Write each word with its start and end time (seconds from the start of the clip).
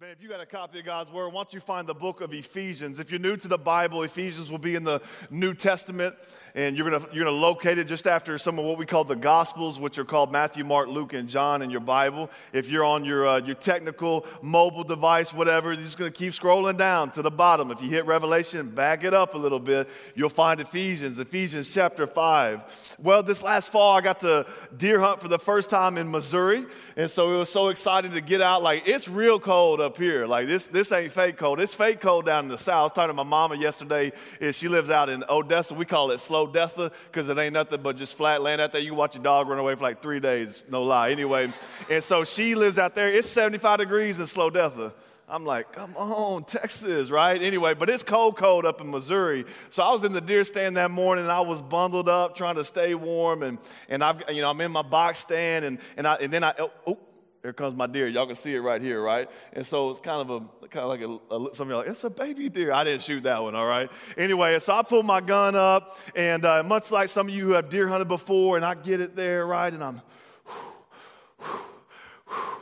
Man, 0.00 0.10
if 0.10 0.22
you 0.22 0.28
got 0.28 0.40
a 0.40 0.46
copy 0.46 0.78
of 0.78 0.84
God's 0.84 1.10
Word, 1.10 1.30
why 1.30 1.40
don't 1.40 1.52
you 1.52 1.58
find 1.58 1.84
the 1.84 1.92
book 1.92 2.20
of 2.20 2.32
Ephesians? 2.32 3.00
If 3.00 3.10
you're 3.10 3.18
new 3.18 3.36
to 3.36 3.48
the 3.48 3.58
Bible, 3.58 4.04
Ephesians 4.04 4.48
will 4.48 4.58
be 4.58 4.76
in 4.76 4.84
the 4.84 5.02
New 5.28 5.54
Testament, 5.54 6.14
and 6.54 6.76
you're 6.76 6.88
gonna, 6.88 7.04
you're 7.12 7.24
gonna 7.24 7.36
locate 7.36 7.78
it 7.78 7.88
just 7.88 8.06
after 8.06 8.38
some 8.38 8.60
of 8.60 8.64
what 8.64 8.78
we 8.78 8.86
call 8.86 9.02
the 9.02 9.16
Gospels, 9.16 9.80
which 9.80 9.98
are 9.98 10.04
called 10.04 10.30
Matthew, 10.30 10.62
Mark, 10.62 10.86
Luke, 10.86 11.14
and 11.14 11.28
John 11.28 11.62
in 11.62 11.70
your 11.70 11.80
Bible. 11.80 12.30
If 12.52 12.70
you're 12.70 12.84
on 12.84 13.04
your, 13.04 13.26
uh, 13.26 13.40
your 13.40 13.56
technical 13.56 14.24
mobile 14.40 14.84
device, 14.84 15.34
whatever, 15.34 15.72
you're 15.72 15.82
just 15.82 15.98
gonna 15.98 16.12
keep 16.12 16.32
scrolling 16.32 16.76
down 16.76 17.10
to 17.12 17.22
the 17.22 17.32
bottom. 17.32 17.72
If 17.72 17.82
you 17.82 17.88
hit 17.88 18.06
Revelation, 18.06 18.70
back 18.70 19.02
it 19.02 19.12
up 19.12 19.34
a 19.34 19.38
little 19.38 19.58
bit, 19.58 19.88
you'll 20.14 20.28
find 20.28 20.60
Ephesians, 20.60 21.18
Ephesians 21.18 21.74
chapter 21.74 22.06
5. 22.06 22.96
Well, 23.02 23.24
this 23.24 23.42
last 23.42 23.72
fall, 23.72 23.96
I 23.96 24.00
got 24.00 24.20
to 24.20 24.46
deer 24.76 25.00
hunt 25.00 25.20
for 25.20 25.26
the 25.26 25.40
first 25.40 25.70
time 25.70 25.98
in 25.98 26.08
Missouri, 26.08 26.66
and 26.96 27.10
so 27.10 27.34
it 27.34 27.38
was 27.38 27.50
so 27.50 27.70
excited 27.70 28.12
to 28.12 28.20
get 28.20 28.40
out. 28.40 28.62
Like, 28.62 28.86
it's 28.86 29.08
real 29.08 29.40
cold 29.40 29.87
up 29.88 29.96
here. 29.96 30.26
Like 30.26 30.46
this, 30.46 30.68
this 30.68 30.92
ain't 30.92 31.10
fake 31.10 31.38
cold. 31.38 31.60
It's 31.60 31.74
fake 31.74 31.98
cold 31.98 32.26
down 32.26 32.44
in 32.44 32.50
the 32.50 32.58
south. 32.58 32.78
I 32.78 32.82
was 32.82 32.92
talking 32.92 33.08
to 33.08 33.14
my 33.14 33.22
mama 33.22 33.56
yesterday. 33.56 34.12
Is 34.38 34.58
she 34.58 34.68
lives 34.68 34.90
out 34.90 35.08
in 35.08 35.24
Odessa. 35.30 35.72
We 35.72 35.86
call 35.86 36.10
it 36.10 36.18
slow 36.18 36.46
deatha 36.46 36.92
because 37.06 37.30
it 37.30 37.38
ain't 37.38 37.54
nothing 37.54 37.80
but 37.80 37.96
just 37.96 38.14
flat 38.14 38.42
land 38.42 38.60
out 38.60 38.72
there. 38.72 38.82
You 38.82 38.92
watch 38.92 39.16
a 39.16 39.18
dog 39.18 39.48
run 39.48 39.58
away 39.58 39.74
for 39.76 39.82
like 39.82 40.02
three 40.02 40.20
days. 40.20 40.66
No 40.68 40.82
lie. 40.82 41.10
Anyway, 41.10 41.50
and 41.88 42.04
so 42.04 42.22
she 42.22 42.54
lives 42.54 42.78
out 42.78 42.94
there. 42.94 43.08
It's 43.08 43.28
75 43.28 43.78
degrees 43.78 44.20
in 44.20 44.26
slow 44.26 44.50
deatha. 44.50 44.92
I'm 45.30 45.44
like, 45.44 45.72
come 45.72 45.94
on, 45.96 46.44
Texas, 46.44 47.10
right? 47.10 47.40
Anyway, 47.40 47.74
but 47.74 47.88
it's 47.88 48.02
cold, 48.02 48.36
cold 48.36 48.66
up 48.66 48.80
in 48.82 48.90
Missouri. 48.90 49.44
So 49.70 49.82
I 49.82 49.90
was 49.90 50.04
in 50.04 50.12
the 50.12 50.22
deer 50.22 50.44
stand 50.44 50.76
that 50.76 50.90
morning 50.90 51.24
and 51.24 51.32
I 51.32 51.40
was 51.40 51.60
bundled 51.62 52.08
up 52.08 52.34
trying 52.34 52.56
to 52.56 52.64
stay 52.64 52.94
warm. 52.94 53.42
And, 53.42 53.58
and 53.88 54.04
I've, 54.04 54.22
you 54.30 54.42
know, 54.42 54.50
I'm 54.50 54.60
in 54.60 54.72
my 54.72 54.82
box 54.82 55.20
stand 55.20 55.64
and, 55.64 55.78
and, 55.96 56.06
I, 56.06 56.14
and 56.16 56.32
then 56.32 56.44
I, 56.44 56.54
oh, 56.58 56.70
oh 56.86 56.98
here 57.42 57.52
comes 57.52 57.74
my 57.74 57.86
deer. 57.86 58.08
Y'all 58.08 58.26
can 58.26 58.34
see 58.34 58.54
it 58.54 58.60
right 58.60 58.82
here, 58.82 59.00
right? 59.00 59.30
And 59.52 59.64
so 59.64 59.90
it's 59.90 60.00
kind 60.00 60.20
of 60.20 60.30
a 60.30 60.66
kind 60.68 60.84
of 60.84 60.88
like 60.88 61.02
a, 61.02 61.34
a 61.34 61.54
some 61.54 61.68
of 61.68 61.70
y'all 61.70 61.78
like 61.78 61.88
it's 61.88 62.02
a 62.02 62.10
baby 62.10 62.48
deer. 62.48 62.72
I 62.72 62.82
didn't 62.84 63.02
shoot 63.02 63.22
that 63.22 63.42
one, 63.42 63.54
all 63.54 63.66
right. 63.66 63.90
Anyway, 64.16 64.58
so 64.58 64.74
I 64.74 64.82
pull 64.82 65.04
my 65.04 65.20
gun 65.20 65.54
up, 65.54 65.96
and 66.16 66.44
uh, 66.44 66.62
much 66.64 66.90
like 66.90 67.08
some 67.08 67.28
of 67.28 67.34
you 67.34 67.44
who 67.46 67.52
have 67.52 67.68
deer 67.68 67.86
hunted 67.86 68.08
before, 68.08 68.56
and 68.56 68.64
I 68.64 68.74
get 68.74 69.00
it 69.00 69.14
there, 69.14 69.46
right, 69.46 69.72
and 69.72 69.82
I'm. 69.82 70.02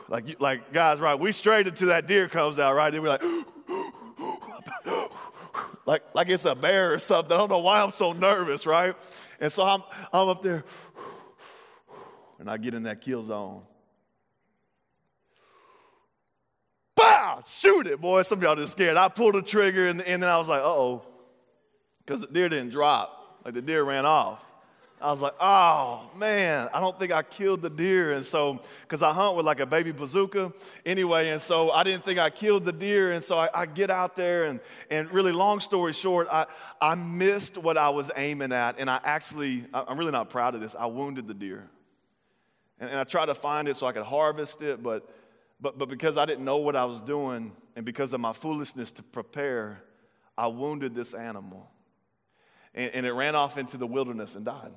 Like, 0.09 0.39
like 0.39 0.71
guys, 0.71 1.01
right? 1.01 1.19
We 1.19 1.33
straight 1.33 1.67
until 1.67 1.89
that 1.89 2.07
deer 2.07 2.29
comes 2.29 2.59
out, 2.59 2.73
right? 2.77 2.93
And 2.93 3.03
we're 3.03 3.09
like, 3.09 3.23
like, 5.85 6.01
like 6.15 6.29
it's 6.29 6.45
a 6.45 6.55
bear 6.55 6.93
or 6.93 6.97
something. 6.97 7.33
I 7.33 7.37
don't 7.37 7.49
know 7.49 7.57
why 7.57 7.81
I'm 7.81 7.91
so 7.91 8.13
nervous, 8.13 8.65
right? 8.65 8.95
And 9.41 9.51
so 9.51 9.63
I'm, 9.65 9.83
I'm 10.13 10.29
up 10.29 10.41
there, 10.41 10.63
and 12.39 12.49
I 12.49 12.55
get 12.55 12.73
in 12.73 12.83
that 12.83 13.01
kill 13.01 13.21
zone. 13.21 13.63
Bow! 17.27 17.41
Shoot 17.45 17.87
it, 17.87 17.99
boy. 17.99 18.21
Some 18.21 18.39
of 18.39 18.43
y'all 18.43 18.55
just 18.55 18.71
scared. 18.71 18.95
I 18.95 19.09
pulled 19.09 19.35
the 19.35 19.41
trigger 19.41 19.87
and, 19.87 20.01
and 20.01 20.23
then 20.23 20.29
I 20.29 20.37
was 20.37 20.47
like, 20.47 20.61
uh 20.61 20.65
oh. 20.65 21.05
Because 22.05 22.21
the 22.21 22.27
deer 22.27 22.47
didn't 22.47 22.69
drop. 22.69 23.39
Like 23.43 23.53
the 23.53 23.61
deer 23.61 23.83
ran 23.83 24.05
off. 24.05 24.43
I 25.01 25.11
was 25.11 25.21
like, 25.21 25.33
oh 25.39 26.09
man, 26.15 26.69
I 26.73 26.79
don't 26.79 26.97
think 26.97 27.11
I 27.11 27.21
killed 27.23 27.61
the 27.61 27.69
deer. 27.69 28.13
And 28.13 28.23
so, 28.23 28.61
because 28.81 29.03
I 29.03 29.11
hunt 29.11 29.35
with 29.35 29.45
like 29.45 29.59
a 29.59 29.65
baby 29.65 29.91
bazooka 29.91 30.53
anyway, 30.85 31.29
and 31.29 31.39
so 31.39 31.69
I 31.69 31.83
didn't 31.83 32.03
think 32.03 32.17
I 32.17 32.29
killed 32.29 32.63
the 32.65 32.71
deer. 32.71 33.11
And 33.11 33.21
so 33.21 33.37
I, 33.37 33.49
I, 33.53 33.65
get 33.67 33.91
out 33.91 34.15
there, 34.15 34.45
and, 34.45 34.59
and 34.89 35.11
really, 35.11 35.31
long 35.31 35.59
story 35.59 35.93
short, 35.93 36.27
I, 36.31 36.47
I 36.81 36.95
missed 36.95 37.57
what 37.57 37.77
I 37.77 37.89
was 37.89 38.09
aiming 38.15 38.53
at. 38.53 38.79
And 38.79 38.89
I 38.89 38.99
actually, 39.03 39.65
I'm 39.71 39.99
really 39.99 40.11
not 40.11 40.29
proud 40.29 40.55
of 40.55 40.61
this, 40.61 40.75
I 40.79 40.87
wounded 40.87 41.27
the 41.27 41.35
deer. 41.35 41.69
And, 42.79 42.89
and 42.89 42.99
I 42.99 43.03
tried 43.03 43.27
to 43.27 43.35
find 43.35 43.67
it 43.67 43.75
so 43.75 43.85
I 43.85 43.91
could 43.91 44.05
harvest 44.05 44.61
it, 44.61 44.81
but 44.81 45.07
but, 45.59 45.77
but 45.77 45.89
because 45.89 46.17
I 46.17 46.25
didn't 46.25 46.45
know 46.45 46.57
what 46.57 46.75
I 46.75 46.85
was 46.85 47.01
doing 47.01 47.51
and 47.75 47.85
because 47.85 48.13
of 48.13 48.19
my 48.19 48.33
foolishness 48.33 48.91
to 48.93 49.03
prepare, 49.03 49.83
I 50.37 50.47
wounded 50.47 50.93
this 50.93 51.13
animal. 51.13 51.69
And, 52.75 52.91
and 52.93 53.05
it 53.05 53.11
ran 53.13 53.35
off 53.35 53.57
into 53.57 53.77
the 53.77 53.87
wilderness 53.87 54.35
and 54.35 54.45
died. 54.45 54.71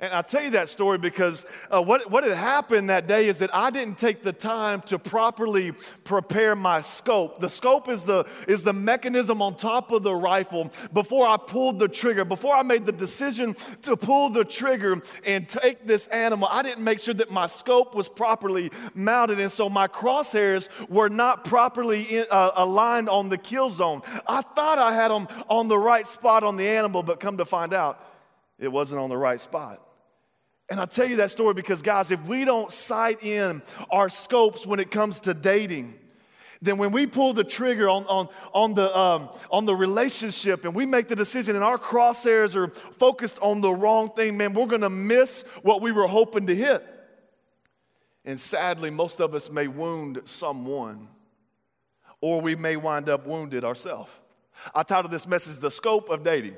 And 0.00 0.12
I 0.12 0.22
tell 0.22 0.44
you 0.44 0.50
that 0.50 0.68
story 0.68 0.96
because 0.96 1.44
uh, 1.72 1.82
what, 1.82 2.08
what 2.08 2.22
had 2.22 2.36
happened 2.36 2.88
that 2.88 3.08
day 3.08 3.26
is 3.26 3.40
that 3.40 3.52
I 3.52 3.70
didn't 3.70 3.98
take 3.98 4.22
the 4.22 4.32
time 4.32 4.80
to 4.82 4.96
properly 4.96 5.72
prepare 6.04 6.54
my 6.54 6.82
scope. 6.82 7.40
The 7.40 7.50
scope 7.50 7.88
is 7.88 8.04
the, 8.04 8.24
is 8.46 8.62
the 8.62 8.72
mechanism 8.72 9.42
on 9.42 9.56
top 9.56 9.90
of 9.90 10.04
the 10.04 10.14
rifle 10.14 10.70
before 10.92 11.26
I 11.26 11.36
pulled 11.36 11.80
the 11.80 11.88
trigger. 11.88 12.24
Before 12.24 12.54
I 12.54 12.62
made 12.62 12.86
the 12.86 12.92
decision 12.92 13.56
to 13.82 13.96
pull 13.96 14.28
the 14.28 14.44
trigger 14.44 15.02
and 15.26 15.48
take 15.48 15.84
this 15.84 16.06
animal, 16.08 16.46
I 16.48 16.62
didn't 16.62 16.84
make 16.84 17.00
sure 17.00 17.14
that 17.14 17.32
my 17.32 17.48
scope 17.48 17.96
was 17.96 18.08
properly 18.08 18.70
mounted. 18.94 19.40
And 19.40 19.50
so 19.50 19.68
my 19.68 19.88
crosshairs 19.88 20.68
were 20.88 21.08
not 21.08 21.42
properly 21.42 22.02
in, 22.04 22.24
uh, 22.30 22.52
aligned 22.54 23.08
on 23.08 23.30
the 23.30 23.38
kill 23.38 23.68
zone. 23.68 24.02
I 24.28 24.42
thought 24.42 24.78
I 24.78 24.94
had 24.94 25.10
them 25.10 25.26
on 25.48 25.66
the 25.66 25.78
right 25.78 26.06
spot 26.06 26.44
on 26.44 26.56
the 26.56 26.68
animal, 26.68 27.02
but 27.02 27.18
come 27.18 27.38
to 27.38 27.44
find 27.44 27.74
out, 27.74 28.04
it 28.60 28.68
wasn't 28.68 29.00
on 29.00 29.10
the 29.10 29.16
right 29.16 29.40
spot. 29.40 29.86
And 30.70 30.78
I 30.78 30.84
tell 30.84 31.06
you 31.06 31.16
that 31.16 31.30
story 31.30 31.54
because, 31.54 31.80
guys, 31.80 32.10
if 32.10 32.22
we 32.26 32.44
don't 32.44 32.70
sight 32.70 33.22
in 33.22 33.62
our 33.90 34.08
scopes 34.08 34.66
when 34.66 34.80
it 34.80 34.90
comes 34.90 35.20
to 35.20 35.32
dating, 35.32 35.98
then 36.60 36.76
when 36.76 36.90
we 36.90 37.06
pull 37.06 37.32
the 37.32 37.44
trigger 37.44 37.88
on, 37.88 38.04
on, 38.06 38.28
on, 38.52 38.74
the, 38.74 38.96
um, 38.96 39.30
on 39.50 39.64
the 39.64 39.74
relationship 39.74 40.64
and 40.64 40.74
we 40.74 40.84
make 40.84 41.08
the 41.08 41.16
decision 41.16 41.54
and 41.54 41.64
our 41.64 41.78
crosshairs 41.78 42.56
are 42.56 42.68
focused 42.92 43.38
on 43.40 43.60
the 43.60 43.72
wrong 43.72 44.10
thing, 44.10 44.36
man, 44.36 44.52
we're 44.52 44.66
gonna 44.66 44.90
miss 44.90 45.42
what 45.62 45.80
we 45.80 45.92
were 45.92 46.06
hoping 46.08 46.46
to 46.46 46.54
hit. 46.54 46.84
And 48.24 48.38
sadly, 48.38 48.90
most 48.90 49.20
of 49.20 49.34
us 49.34 49.50
may 49.50 49.68
wound 49.68 50.20
someone, 50.24 51.08
or 52.20 52.42
we 52.42 52.56
may 52.56 52.76
wind 52.76 53.08
up 53.08 53.26
wounded 53.26 53.64
ourselves. 53.64 54.10
I 54.74 54.82
titled 54.82 55.12
this 55.12 55.26
message, 55.26 55.56
The 55.58 55.70
Scope 55.70 56.10
of 56.10 56.24
Dating 56.24 56.56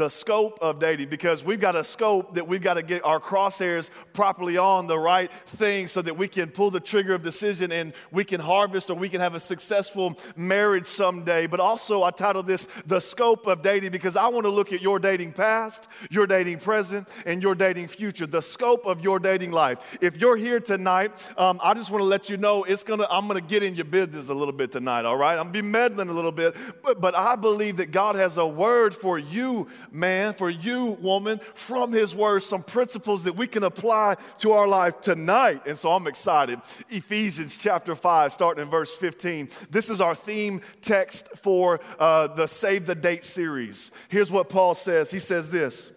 the 0.00 0.08
scope 0.08 0.58
of 0.62 0.78
dating 0.78 1.10
because 1.10 1.44
we've 1.44 1.60
got 1.60 1.76
a 1.76 1.84
scope 1.84 2.34
that 2.34 2.48
we've 2.48 2.62
got 2.62 2.74
to 2.74 2.82
get 2.82 3.04
our 3.04 3.20
crosshairs 3.20 3.90
properly 4.14 4.56
on 4.56 4.86
the 4.86 4.98
right 4.98 5.30
thing 5.30 5.86
so 5.86 6.00
that 6.00 6.16
we 6.16 6.26
can 6.26 6.48
pull 6.48 6.70
the 6.70 6.80
trigger 6.80 7.12
of 7.12 7.22
decision 7.22 7.70
and 7.70 7.92
we 8.10 8.24
can 8.24 8.40
harvest 8.40 8.88
or 8.88 8.94
we 8.94 9.10
can 9.10 9.20
have 9.20 9.34
a 9.34 9.40
successful 9.40 10.18
marriage 10.36 10.86
someday. 10.86 11.46
But 11.46 11.60
also, 11.60 12.02
I 12.02 12.12
titled 12.12 12.46
this 12.46 12.66
The 12.86 12.98
Scope 12.98 13.46
of 13.46 13.60
Dating 13.60 13.92
because 13.92 14.16
I 14.16 14.26
want 14.28 14.46
to 14.46 14.50
look 14.50 14.72
at 14.72 14.80
your 14.80 14.98
dating 14.98 15.32
past, 15.32 15.86
your 16.10 16.26
dating 16.26 16.60
present, 16.60 17.06
and 17.26 17.42
your 17.42 17.54
dating 17.54 17.88
future, 17.88 18.26
the 18.26 18.40
scope 18.40 18.86
of 18.86 19.04
your 19.04 19.18
dating 19.18 19.50
life. 19.50 19.98
If 20.00 20.18
you're 20.18 20.38
here 20.38 20.60
tonight, 20.60 21.12
um, 21.36 21.60
I 21.62 21.74
just 21.74 21.90
want 21.90 22.00
to 22.00 22.06
let 22.06 22.30
you 22.30 22.38
know 22.38 22.64
it's 22.64 22.84
gonna, 22.84 23.06
I'm 23.10 23.28
going 23.28 23.38
to 23.38 23.46
get 23.46 23.62
in 23.62 23.74
your 23.74 23.84
business 23.84 24.30
a 24.30 24.34
little 24.34 24.54
bit 24.54 24.72
tonight, 24.72 25.04
all 25.04 25.18
right? 25.18 25.32
I'm 25.32 25.52
going 25.52 25.52
to 25.52 25.62
be 25.62 25.68
meddling 25.68 26.08
a 26.08 26.14
little 26.14 26.32
bit, 26.32 26.56
but, 26.82 27.02
but 27.02 27.14
I 27.14 27.36
believe 27.36 27.76
that 27.76 27.90
God 27.90 28.16
has 28.16 28.38
a 28.38 28.46
word 28.46 28.94
for 28.94 29.18
you 29.18 29.68
man, 29.92 30.34
for 30.34 30.50
you, 30.50 30.98
woman, 31.00 31.40
from 31.54 31.92
his 31.92 32.14
word, 32.14 32.40
some 32.40 32.62
principles 32.62 33.24
that 33.24 33.34
we 33.34 33.46
can 33.46 33.64
apply 33.64 34.16
to 34.38 34.52
our 34.52 34.66
life 34.66 35.00
tonight. 35.00 35.62
And 35.66 35.76
so 35.76 35.90
I'm 35.90 36.06
excited. 36.06 36.60
Ephesians 36.88 37.56
chapter 37.56 37.94
5, 37.94 38.32
starting 38.32 38.64
in 38.64 38.70
verse 38.70 38.94
15. 38.94 39.48
This 39.70 39.90
is 39.90 40.00
our 40.00 40.14
theme 40.14 40.60
text 40.80 41.28
for 41.36 41.80
uh, 41.98 42.28
the 42.28 42.46
Save 42.46 42.86
the 42.86 42.94
Date 42.94 43.24
series. 43.24 43.90
Here's 44.08 44.30
what 44.30 44.48
Paul 44.48 44.74
says 44.74 45.10
He 45.10 45.20
says 45.20 45.50
this 45.50 45.92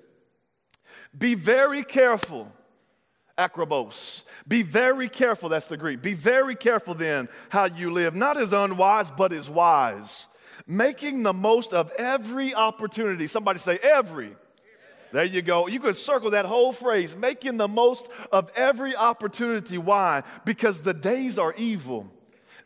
Be 1.18 1.36
very 1.36 1.84
careful. 1.84 2.52
Akribos. 3.36 4.26
Be 4.48 4.62
very 4.62 5.10
careful, 5.10 5.50
that's 5.50 5.66
the 5.66 5.76
Greek. 5.76 6.04
Be 6.04 6.14
very 6.14 6.54
careful 6.54 6.94
then 6.94 7.28
how 7.50 7.66
you 7.66 7.92
live, 7.92 8.16
not 8.16 8.38
as 8.38 8.54
unwise, 8.54 9.10
but 9.10 9.34
as 9.34 9.50
wise 9.50 10.28
making 10.68 11.24
the 11.24 11.34
most 11.34 11.74
of 11.74 11.92
every 11.98 12.54
opportunity. 12.54 13.28
Somebody 13.28 13.60
say, 13.60 13.78
every. 13.82 14.36
There 15.12 15.24
you 15.24 15.44
go. 15.44 15.68
You 15.68 15.80
could 15.80 15.96
circle 15.96 16.32
that 16.32 16.46
whole 16.46 16.74
phrase, 16.74 17.16
making 17.16 17.58
the 17.58 17.68
most 17.68 18.10
of 18.32 18.52
every 18.56 18.96
opportunity. 18.96 19.78
Why? 19.78 20.24
Because 20.44 20.82
the 20.82 20.94
days 20.94 21.38
are 21.38 21.54
evil. 21.56 22.10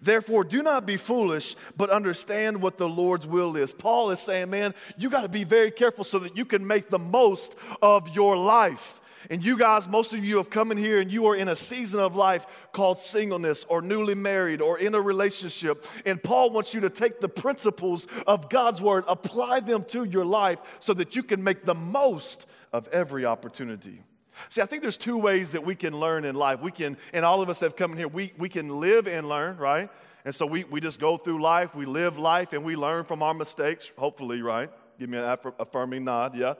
Therefore, 0.02 0.44
do 0.44 0.64
not 0.64 0.86
be 0.86 0.96
foolish, 0.96 1.56
but 1.76 1.90
understand 1.90 2.62
what 2.62 2.78
the 2.78 2.88
Lord's 2.88 3.28
will 3.28 3.56
is. 3.58 3.74
Paul 3.74 4.12
is 4.12 4.20
saying, 4.20 4.50
man, 4.50 4.74
you 4.98 5.10
got 5.10 5.24
to 5.24 5.30
be 5.30 5.44
very 5.44 5.72
careful 5.72 6.04
so 6.04 6.20
that 6.20 6.38
you 6.38 6.46
can 6.46 6.66
make 6.66 6.90
the 6.90 7.00
most 7.00 7.56
of 7.82 8.16
your 8.16 8.38
life. 8.38 9.02
And 9.30 9.44
you 9.44 9.58
guys, 9.58 9.88
most 9.88 10.14
of 10.14 10.24
you 10.24 10.38
have 10.38 10.50
come 10.50 10.72
in 10.72 10.78
here 10.78 11.00
and 11.00 11.12
you 11.12 11.26
are 11.28 11.36
in 11.36 11.50
a 11.50 11.56
season 11.56 12.00
of 12.00 12.16
life 12.16 12.46
called 12.72 12.98
singleness 12.98 13.66
or 13.66 13.82
newly 13.82 14.16
married 14.16 14.62
or 14.62 14.80
in 14.80 14.96
a 14.96 15.02
relationship. 15.02 15.86
And 16.06 16.22
Paul 16.22 16.52
wants 16.52 16.74
you 16.74 16.82
to 16.82 16.90
take 16.90 17.20
the 17.20 17.30
principles 17.30 18.08
of 18.26 18.50
God's 18.50 18.82
word, 18.82 19.04
apply 19.08 19.60
them 19.60 19.84
to 19.86 20.06
your 20.06 20.26
life 20.26 20.60
so 20.80 20.94
that 20.94 21.16
you 21.16 21.24
can 21.24 21.44
make 21.44 21.66
the 21.66 21.76
most 21.76 22.48
of 22.72 22.88
every 22.90 23.26
opportunity. 23.26 24.02
See, 24.50 24.62
I 24.62 24.66
think 24.66 24.82
there's 24.82 24.98
two 24.98 25.18
ways 25.18 25.52
that 25.54 25.66
we 25.66 25.76
can 25.76 26.00
learn 26.00 26.24
in 26.24 26.36
life. 26.36 26.62
We 26.62 26.72
can, 26.72 26.98
and 27.12 27.26
all 27.26 27.42
of 27.42 27.50
us 27.50 27.60
have 27.62 27.76
come 27.76 27.92
in 27.92 27.98
here, 27.98 28.08
we, 28.08 28.34
we 28.38 28.50
can 28.50 28.80
live 28.80 29.08
and 29.08 29.28
learn, 29.28 29.58
right? 29.58 29.90
And 30.26 30.34
so 30.34 30.46
we, 30.46 30.64
we 30.66 30.80
just 30.80 31.00
go 31.00 31.18
through 31.18 31.42
life, 31.42 31.74
we 31.74 31.86
live 31.86 32.18
life, 32.18 32.54
and 32.54 32.64
we 32.64 32.76
learn 32.76 33.06
from 33.06 33.24
our 33.24 33.34
mistakes, 33.34 33.92
hopefully, 33.98 34.42
right? 34.42 34.70
Give 35.00 35.10
me 35.10 35.18
an 35.18 35.38
affirming 35.60 36.04
nod, 36.04 36.36
yeah? 36.36 36.54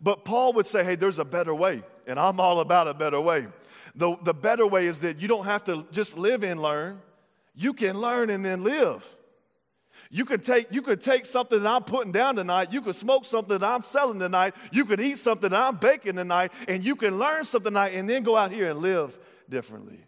But 0.00 0.24
Paul 0.24 0.54
would 0.54 0.66
say, 0.66 0.82
hey, 0.84 0.94
there's 0.94 1.18
a 1.18 1.24
better 1.24 1.54
way, 1.54 1.82
and 2.06 2.18
I'm 2.18 2.40
all 2.40 2.60
about 2.60 2.88
a 2.88 2.94
better 2.94 3.20
way. 3.20 3.46
The, 3.94 4.16
the 4.22 4.34
better 4.34 4.66
way 4.66 4.86
is 4.86 5.00
that 5.00 5.20
you 5.20 5.28
don't 5.28 5.44
have 5.44 5.64
to 5.64 5.86
just 5.92 6.16
live 6.16 6.42
and 6.42 6.62
learn, 6.62 7.00
you 7.54 7.74
can 7.74 7.98
learn 8.00 8.30
and 8.30 8.44
then 8.44 8.64
live. 8.64 9.04
You 10.12 10.24
could 10.24 10.42
take 10.42 10.72
you 10.72 10.82
could 10.82 11.00
take 11.00 11.24
something 11.24 11.62
that 11.62 11.68
I'm 11.68 11.84
putting 11.84 12.10
down 12.10 12.34
tonight. 12.34 12.72
You 12.72 12.80
could 12.80 12.96
smoke 12.96 13.24
something 13.24 13.58
that 13.58 13.66
I'm 13.66 13.82
selling 13.82 14.18
tonight. 14.18 14.54
You 14.72 14.84
could 14.84 15.00
eat 15.00 15.18
something 15.18 15.50
that 15.50 15.60
I'm 15.60 15.76
baking 15.76 16.16
tonight, 16.16 16.52
and 16.66 16.84
you 16.84 16.96
can 16.96 17.18
learn 17.18 17.44
something 17.44 17.70
tonight, 17.70 17.92
and 17.94 18.10
then 18.10 18.24
go 18.24 18.36
out 18.36 18.50
here 18.50 18.70
and 18.70 18.80
live 18.80 19.16
differently. 19.48 20.04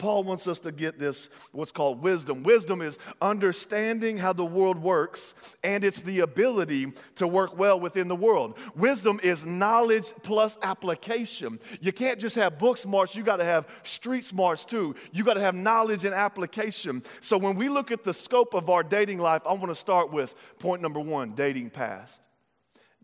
Paul 0.00 0.24
wants 0.24 0.48
us 0.48 0.58
to 0.60 0.72
get 0.72 0.98
this, 0.98 1.28
what's 1.52 1.70
called 1.70 2.02
wisdom. 2.02 2.42
Wisdom 2.42 2.80
is 2.80 2.98
understanding 3.20 4.16
how 4.16 4.32
the 4.32 4.44
world 4.44 4.78
works, 4.78 5.34
and 5.62 5.84
it's 5.84 6.00
the 6.00 6.20
ability 6.20 6.92
to 7.16 7.28
work 7.28 7.58
well 7.58 7.78
within 7.78 8.08
the 8.08 8.16
world. 8.16 8.58
Wisdom 8.74 9.20
is 9.22 9.44
knowledge 9.44 10.12
plus 10.22 10.56
application. 10.62 11.60
You 11.80 11.92
can't 11.92 12.18
just 12.18 12.34
have 12.36 12.58
book 12.58 12.78
smarts, 12.78 13.14
you 13.14 13.22
got 13.22 13.36
to 13.36 13.44
have 13.44 13.68
street 13.82 14.24
smarts 14.24 14.64
too. 14.64 14.94
You 15.12 15.22
got 15.22 15.34
to 15.34 15.40
have 15.40 15.54
knowledge 15.54 16.06
and 16.06 16.14
application. 16.14 17.02
So 17.20 17.36
when 17.36 17.56
we 17.56 17.68
look 17.68 17.92
at 17.92 18.02
the 18.02 18.14
scope 18.14 18.54
of 18.54 18.70
our 18.70 18.82
dating 18.82 19.18
life, 19.18 19.42
I 19.46 19.52
want 19.52 19.68
to 19.68 19.74
start 19.74 20.10
with 20.10 20.34
point 20.58 20.80
number 20.80 21.00
one 21.00 21.32
dating 21.32 21.70
past. 21.70 22.26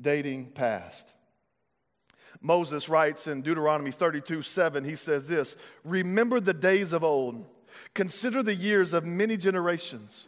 Dating 0.00 0.46
past. 0.46 1.15
Moses 2.40 2.88
writes 2.88 3.26
in 3.26 3.42
Deuteronomy 3.42 3.90
32 3.90 4.42
7, 4.42 4.84
he 4.84 4.96
says 4.96 5.26
this 5.26 5.56
Remember 5.84 6.40
the 6.40 6.54
days 6.54 6.92
of 6.92 7.04
old, 7.04 7.44
consider 7.94 8.42
the 8.42 8.54
years 8.54 8.92
of 8.92 9.04
many 9.04 9.36
generations. 9.36 10.26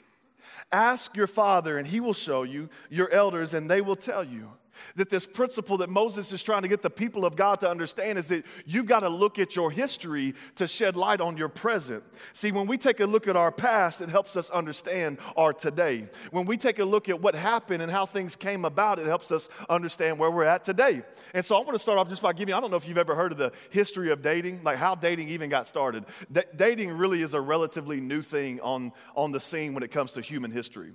Ask 0.71 1.17
your 1.17 1.27
father, 1.27 1.79
and 1.79 1.87
he 1.87 2.01
will 2.01 2.15
show 2.15 2.43
you, 2.43 2.69
your 2.91 3.11
elders, 3.11 3.55
and 3.55 3.71
they 3.71 3.81
will 3.81 3.97
tell 3.97 4.23
you. 4.23 4.51
That 4.97 5.11
this 5.11 5.27
principle 5.27 5.79
that 5.79 5.91
Moses 5.91 6.33
is 6.33 6.43
trying 6.43 6.63
to 6.63 6.69
get 6.69 6.83
the 6.83 6.91
people 6.91 7.25
of 7.25 7.37
God 7.37 7.61
to 7.61 7.71
understand 7.71 8.19
is 8.19 8.27
that 8.29 8.45
you've 8.67 8.87
got 8.87 9.01
to 9.01 9.09
look 9.09 9.39
at 9.39 9.57
your 9.57 9.71
history 9.71 10.35
to 10.57 10.67
shed 10.67 10.97
light 10.97 11.21
on 11.21 11.37
your 11.37 11.49
present. 11.49 12.05
See, 12.33 12.53
when 12.53 12.67
we 12.67 12.77
take 12.77 13.01
a 13.01 13.07
look 13.07 13.29
at 13.29 13.37
our 13.37 13.53
past, 13.53 14.01
it 14.01 14.09
helps 14.09 14.37
us 14.37 14.51
understand 14.51 15.19
our 15.37 15.53
today. 15.53 16.09
When 16.31 16.47
we 16.47 16.57
take 16.57 16.79
a 16.79 16.85
look 16.85 17.09
at 17.09 17.21
what 17.21 17.35
happened 17.35 17.83
and 17.83 17.91
how 17.91 18.07
things 18.07 18.37
came 18.37 18.65
about, 18.65 18.99
it 18.99 19.07
helps 19.07 19.33
us 19.33 19.49
understand 19.69 20.19
where 20.19 20.31
we're 20.31 20.45
at 20.45 20.65
today. 20.65 21.03
And 21.35 21.45
so 21.45 21.57
I 21.57 21.61
want 21.61 21.73
to 21.73 21.79
start 21.79 21.99
off 21.99 22.09
just 22.09 22.23
by 22.23 22.33
giving 22.33 22.55
I 22.55 22.61
don't 22.61 22.71
know 22.71 22.77
if 22.77 22.89
you've 22.89 22.99
ever 22.99 23.15
heard 23.15 23.33
of 23.33 23.39
the 23.39 23.53
history 23.71 24.11
of 24.11 24.23
dating, 24.23 24.63
like 24.63 24.79
how 24.79 24.95
dating 24.95 25.29
even 25.29 25.51
got 25.51 25.67
started. 25.67 26.05
D- 26.31 26.43
dating 26.57 26.93
really 26.93 27.23
is 27.23 27.35
a 27.35 27.41
relatively 27.41 28.01
new 28.01 28.23
thing 28.23 28.61
on, 28.61 28.93
on 29.15 29.33
the 29.33 29.41
scene 29.41 29.75
when 29.75 29.83
it 29.83 29.91
comes 29.91 30.13
to 30.15 30.21
human 30.21 30.51
history 30.51 30.93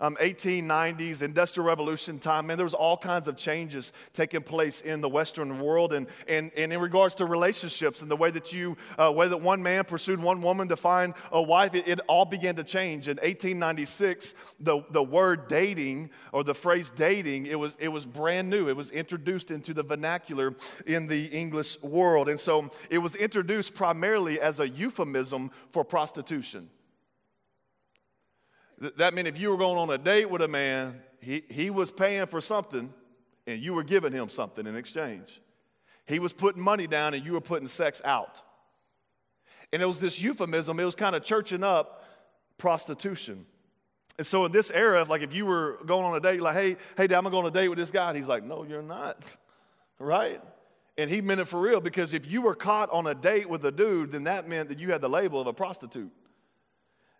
um, 0.00 0.16
1890s, 0.20 1.22
Industrial 1.22 1.66
Revolution 1.66 2.18
time, 2.18 2.46
man, 2.46 2.56
there 2.56 2.64
was 2.64 2.74
all 2.74 2.96
kinds 2.96 3.28
of 3.28 3.36
changes 3.36 3.92
taking 4.12 4.42
place 4.42 4.80
in 4.80 5.00
the 5.00 5.08
Western 5.08 5.60
world 5.60 5.92
and, 5.92 6.06
and, 6.28 6.50
and 6.56 6.72
in 6.72 6.80
regards 6.80 7.14
to 7.16 7.24
relationships 7.24 8.02
and 8.02 8.10
the 8.10 8.16
way 8.16 8.30
that 8.30 8.52
you, 8.52 8.76
uh, 8.98 9.12
way 9.14 9.28
that 9.28 9.40
one 9.40 9.62
man 9.62 9.84
pursued 9.84 10.20
one 10.20 10.42
woman 10.42 10.68
to 10.68 10.76
find 10.76 11.14
a 11.30 11.40
wife, 11.40 11.74
it, 11.74 11.86
it 11.86 12.00
all 12.08 12.24
began 12.24 12.56
to 12.56 12.64
change. 12.64 13.08
In 13.08 13.16
1896, 13.16 14.34
the, 14.60 14.82
the 14.90 15.02
word 15.02 15.48
dating 15.48 16.10
or 16.32 16.44
the 16.44 16.54
phrase 16.54 16.90
dating, 16.90 17.46
it 17.46 17.58
was, 17.58 17.76
it 17.78 17.88
was 17.88 18.04
brand 18.04 18.50
new. 18.50 18.68
It 18.68 18.76
was 18.76 18.90
introduced 18.90 19.50
into 19.50 19.74
the 19.74 19.82
vernacular 19.82 20.54
in 20.86 21.06
the 21.06 21.26
English 21.26 21.80
world. 21.82 22.28
And 22.28 22.38
so 22.38 22.70
it 22.90 22.98
was 22.98 23.14
introduced 23.16 23.74
primarily 23.74 24.40
as 24.40 24.60
a 24.60 24.68
euphemism 24.68 25.50
for 25.70 25.84
prostitution. 25.84 26.68
That 28.96 29.14
meant 29.14 29.28
if 29.28 29.38
you 29.38 29.50
were 29.50 29.56
going 29.56 29.78
on 29.78 29.90
a 29.90 29.98
date 29.98 30.28
with 30.28 30.42
a 30.42 30.48
man, 30.48 31.00
he, 31.20 31.44
he 31.48 31.70
was 31.70 31.92
paying 31.92 32.26
for 32.26 32.40
something 32.40 32.92
and 33.46 33.62
you 33.62 33.74
were 33.74 33.84
giving 33.84 34.12
him 34.12 34.28
something 34.28 34.66
in 34.66 34.76
exchange. 34.76 35.40
He 36.06 36.18
was 36.18 36.32
putting 36.32 36.60
money 36.60 36.88
down 36.88 37.14
and 37.14 37.24
you 37.24 37.34
were 37.34 37.40
putting 37.40 37.68
sex 37.68 38.02
out. 38.04 38.42
And 39.72 39.80
it 39.80 39.86
was 39.86 40.00
this 40.00 40.20
euphemism, 40.20 40.80
it 40.80 40.84
was 40.84 40.96
kind 40.96 41.14
of 41.14 41.22
churching 41.22 41.62
up 41.62 42.04
prostitution. 42.58 43.46
And 44.18 44.26
so 44.26 44.44
in 44.44 44.52
this 44.52 44.70
era, 44.72 45.04
like 45.04 45.22
if 45.22 45.32
you 45.32 45.46
were 45.46 45.78
going 45.86 46.04
on 46.04 46.16
a 46.16 46.20
date, 46.20 46.42
like, 46.42 46.54
hey, 46.54 46.76
hey, 46.96 47.06
dad, 47.06 47.18
I'm 47.18 47.24
going 47.24 47.44
on 47.44 47.46
a 47.46 47.50
date 47.50 47.68
with 47.68 47.78
this 47.78 47.90
guy, 47.90 48.08
and 48.08 48.16
he's 48.16 48.28
like, 48.28 48.44
no, 48.44 48.64
you're 48.64 48.82
not, 48.82 49.24
right? 49.98 50.40
And 50.98 51.08
he 51.08 51.20
meant 51.20 51.40
it 51.40 51.46
for 51.46 51.60
real 51.60 51.80
because 51.80 52.12
if 52.12 52.30
you 52.30 52.42
were 52.42 52.54
caught 52.54 52.90
on 52.90 53.06
a 53.06 53.14
date 53.14 53.48
with 53.48 53.64
a 53.64 53.72
dude, 53.72 54.12
then 54.12 54.24
that 54.24 54.48
meant 54.48 54.68
that 54.68 54.78
you 54.78 54.90
had 54.90 55.00
the 55.00 55.08
label 55.08 55.40
of 55.40 55.46
a 55.46 55.52
prostitute. 55.52 56.10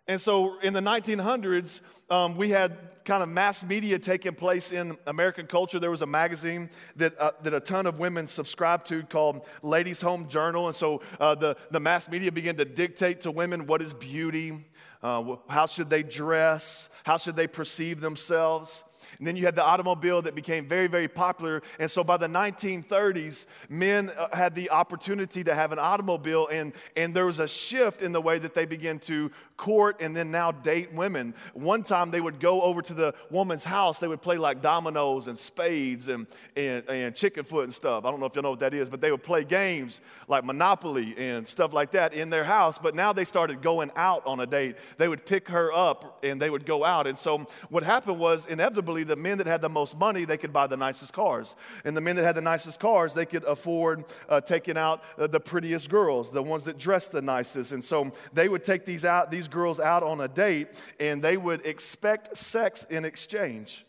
And 0.07 0.19
so 0.19 0.59
in 0.59 0.73
the 0.73 0.81
1900s, 0.81 1.81
um, 2.09 2.35
we 2.35 2.49
had 2.49 2.77
kind 3.05 3.23
of 3.23 3.29
mass 3.29 3.63
media 3.63 3.97
taking 3.97 4.33
place 4.33 4.73
in 4.73 4.97
American 5.07 5.47
culture. 5.47 5.79
There 5.79 5.91
was 5.91 6.01
a 6.01 6.07
magazine 6.07 6.69
that, 6.97 7.17
uh, 7.17 7.31
that 7.43 7.53
a 7.53 7.61
ton 7.61 7.85
of 7.85 7.99
women 7.99 8.27
subscribed 8.27 8.85
to 8.87 9.03
called 9.03 9.47
Ladies' 9.61 10.01
Home 10.01 10.27
Journal. 10.27 10.67
And 10.67 10.75
so 10.75 11.01
uh, 11.21 11.35
the, 11.35 11.55
the 11.71 11.79
mass 11.79 12.09
media 12.09 12.33
began 12.33 12.55
to 12.57 12.65
dictate 12.65 13.21
to 13.21 13.31
women 13.31 13.65
what 13.65 13.81
is 13.81 13.93
beauty, 13.93 14.65
uh, 15.01 15.37
how 15.47 15.67
should 15.67 15.89
they 15.89 16.03
dress, 16.03 16.89
how 17.05 17.17
should 17.17 17.37
they 17.37 17.47
perceive 17.47 18.01
themselves. 18.01 18.83
And 19.23 19.27
then 19.29 19.37
you 19.37 19.45
had 19.45 19.55
the 19.55 19.63
automobile 19.63 20.21
that 20.23 20.35
became 20.35 20.67
very, 20.67 20.87
very 20.87 21.07
popular. 21.07 21.61
And 21.79 21.89
so 21.89 22.03
by 22.03 22.17
the 22.17 22.27
1930s, 22.27 23.45
men 23.69 24.09
uh, 24.09 24.35
had 24.35 24.53
the 24.53 24.69
opportunity 24.69 25.45
to 25.45 25.55
have 25.55 25.71
an 25.71 25.79
automobile, 25.79 26.49
and, 26.51 26.73
and 26.97 27.13
there 27.13 27.25
was 27.25 27.39
a 27.39 27.47
shift 27.47 28.01
in 28.01 28.11
the 28.11 28.19
way 28.19 28.37
that 28.37 28.53
they 28.53 28.65
began 28.65 28.99
to 28.99 29.31
court 29.55 30.01
and 30.01 30.13
then 30.13 30.29
now 30.29 30.51
date 30.51 30.93
women. 30.93 31.33
One 31.53 31.83
time 31.83 32.11
they 32.11 32.19
would 32.19 32.41
go 32.41 32.61
over 32.63 32.81
to 32.81 32.93
the 32.93 33.15
woman's 33.31 33.63
house, 33.63 34.01
they 34.01 34.09
would 34.09 34.21
play 34.21 34.35
like 34.35 34.61
dominoes 34.61 35.29
and 35.29 35.37
spades 35.37 36.09
and, 36.09 36.27
and, 36.57 36.83
and 36.89 37.15
chicken 37.15 37.45
foot 37.45 37.63
and 37.63 37.73
stuff. 37.73 38.03
I 38.03 38.11
don't 38.11 38.19
know 38.19 38.25
if 38.25 38.35
you 38.35 38.41
know 38.41 38.49
what 38.49 38.59
that 38.59 38.73
is, 38.73 38.89
but 38.89 38.99
they 38.99 39.11
would 39.11 39.23
play 39.23 39.45
games 39.45 40.01
like 40.27 40.43
Monopoly 40.43 41.15
and 41.17 41.47
stuff 41.47 41.71
like 41.71 41.91
that 41.91 42.13
in 42.13 42.29
their 42.29 42.43
house. 42.43 42.77
But 42.77 42.93
now 42.93 43.13
they 43.13 43.23
started 43.23 43.61
going 43.61 43.89
out 43.95 44.25
on 44.25 44.41
a 44.41 44.45
date. 44.45 44.75
They 44.97 45.07
would 45.07 45.25
pick 45.25 45.47
her 45.47 45.71
up 45.71 46.25
and 46.25 46.41
they 46.41 46.49
would 46.49 46.65
go 46.65 46.83
out. 46.83 47.07
And 47.07 47.17
so 47.17 47.47
what 47.69 47.83
happened 47.83 48.19
was 48.19 48.45
inevitably 48.47 49.05
the 49.05 49.12
men 49.15 49.37
that 49.39 49.47
had 49.47 49.61
the 49.61 49.69
most 49.69 49.97
money, 49.97 50.25
they 50.25 50.37
could 50.37 50.53
buy 50.53 50.67
the 50.67 50.77
nicest 50.77 51.13
cars. 51.13 51.55
And 51.83 51.95
the 51.95 52.01
men 52.01 52.15
that 52.15 52.23
had 52.23 52.35
the 52.35 52.41
nicest 52.41 52.79
cars, 52.79 53.13
they 53.13 53.25
could 53.25 53.43
afford 53.43 54.05
uh, 54.29 54.41
taking 54.41 54.77
out 54.77 55.03
uh, 55.17 55.27
the 55.27 55.39
prettiest 55.39 55.89
girls, 55.89 56.31
the 56.31 56.43
ones 56.43 56.65
that 56.65 56.77
dressed 56.77 57.11
the 57.11 57.21
nicest. 57.21 57.71
And 57.71 57.83
so 57.83 58.11
they 58.33 58.49
would 58.49 58.63
take 58.63 58.85
these 58.85 59.05
out, 59.05 59.31
these 59.31 59.47
girls 59.47 59.79
out 59.79 60.03
on 60.03 60.21
a 60.21 60.27
date 60.27 60.69
and 60.99 61.21
they 61.21 61.37
would 61.37 61.65
expect 61.65 62.37
sex 62.37 62.85
in 62.89 63.05
exchange. 63.05 63.85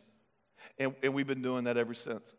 And, 0.78 0.94
and 1.02 1.14
we've 1.14 1.26
been 1.26 1.42
doing 1.42 1.64
that 1.64 1.76
ever 1.76 1.94
since. 1.94 2.34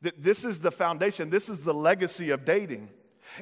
This 0.00 0.44
is 0.44 0.60
the 0.60 0.72
foundation, 0.72 1.30
this 1.30 1.48
is 1.48 1.60
the 1.60 1.74
legacy 1.74 2.30
of 2.30 2.44
dating. 2.44 2.88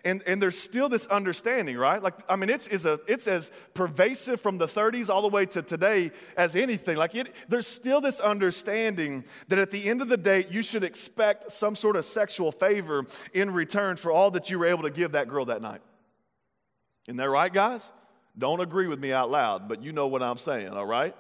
And, 0.05 0.23
and 0.27 0.41
there's 0.41 0.59
still 0.59 0.89
this 0.89 1.07
understanding, 1.07 1.77
right? 1.77 2.03
Like, 2.03 2.15
I 2.29 2.37
mean, 2.37 2.51
it's, 2.51 2.67
it's, 2.69 2.85
a, 2.85 3.01
it's 3.07 3.27
as 3.27 3.51
pervasive 3.75 4.41
from 4.41 4.59
the 4.59 4.67
30s 4.67 5.09
all 5.11 5.23
the 5.23 5.29
way 5.29 5.47
to 5.47 5.63
today 5.63 6.11
as 6.37 6.57
anything. 6.57 6.97
Like, 6.97 7.15
it, 7.15 7.35
there's 7.49 7.67
still 7.67 8.01
this 8.01 8.21
understanding 8.21 9.25
that 9.49 9.59
at 9.59 9.71
the 9.71 9.89
end 9.89 10.03
of 10.03 10.09
the 10.09 10.17
day, 10.17 10.47
you 10.51 10.63
should 10.63 10.85
expect 10.85 11.51
some 11.51 11.75
sort 11.75 11.97
of 11.97 12.05
sexual 12.05 12.53
favor 12.53 13.05
in 13.35 13.53
return 13.53 13.97
for 13.97 14.13
all 14.13 14.31
that 14.33 14.51
you 14.51 14.59
were 14.59 14.67
able 14.67 14.83
to 14.83 14.91
give 14.91 15.13
that 15.13 15.29
girl 15.29 15.45
that 15.47 15.63
night. 15.63 15.81
Isn't 17.07 17.17
that 17.17 17.31
right, 17.31 17.53
guys? 17.53 17.91
Don't 18.39 18.61
agree 18.61 18.87
with 18.87 19.01
me 19.01 19.13
out 19.13 19.31
loud, 19.31 19.69
but 19.69 19.83
you 19.83 19.93
know 19.93 20.07
what 20.07 20.23
I'm 20.23 20.39
saying, 20.39 20.69
all 20.69 20.87
right? 20.87 21.15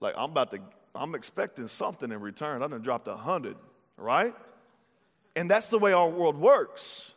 Like, 0.00 0.14
I'm 0.16 0.30
about 0.30 0.50
to, 0.52 0.60
I'm 0.94 1.14
expecting 1.14 1.66
something 1.66 2.10
in 2.12 2.20
return. 2.20 2.62
I 2.62 2.68
done 2.68 2.80
dropped 2.80 3.08
a 3.08 3.16
hundred, 3.16 3.56
right? 3.96 4.34
And 5.34 5.50
that's 5.50 5.68
the 5.68 5.78
way 5.78 5.92
our 5.92 6.08
world 6.08 6.36
works. 6.36 7.14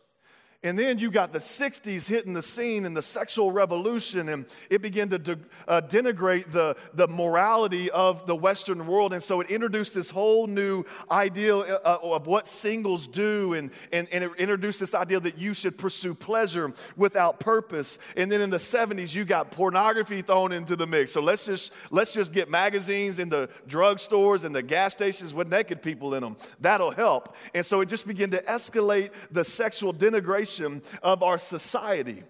And 0.64 0.78
then 0.78 1.00
you 1.00 1.10
got 1.10 1.34
the 1.34 1.40
60s 1.40 2.08
hitting 2.08 2.34
the 2.34 2.42
scene 2.44 2.86
and 2.86 2.96
the 2.96 3.02
sexual 3.02 3.52
revolution, 3.52 4.30
and 4.30 4.46
it 4.70 4.84
began 4.84 5.10
to 5.10 5.18
de- 5.18 5.40
uh, 5.68 5.82
denigrate 5.82 6.52
the, 6.52 6.76
the 6.94 7.08
morality 7.08 7.90
of 7.90 8.28
the 8.28 8.36
Western 8.36 8.86
world. 8.86 9.12
And 9.12 9.24
so 9.24 9.42
it 9.42 9.50
introduced 9.50 9.96
this 9.96 10.12
whole 10.12 10.46
new 10.46 10.84
idea 11.10 11.58
uh, 11.58 11.80
uh, 12.04 12.16
of 12.16 12.28
what 12.28 12.46
singles 12.46 13.08
do, 13.08 13.56
and, 13.56 13.72
and, 13.92 14.08
and 14.12 14.24
it 14.24 14.32
introduced 14.38 14.80
this 14.80 14.94
idea 14.94 15.20
that 15.20 15.40
you 15.40 15.56
should 15.56 15.80
pursue 15.80 16.14
pleasure 16.14 16.72
without 16.96 17.40
purpose. 17.40 17.98
And 18.16 18.32
then 18.32 18.40
in 18.40 18.52
the 18.52 18.58
70s, 18.58 19.16
you 19.16 19.26
got 19.26 19.50
pornography 19.50 20.22
thrown 20.22 20.52
into 20.52 20.76
the 20.76 20.86
mix. 20.86 21.12
So 21.12 21.22
let's 21.22 21.44
just, 21.44 21.74
let's 21.90 22.14
just 22.14 22.34
get 22.34 22.52
magazines 22.52 23.18
in 23.18 23.30
the 23.30 23.50
drugstores 23.68 24.46
and 24.46 24.54
the 24.54 24.62
gas 24.62 24.92
stations 24.92 25.34
with 25.34 25.48
naked 25.48 25.82
people 25.82 26.14
in 26.14 26.22
them. 26.22 26.38
That'll 26.60 26.92
help. 26.92 27.36
And 27.56 27.66
so 27.66 27.82
it 27.82 27.90
just 27.90 28.06
began 28.06 28.30
to 28.30 28.44
escalate 28.44 29.12
the 29.32 29.44
sexual 29.44 29.92
denigration 29.92 30.51
of 30.60 31.24
our 31.24 31.38
society. 31.38 32.24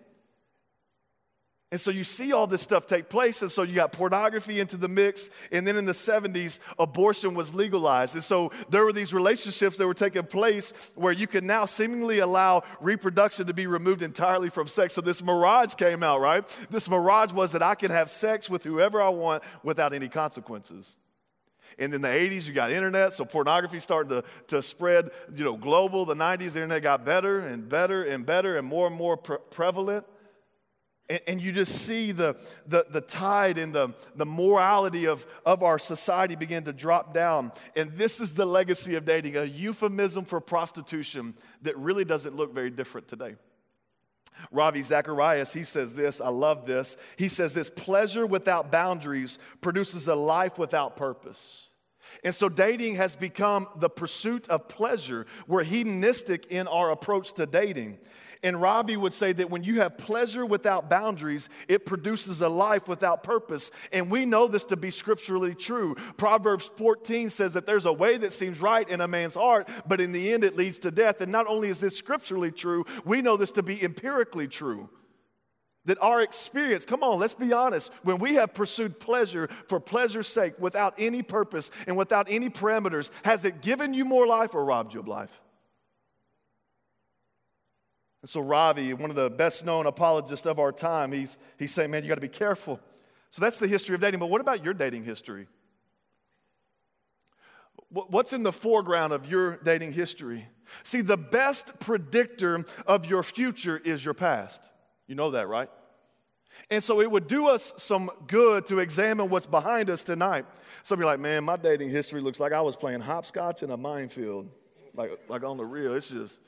And 1.72 1.80
so 1.80 1.90
you 1.90 2.04
see 2.04 2.34
all 2.34 2.48
this 2.48 2.62
stuff 2.62 2.86
take 2.86 3.08
place. 3.08 3.42
And 3.42 3.50
so 3.50 3.64
you 3.64 3.76
got 3.76 3.94
pornography 3.94 4.60
into 4.60 4.76
the 4.76 4.90
mix. 4.90 5.30
And 5.54 5.66
then 5.66 5.78
in 5.78 5.86
the 5.86 5.94
70s, 5.94 6.60
abortion 6.78 7.34
was 7.34 7.56
legalized. 7.56 8.16
And 8.16 8.24
so 8.24 8.52
there 8.70 8.84
were 8.84 8.92
these 8.92 9.14
relationships 9.14 9.78
that 9.78 9.88
were 9.88 9.94
taking 9.94 10.24
place 10.24 10.74
where 10.96 11.14
you 11.14 11.28
could 11.28 11.46
now 11.46 11.64
seemingly 11.64 12.20
allow 12.20 12.64
reproduction 12.82 13.48
to 13.48 13.54
be 13.54 13.68
removed 13.68 14.02
entirely 14.02 14.50
from 14.50 14.68
sex. 14.68 14.94
So 14.94 15.00
this 15.00 15.24
mirage 15.24 15.76
came 15.76 16.04
out, 16.04 16.20
right? 16.20 16.44
This 16.70 16.90
mirage 16.90 17.32
was 17.32 17.54
that 17.54 17.64
I 17.64 17.76
can 17.76 17.90
have 17.90 18.12
sex 18.12 18.50
with 18.50 18.66
whoever 18.66 19.02
I 19.02 19.10
want 19.10 19.42
without 19.64 19.94
any 19.94 20.10
consequences. 20.10 20.98
And 21.80 21.94
in 21.94 22.02
the 22.02 22.08
80s, 22.08 22.48
you 22.48 22.54
got 22.54 22.72
internet, 22.72 23.14
so 23.14 23.26
pornography 23.26 23.80
started 23.80 24.10
to, 24.10 24.24
to 24.48 24.62
spread, 24.62 25.10
you 25.36 25.44
know, 25.44 25.56
global. 25.56 26.06
The 26.06 26.16
90s, 26.16 26.54
the 26.54 26.62
internet 26.62 26.84
got 26.84 27.06
better 27.06 27.40
and 27.40 27.68
better 27.68 28.04
and 28.04 28.26
better 28.26 28.58
and 28.58 28.68
more 28.68 28.88
and 28.88 28.96
more 28.96 29.18
pre- 29.18 29.38
prevalent. 29.50 30.06
and, 31.10 31.20
and 31.28 31.42
you 31.42 31.52
just 31.52 31.74
see 31.74 32.12
the, 32.12 32.36
the, 32.66 32.86
the 32.90 33.02
tide 33.02 33.58
and 33.58 33.74
the, 33.74 33.94
the 34.16 34.26
morality 34.26 35.08
of, 35.08 35.26
of 35.46 35.64
our 35.64 35.78
society 35.78 36.36
begin 36.36 36.64
to 36.64 36.74
drop 36.74 37.14
down. 37.14 37.52
And 37.76 37.98
this 37.98 38.22
is 38.22 38.34
the 38.34 38.46
legacy 38.46 38.96
of 38.96 39.06
dating 39.06 39.38
a 39.38 39.44
euphemism 39.44 40.26
for 40.26 40.40
prostitution 40.40 41.36
that 41.64 41.78
really 41.78 42.06
doesn't 42.06 42.36
look 42.36 42.54
very 42.54 42.70
different 42.70 43.08
today. 43.08 43.36
Ravi 44.52 44.84
Zacharias, 44.84 45.54
he 45.54 45.64
says 45.64 45.94
this, 45.94 46.22
I 46.22 46.30
love 46.30 46.66
this. 46.66 46.98
He 47.18 47.30
says 47.30 47.54
this 47.54 47.70
pleasure 47.70 48.26
without 48.26 48.72
boundaries 48.72 49.40
produces 49.62 50.08
a 50.08 50.16
life 50.16 50.60
without 50.60 50.96
purpose. 50.96 51.71
And 52.24 52.34
so 52.34 52.50
dating 52.50 52.96
has 52.96 53.16
become 53.16 53.68
the 53.78 53.90
pursuit 53.90 54.48
of 54.50 54.68
pleasure. 54.68 55.26
We're 55.48 55.64
hedonistic 55.64 56.48
in 56.48 56.68
our 56.68 56.92
approach 56.92 57.34
to 57.34 57.46
dating. 57.46 58.00
And 58.44 58.60
Ravi 58.60 58.98
would 58.98 59.14
say 59.14 59.34
that 59.34 59.50
when 59.50 59.64
you 59.64 59.82
have 59.82 59.98
pleasure 59.98 60.46
without 60.46 60.90
boundaries, 60.90 61.48
it 61.68 61.86
produces 61.86 62.42
a 62.42 62.50
life 62.50 62.88
without 62.88 63.22
purpose. 63.24 63.70
And 63.92 64.10
we 64.10 64.26
know 64.26 64.48
this 64.48 64.66
to 64.66 64.78
be 64.78 64.90
scripturally 64.90 65.54
true. 65.54 65.96
Proverbs 66.18 66.72
14 66.76 67.30
says 67.30 67.54
that 67.54 67.68
there's 67.68 67.86
a 67.86 67.94
way 67.94 68.18
that 68.18 68.32
seems 68.32 68.60
right 68.60 68.90
in 68.90 69.02
a 69.02 69.08
man's 69.08 69.36
heart, 69.36 69.70
but 69.88 70.02
in 70.02 70.12
the 70.12 70.32
end 70.34 70.44
it 70.44 70.56
leads 70.56 70.80
to 70.80 70.92
death. 70.92 71.22
And 71.22 71.32
not 71.32 71.48
only 71.48 71.70
is 71.70 71.80
this 71.80 71.96
scripturally 71.96 72.52
true, 72.52 72.86
we 73.06 73.22
know 73.22 73.38
this 73.38 73.52
to 73.54 73.64
be 73.64 73.84
empirically 73.84 74.48
true. 74.48 74.90
That 75.86 75.98
our 76.00 76.22
experience, 76.22 76.86
come 76.86 77.02
on, 77.02 77.18
let's 77.18 77.34
be 77.34 77.54
honest, 77.54 77.92
when 78.04 78.20
we 78.20 78.36
have 78.36 78.54
pursued 78.54 79.00
pleasure 79.00 79.50
for 79.68 79.80
pleasure's 79.80 80.28
sake 80.28 80.54
without 80.60 80.94
any 80.98 81.24
purpose 81.24 81.72
and 81.88 81.98
without 81.98 82.28
any 82.30 82.50
parameters, 82.50 83.10
has 83.24 83.46
it 83.46 83.62
given 83.62 83.94
you 83.94 84.06
more 84.06 84.28
life 84.28 84.54
or 84.54 84.64
robbed 84.64 84.94
you 84.94 85.00
of 85.00 85.08
life? 85.08 85.42
And 88.22 88.30
so 88.30 88.42
Ravi, 88.42 88.94
one 88.94 89.10
of 89.10 89.16
the 89.16 89.30
best 89.30 89.66
known 89.66 89.88
apologists 89.88 90.46
of 90.46 90.60
our 90.60 90.72
time, 90.72 91.12
he's, 91.12 91.38
he's 91.58 91.72
saying, 91.72 91.90
man, 91.90 92.04
you 92.04 92.10
got 92.10 92.16
to 92.16 92.22
be 92.22 92.28
careful. 92.28 92.80
So 93.32 93.42
that's 93.42 93.58
the 93.58 93.68
history 93.68 93.96
of 93.96 94.02
dating. 94.02 94.20
But 94.20 94.30
what 94.30 94.42
about 94.42 94.64
your 94.64 94.74
dating 94.74 95.04
history? 95.04 95.48
What's 97.90 98.32
in 98.32 98.44
the 98.44 98.52
foreground 98.54 99.12
of 99.12 99.30
your 99.30 99.58
dating 99.58 99.94
history? 99.94 100.48
See, 100.84 101.02
the 101.02 101.18
best 101.18 101.80
predictor 101.80 102.66
of 102.86 103.06
your 103.06 103.24
future 103.24 103.82
is 103.84 104.06
your 104.06 104.14
past. 104.14 104.71
You 105.12 105.16
know 105.16 105.32
that, 105.32 105.50
right? 105.50 105.68
And 106.70 106.82
so 106.82 107.02
it 107.02 107.12
would 107.12 107.28
do 107.28 107.50
us 107.50 107.74
some 107.76 108.10
good 108.28 108.66
to 108.68 108.80
examine 108.80 109.28
what's 109.28 109.46
behind 109.46 109.90
us 109.90 110.06
tonight. 110.06 110.46
Some 110.84 111.00
of 111.00 111.00
you 111.02 111.06
are 111.10 111.12
like, 111.12 111.20
man, 111.20 111.44
my 111.44 111.58
dating 111.58 111.90
history 111.90 112.22
looks 112.22 112.40
like 112.40 112.54
I 112.54 112.62
was 112.62 112.78
playing 112.78 113.02
hopscotch 113.02 113.62
in 113.62 113.72
a 113.72 113.76
minefield. 113.76 114.50
Like, 114.94 115.20
like 115.28 115.44
on 115.44 115.58
the 115.58 115.66
real, 115.66 115.96
it's 115.96 116.12
just 116.12 116.40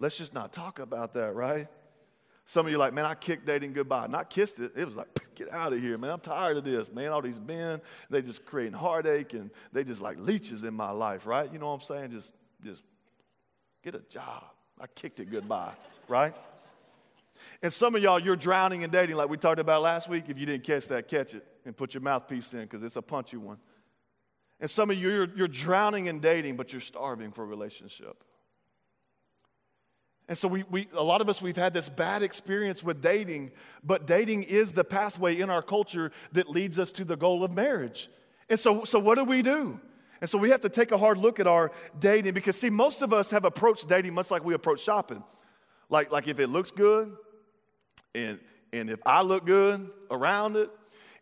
let's 0.00 0.18
just 0.18 0.34
not 0.34 0.52
talk 0.52 0.80
about 0.80 1.14
that, 1.14 1.36
right? 1.36 1.68
Some 2.44 2.66
of 2.66 2.72
you 2.72 2.76
are 2.76 2.80
like, 2.80 2.92
man, 2.92 3.04
I 3.04 3.14
kicked 3.14 3.46
dating 3.46 3.72
goodbye. 3.72 4.08
Not 4.08 4.30
kissed 4.30 4.58
it. 4.58 4.72
It 4.74 4.84
was 4.84 4.96
like, 4.96 5.06
get 5.36 5.52
out 5.52 5.72
of 5.72 5.80
here, 5.80 5.96
man. 5.96 6.10
I'm 6.10 6.18
tired 6.18 6.56
of 6.56 6.64
this, 6.64 6.92
man. 6.92 7.12
All 7.12 7.22
these 7.22 7.38
men, 7.38 7.80
they 8.10 8.20
just 8.20 8.44
creating 8.44 8.72
heartache 8.72 9.32
and 9.34 9.48
they 9.72 9.84
just 9.84 10.00
like 10.00 10.18
leeches 10.18 10.64
in 10.64 10.74
my 10.74 10.90
life, 10.90 11.24
right? 11.24 11.48
You 11.52 11.60
know 11.60 11.68
what 11.68 11.74
I'm 11.74 11.80
saying? 11.82 12.10
Just, 12.10 12.32
just 12.64 12.82
get 13.84 13.94
a 13.94 14.02
job. 14.10 14.42
I 14.80 14.88
kicked 14.88 15.20
it 15.20 15.30
goodbye, 15.30 15.74
right? 16.08 16.34
And 17.62 17.72
some 17.72 17.94
of 17.94 18.02
y'all, 18.02 18.18
you're 18.18 18.36
drowning 18.36 18.82
in 18.82 18.90
dating, 18.90 19.16
like 19.16 19.28
we 19.28 19.36
talked 19.36 19.60
about 19.60 19.82
last 19.82 20.08
week. 20.08 20.24
If 20.28 20.38
you 20.38 20.46
didn't 20.46 20.64
catch 20.64 20.88
that, 20.88 21.06
catch 21.06 21.34
it 21.34 21.46
and 21.64 21.76
put 21.76 21.94
your 21.94 22.00
mouthpiece 22.00 22.52
in 22.54 22.62
because 22.62 22.82
it's 22.82 22.96
a 22.96 23.02
punchy 23.02 23.36
one. 23.36 23.58
And 24.58 24.68
some 24.68 24.90
of 24.90 24.96
you, 24.96 25.10
you're, 25.10 25.28
you're 25.36 25.48
drowning 25.48 26.06
in 26.06 26.18
dating, 26.18 26.56
but 26.56 26.72
you're 26.72 26.80
starving 26.80 27.30
for 27.30 27.42
a 27.42 27.46
relationship. 27.46 28.24
And 30.28 30.38
so 30.38 30.48
we, 30.48 30.64
we, 30.70 30.88
a 30.92 31.02
lot 31.02 31.20
of 31.20 31.28
us, 31.28 31.42
we've 31.42 31.56
had 31.56 31.74
this 31.74 31.88
bad 31.88 32.22
experience 32.22 32.82
with 32.82 33.00
dating, 33.00 33.50
but 33.82 34.06
dating 34.06 34.44
is 34.44 34.72
the 34.72 34.84
pathway 34.84 35.38
in 35.38 35.50
our 35.50 35.62
culture 35.62 36.10
that 36.32 36.48
leads 36.48 36.78
us 36.78 36.90
to 36.92 37.04
the 37.04 37.16
goal 37.16 37.44
of 37.44 37.52
marriage. 37.52 38.08
And 38.48 38.58
so, 38.58 38.84
so 38.84 38.98
what 38.98 39.18
do 39.18 39.24
we 39.24 39.42
do? 39.42 39.80
And 40.20 40.30
so 40.30 40.38
we 40.38 40.50
have 40.50 40.60
to 40.60 40.68
take 40.68 40.92
a 40.92 40.98
hard 40.98 41.18
look 41.18 41.40
at 41.40 41.48
our 41.48 41.72
dating 41.98 42.34
because, 42.34 42.56
see, 42.56 42.70
most 42.70 43.02
of 43.02 43.12
us 43.12 43.30
have 43.32 43.44
approached 43.44 43.88
dating 43.88 44.14
much 44.14 44.30
like 44.30 44.44
we 44.44 44.54
approach 44.54 44.80
shopping. 44.80 45.22
Like, 45.88 46.12
like 46.12 46.28
if 46.28 46.38
it 46.38 46.46
looks 46.48 46.70
good, 46.70 47.16
and, 48.14 48.38
and 48.72 48.90
if 48.90 49.00
I 49.06 49.22
look 49.22 49.44
good 49.44 49.90
around 50.10 50.56
it, 50.56 50.70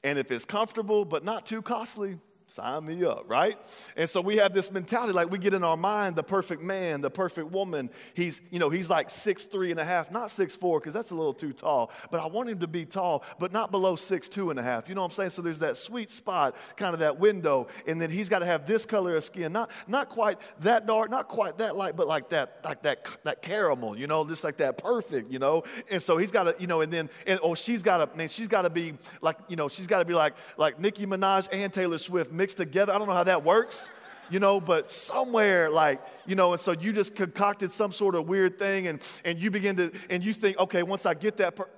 and 0.03 0.19
if 0.19 0.31
it's 0.31 0.45
comfortable 0.45 1.05
but 1.05 1.25
not 1.25 1.47
too 1.47 1.63
costly, 1.63 2.19
sign 2.51 2.85
me 2.85 3.05
up, 3.05 3.25
right? 3.29 3.57
And 3.97 4.09
so 4.09 4.21
we 4.21 4.37
have 4.39 4.53
this 4.53 4.73
mentality, 4.73 5.13
like 5.13 5.31
we 5.31 5.39
get 5.39 5.55
in 5.55 5.63
our 5.63 5.77
mind 5.77 6.17
the 6.17 6.23
perfect 6.23 6.63
man, 6.63 7.01
the 7.01 7.11
perfect 7.11 7.51
woman. 7.51 7.91
He's, 8.15 8.41
you 8.51 8.59
know, 8.59 8.71
he's 8.71 8.91
like 8.91 9.09
six 9.09 9.45
three 9.45 9.71
and 9.71 9.79
a 9.79 9.85
half, 9.85 10.11
not 10.11 10.31
six 10.31 10.57
four, 10.57 10.81
because 10.81 10.93
that's 10.93 11.13
a 11.13 11.15
little 11.15 11.33
too 11.33 11.53
tall. 11.53 11.91
But 12.11 12.21
I 12.21 12.27
want 12.27 12.49
him 12.49 12.59
to 12.59 12.67
be 12.67 12.85
tall, 12.85 13.25
but 13.39 13.53
not 13.53 13.71
below 13.71 13.95
six 13.97 14.29
two 14.29 14.51
and 14.51 14.59
a 14.59 14.63
half. 14.63 14.89
You 14.89 14.95
know 14.95 15.03
what 15.03 15.13
I'm 15.13 15.15
saying? 15.15 15.31
So 15.31 15.43
there's 15.43 15.61
that 15.61 15.77
sweet 15.77 16.11
spot, 16.11 16.57
kind 16.77 16.93
of 16.93 17.01
that 17.01 17.19
window, 17.19 17.69
and 17.87 18.01
then 18.01 18.11
he's 18.11 18.29
got 18.29 18.41
to 18.41 18.47
have 18.47 18.67
this 18.67 18.85
color 18.85 19.15
of 19.17 19.25
skin, 19.25 19.53
not 19.53 19.71
not 19.87 20.09
quite 20.09 20.39
that 20.61 20.87
dark, 20.87 21.11
not 21.11 21.29
quite 21.29 21.59
that 21.59 21.77
light, 21.77 21.97
but 21.97 22.09
like 22.09 22.31
that, 22.31 22.59
like 22.65 22.83
that, 22.83 23.07
that 23.25 23.43
caramel, 23.43 23.97
you 23.97 24.07
know, 24.07 24.25
just 24.25 24.43
like 24.43 24.57
that 24.57 24.77
perfect, 24.77 25.31
you 25.31 25.39
know. 25.39 25.63
And 25.91 26.03
so 26.03 26.17
he's 26.17 26.31
got 26.33 26.45
to, 26.45 26.57
you 26.59 26.67
know, 26.67 26.81
and 26.81 26.93
then, 26.93 27.11
and 27.27 27.39
oh, 27.43 27.55
she's 27.55 27.83
got 27.83 27.99
to, 27.99 28.17
man, 28.17 28.29
she's 28.29 28.49
got 28.49 28.63
to 28.63 28.71
be 28.71 28.95
like, 29.21 29.37
you 29.49 29.57
know, 29.57 29.69
she's 29.69 29.87
got 29.87 30.01
to 30.01 30.05
be 30.05 30.15
like 30.15 30.35
like 30.57 30.81
Nicki 30.81 31.07
Minaj 31.07 31.49
and 31.53 31.73
Taylor 31.73 31.99
Swift 31.99 32.33
mixed 32.41 32.57
together. 32.57 32.95
I 32.95 32.99
don't 32.99 33.07
know 33.07 33.13
how 33.13 33.25
that 33.25 33.45
works, 33.45 33.91
you 34.31 34.41
know, 34.41 34.63
but 34.63 34.91
somewhere 34.91 35.69
like, 35.69 36.01
you 36.27 36.35
know, 36.35 36.53
and 36.53 36.61
so 36.61 36.73
you 36.73 36.91
just 36.91 37.15
concocted 37.15 37.71
some 37.71 37.93
sort 37.93 38.15
of 38.15 38.27
weird 38.27 38.59
thing 38.59 38.87
and, 38.87 39.03
and 39.27 39.39
you 39.39 39.51
begin 39.51 39.77
to, 39.77 39.93
and 40.09 40.25
you 40.25 40.33
think, 40.33 40.59
okay, 40.59 40.83
once 40.83 41.05
I 41.05 41.13
get 41.13 41.37
that, 41.37 41.55
per-, 41.55 41.69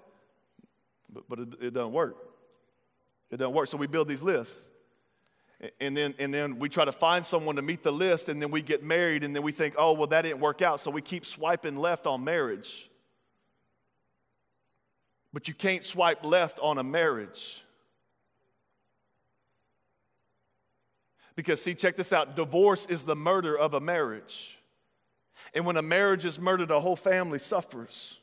but, 1.12 1.24
but 1.28 1.38
it, 1.40 1.48
it 1.60 1.74
doesn't 1.74 1.90
work. 1.90 2.16
It 3.32 3.38
doesn't 3.38 3.52
work. 3.52 3.66
So 3.66 3.76
we 3.76 3.88
build 3.88 4.06
these 4.06 4.22
lists. 4.22 4.70
And 5.80 5.96
then, 5.96 6.14
and 6.20 6.32
then 6.32 6.60
we 6.60 6.68
try 6.68 6.84
to 6.84 6.92
find 6.92 7.24
someone 7.24 7.56
to 7.56 7.62
meet 7.62 7.82
the 7.82 7.92
list, 7.92 8.28
and 8.28 8.40
then 8.40 8.50
we 8.50 8.62
get 8.62 8.84
married, 8.84 9.22
and 9.24 9.34
then 9.34 9.42
we 9.42 9.52
think, 9.52 9.74
oh, 9.78 9.92
well, 9.94 10.08
that 10.08 10.22
didn't 10.22 10.40
work 10.40 10.60
out. 10.60 10.78
So 10.80 10.90
we 10.90 11.02
keep 11.02 11.24
swiping 11.24 11.76
left 11.76 12.06
on 12.06 12.24
marriage. 12.24 12.88
But 15.32 15.48
you 15.48 15.54
can't 15.54 15.84
swipe 15.84 16.24
left 16.24 16.58
on 16.60 16.78
a 16.78 16.82
marriage. 16.84 17.62
Because, 21.34 21.62
see, 21.62 21.74
check 21.74 21.96
this 21.96 22.12
out 22.12 22.36
divorce 22.36 22.86
is 22.86 23.04
the 23.04 23.16
murder 23.16 23.56
of 23.56 23.74
a 23.74 23.80
marriage. 23.80 24.58
And 25.54 25.66
when 25.66 25.76
a 25.76 25.82
marriage 25.82 26.24
is 26.24 26.38
murdered, 26.38 26.70
a 26.70 26.80
whole 26.80 26.96
family 26.96 27.38
suffers. 27.38 28.18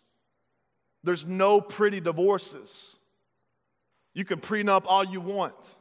There's 1.03 1.25
no 1.25 1.61
pretty 1.61 1.99
divorces. 2.01 2.97
You 4.13 4.25
can 4.25 4.39
prenup 4.39 4.83
all 4.85 5.03
you 5.03 5.21
want, 5.21 5.77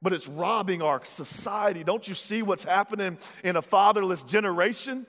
but 0.00 0.12
it's 0.12 0.28
robbing 0.28 0.80
our 0.80 1.04
society. 1.04 1.84
Don't 1.84 2.06
you 2.06 2.14
see 2.14 2.42
what's 2.42 2.64
happening 2.64 3.18
in 3.44 3.56
a 3.56 3.62
fatherless 3.62 4.22
generation? 4.22 5.06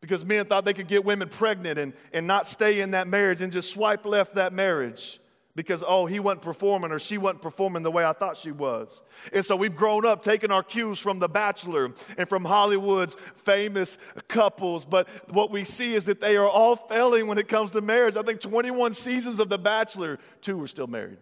Because 0.00 0.24
men 0.24 0.46
thought 0.46 0.64
they 0.64 0.74
could 0.74 0.88
get 0.88 1.04
women 1.04 1.28
pregnant 1.28 1.78
and, 1.78 1.92
and 2.12 2.26
not 2.26 2.46
stay 2.46 2.80
in 2.80 2.92
that 2.92 3.06
marriage 3.06 3.40
and 3.40 3.52
just 3.52 3.72
swipe 3.72 4.06
left 4.06 4.36
that 4.36 4.52
marriage 4.52 5.20
because, 5.54 5.84
oh, 5.86 6.06
he 6.06 6.18
wasn't 6.18 6.42
performing 6.42 6.92
or 6.92 6.98
she 6.98 7.18
wasn't 7.18 7.42
performing 7.42 7.82
the 7.82 7.90
way 7.90 8.04
I 8.04 8.12
thought 8.12 8.36
she 8.38 8.52
was. 8.52 9.02
And 9.32 9.44
so 9.44 9.54
we've 9.54 9.76
grown 9.76 10.06
up 10.06 10.22
taking 10.22 10.50
our 10.50 10.62
cues 10.62 10.98
from 10.98 11.18
The 11.18 11.28
Bachelor 11.28 11.92
and 12.16 12.28
from 12.28 12.44
Hollywood's 12.44 13.16
famous 13.36 13.98
couples. 14.28 14.86
But 14.86 15.08
what 15.32 15.50
we 15.50 15.64
see 15.64 15.94
is 15.94 16.06
that 16.06 16.20
they 16.20 16.36
are 16.38 16.48
all 16.48 16.76
failing 16.76 17.26
when 17.26 17.36
it 17.36 17.48
comes 17.48 17.70
to 17.72 17.82
marriage. 17.82 18.16
I 18.16 18.22
think 18.22 18.40
21 18.40 18.94
seasons 18.94 19.40
of 19.40 19.50
The 19.50 19.58
Bachelor, 19.58 20.18
two 20.40 20.56
were 20.56 20.68
still 20.68 20.86
married. 20.86 21.18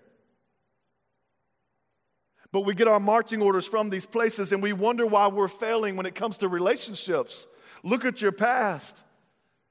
But 2.53 2.61
we 2.61 2.75
get 2.75 2.89
our 2.89 3.01
marching 3.01 3.43
orders 3.43 3.67
from 3.67 3.91
these 3.91 4.07
places 4.07 4.53
and 4.53 4.63
we 4.63 4.73
wonder 4.73 5.07
why 5.07 5.27
we're 5.27 5.49
failing 5.49 5.97
when 5.97 6.07
it 6.07 6.15
comes 6.15 6.39
to 6.39 6.49
relationships. 6.49 7.49
Look 7.83 8.05
at 8.05 8.23
your 8.23 8.33
past. 8.33 9.03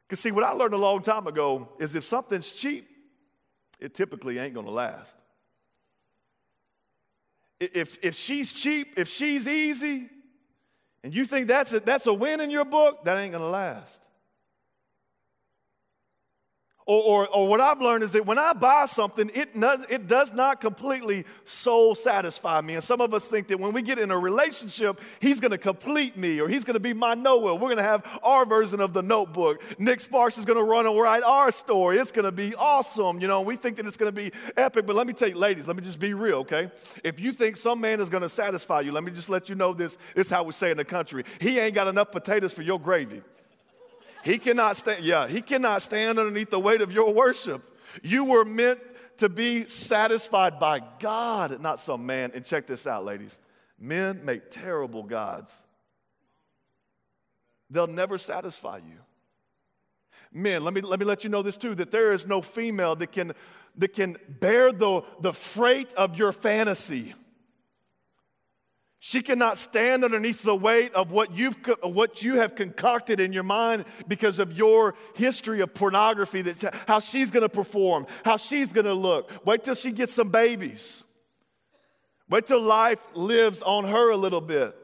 Because, 0.07 0.19
see, 0.19 0.31
what 0.31 0.43
I 0.43 0.51
learned 0.51 0.73
a 0.73 0.77
long 0.77 1.01
time 1.01 1.27
ago 1.27 1.69
is 1.79 1.95
if 1.95 2.03
something's 2.03 2.51
cheap, 2.51 2.87
it 3.79 3.93
typically 3.93 4.37
ain't 4.39 4.53
gonna 4.53 4.69
last. 4.69 5.17
If, 7.59 8.03
if 8.03 8.15
she's 8.15 8.53
cheap, 8.53 8.93
if 8.97 9.09
she's 9.09 9.47
easy, 9.47 10.09
and 11.03 11.15
you 11.15 11.25
think 11.25 11.47
that's 11.47 11.71
a, 11.73 11.79
that's 11.79 12.07
a 12.07 12.13
win 12.13 12.41
in 12.41 12.49
your 12.49 12.65
book, 12.65 13.05
that 13.05 13.17
ain't 13.17 13.31
gonna 13.31 13.49
last. 13.49 14.08
Or, 16.89 17.03
or, 17.03 17.27
or, 17.27 17.47
what 17.47 17.61
I've 17.61 17.79
learned 17.79 18.03
is 18.03 18.13
that 18.13 18.25
when 18.25 18.39
I 18.39 18.53
buy 18.53 18.87
something, 18.87 19.29
it, 19.35 19.53
does, 19.59 19.85
it 19.91 20.07
does 20.07 20.33
not 20.33 20.59
completely 20.59 21.23
soul 21.43 21.93
satisfy 21.93 22.61
me. 22.61 22.73
And 22.73 22.83
some 22.83 22.99
of 22.99 23.13
us 23.13 23.27
think 23.27 23.47
that 23.49 23.59
when 23.59 23.73
we 23.73 23.83
get 23.83 23.99
in 23.99 24.09
a 24.09 24.17
relationship, 24.17 24.99
he's 25.19 25.39
going 25.39 25.51
to 25.51 25.59
complete 25.59 26.17
me 26.17 26.41
or 26.41 26.49
he's 26.49 26.63
going 26.63 26.73
to 26.73 26.79
be 26.79 26.93
my 26.93 27.13
Noah. 27.13 27.53
We're 27.53 27.67
going 27.67 27.77
to 27.77 27.83
have 27.83 28.03
our 28.23 28.43
version 28.43 28.79
of 28.79 28.93
the 28.93 29.03
notebook. 29.03 29.61
Nick 29.79 29.99
Sparks 29.99 30.39
is 30.39 30.45
going 30.45 30.57
to 30.57 30.63
run 30.63 30.87
and 30.87 30.99
write 30.99 31.21
our 31.21 31.51
story. 31.51 31.99
It's 31.99 32.11
going 32.11 32.25
to 32.25 32.31
be 32.31 32.55
awesome. 32.55 33.21
You 33.21 33.27
know, 33.27 33.41
we 33.41 33.55
think 33.55 33.75
that 33.75 33.85
it's 33.85 33.95
going 33.95 34.11
to 34.11 34.21
be 34.21 34.31
epic. 34.57 34.87
But 34.87 34.95
let 34.95 35.05
me 35.05 35.13
tell 35.13 35.29
you, 35.29 35.37
ladies, 35.37 35.67
let 35.67 35.77
me 35.77 35.83
just 35.83 35.99
be 35.99 36.15
real, 36.15 36.37
okay? 36.39 36.71
If 37.03 37.19
you 37.19 37.33
think 37.33 37.57
some 37.57 37.79
man 37.79 37.99
is 38.01 38.09
going 38.09 38.23
to 38.23 38.29
satisfy 38.29 38.79
you, 38.79 38.93
let 38.93 39.03
me 39.03 39.11
just 39.11 39.29
let 39.29 39.47
you 39.47 39.53
know 39.53 39.75
this. 39.75 39.99
This 40.15 40.25
is 40.25 40.31
how 40.31 40.41
we 40.41 40.53
say 40.53 40.71
in 40.71 40.77
the 40.77 40.85
country. 40.85 41.23
He 41.39 41.59
ain't 41.59 41.75
got 41.75 41.87
enough 41.87 42.09
potatoes 42.09 42.51
for 42.51 42.63
your 42.63 42.79
gravy. 42.79 43.21
He 44.23 44.37
cannot 44.37 44.75
stand, 44.75 45.03
yeah, 45.03 45.27
he 45.27 45.41
cannot 45.41 45.81
stand 45.81 46.19
underneath 46.19 46.49
the 46.49 46.59
weight 46.59 46.81
of 46.81 46.91
your 46.91 47.13
worship. 47.13 47.63
You 48.03 48.25
were 48.25 48.45
meant 48.45 48.79
to 49.17 49.29
be 49.29 49.67
satisfied 49.67 50.59
by 50.59 50.81
God, 50.99 51.61
not 51.61 51.79
some 51.79 52.05
man. 52.05 52.31
And 52.33 52.45
check 52.45 52.67
this 52.67 52.85
out, 52.87 53.05
ladies 53.05 53.39
men 53.79 54.23
make 54.25 54.51
terrible 54.51 55.03
gods, 55.03 55.63
they'll 57.69 57.87
never 57.87 58.17
satisfy 58.17 58.77
you. 58.77 58.97
Men, 60.31 60.63
let 60.63 60.73
me, 60.73 60.81
let 60.81 60.99
me 60.99 61.05
let 61.05 61.23
you 61.23 61.29
know 61.29 61.41
this 61.41 61.57
too 61.57 61.73
that 61.75 61.91
there 61.91 62.11
is 62.11 62.27
no 62.27 62.41
female 62.41 62.95
that 62.97 63.11
can, 63.11 63.33
that 63.77 63.93
can 63.93 64.17
bear 64.27 64.71
the, 64.71 65.01
the 65.21 65.33
freight 65.33 65.93
of 65.93 66.19
your 66.19 66.31
fantasy. 66.31 67.15
She 69.01 69.21
cannot 69.21 69.57
stand 69.57 70.03
underneath 70.03 70.43
the 70.43 70.55
weight 70.55 70.93
of 70.93 71.11
what, 71.11 71.35
you've, 71.35 71.55
what 71.81 72.21
you 72.21 72.35
have 72.35 72.55
concocted 72.55 73.21
in 73.21 73.31
your 73.31 73.43
mind 73.43 73.85
because 74.09 74.39
of 74.39 74.57
your 74.57 74.95
history 75.15 75.61
of 75.61 75.73
pornography, 75.73 76.41
that's 76.41 76.65
how 76.85 76.99
she's 76.99 77.31
gonna 77.31 77.47
perform, 77.47 78.07
how 78.25 78.35
she's 78.35 78.73
gonna 78.73 78.93
look. 78.93 79.31
Wait 79.45 79.63
till 79.63 79.75
she 79.75 79.91
gets 79.91 80.11
some 80.11 80.29
babies. 80.29 81.05
Wait 82.29 82.45
till 82.45 82.61
life 82.61 83.07
lives 83.13 83.63
on 83.63 83.85
her 83.85 84.11
a 84.11 84.17
little 84.17 84.41
bit. 84.41 84.75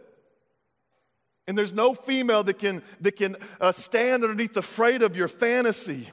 And 1.46 1.58
there's 1.58 1.74
no 1.74 1.94
female 1.94 2.44
that 2.44 2.58
can, 2.58 2.82
that 3.02 3.18
can 3.18 3.36
uh, 3.60 3.74
stand 3.74 4.24
underneath 4.24 4.54
the 4.54 4.62
freight 4.62 5.02
of 5.02 5.18
your 5.18 5.28
fantasy. 5.28 6.10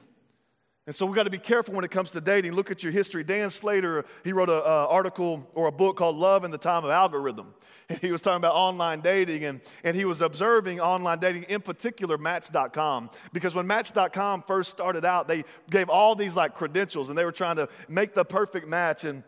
And 0.85 0.93
so 0.93 1.05
we 1.05 1.15
got 1.15 1.23
to 1.23 1.29
be 1.29 1.37
careful 1.37 1.73
when 1.73 1.85
it 1.85 1.91
comes 1.91 2.11
to 2.11 2.19
dating. 2.19 2.53
Look 2.53 2.69
at 2.69 2.83
your 2.83 2.91
history. 2.91 3.23
Dan 3.23 3.49
Slater, 3.49 4.03
he 4.25 4.33
wrote 4.33 4.49
an 4.49 4.61
article 4.65 5.49
or 5.55 5.67
a 5.67 5.71
book 5.71 5.95
called 5.95 6.17
Love 6.17 6.43
in 6.43 6.51
the 6.51 6.57
Time 6.57 6.83
of 6.83 6.89
Algorithm. 6.89 7.53
And 7.89 7.99
he 7.99 8.13
was 8.13 8.21
talking 8.21 8.37
about 8.37 8.55
online 8.55 9.01
dating 9.01 9.43
and, 9.43 9.59
and 9.83 9.93
he 9.93 10.05
was 10.05 10.21
observing 10.21 10.79
online 10.79 11.19
dating, 11.19 11.43
in 11.43 11.59
particular 11.59 12.17
Match.com. 12.17 13.09
Because 13.33 13.53
when 13.53 13.67
Match.com 13.67 14.43
first 14.43 14.71
started 14.71 15.03
out, 15.03 15.27
they 15.27 15.43
gave 15.69 15.89
all 15.89 16.15
these 16.15 16.37
like 16.37 16.55
credentials 16.55 17.09
and 17.09 17.17
they 17.17 17.25
were 17.25 17.33
trying 17.33 17.57
to 17.57 17.67
make 17.89 18.13
the 18.13 18.23
perfect 18.23 18.69
match. 18.69 19.03
And 19.03 19.21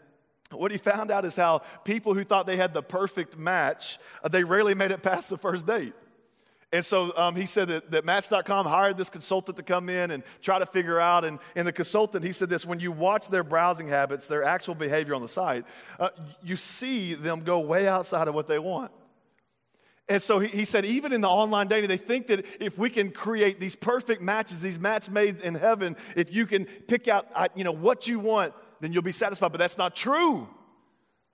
what 0.51 0.71
he 0.71 0.77
found 0.77 1.11
out 1.11 1.25
is 1.25 1.35
how 1.35 1.59
people 1.83 2.13
who 2.13 2.23
thought 2.23 2.47
they 2.47 2.55
had 2.55 2.73
the 2.73 2.81
perfect 2.81 3.37
match, 3.37 3.99
uh, 4.23 4.29
they 4.29 4.45
rarely 4.45 4.73
made 4.73 4.91
it 4.91 5.03
past 5.03 5.29
the 5.29 5.37
first 5.37 5.67
date. 5.67 5.93
And 6.73 6.83
so 6.83 7.15
um, 7.15 7.35
he 7.35 7.45
said 7.45 7.67
that, 7.69 7.91
that 7.91 8.05
Match.com 8.05 8.65
hired 8.65 8.97
this 8.97 9.09
consultant 9.09 9.57
to 9.57 9.63
come 9.63 9.89
in 9.89 10.11
and 10.11 10.23
try 10.41 10.59
to 10.59 10.65
figure 10.65 10.99
out. 10.99 11.23
And, 11.23 11.39
and 11.55 11.67
the 11.67 11.71
consultant, 11.71 12.25
he 12.25 12.31
said 12.31 12.49
this 12.49 12.65
when 12.65 12.79
you 12.79 12.91
watch 12.91 13.29
their 13.29 13.43
browsing 13.43 13.87
habits, 13.87 14.27
their 14.27 14.43
actual 14.43 14.75
behavior 14.75 15.15
on 15.15 15.21
the 15.21 15.27
site, 15.27 15.65
uh, 15.99 16.09
you 16.43 16.55
see 16.55 17.13
them 17.13 17.41
go 17.41 17.59
way 17.59 17.87
outside 17.87 18.27
of 18.27 18.35
what 18.35 18.47
they 18.47 18.59
want. 18.59 18.91
And 20.07 20.21
so 20.21 20.39
he, 20.39 20.47
he, 20.49 20.65
said, 20.65 20.85
even 20.85 21.13
in 21.13 21.21
the 21.21 21.29
online 21.29 21.67
dating, 21.67 21.87
they 21.87 21.97
think 21.97 22.27
that 22.27 22.45
if 22.61 22.77
we 22.77 22.89
can 22.89 23.09
create 23.11 23.59
these 23.59 23.75
perfect 23.75 24.21
matches, 24.21 24.61
these 24.61 24.79
match 24.79 25.09
made 25.09 25.41
in 25.41 25.55
heaven, 25.55 25.95
if 26.15 26.33
you 26.33 26.45
can 26.45 26.65
pick 26.65 27.07
out 27.07 27.27
uh, 27.33 27.47
you 27.55 27.63
know, 27.63 27.71
what 27.71 28.07
you 28.07 28.19
want, 28.19 28.53
then 28.81 28.93
you'll 28.93 29.01
be 29.01 29.11
satisfied. 29.11 29.51
But 29.51 29.57
that's 29.57 29.77
not 29.77 29.95
true. 29.95 30.47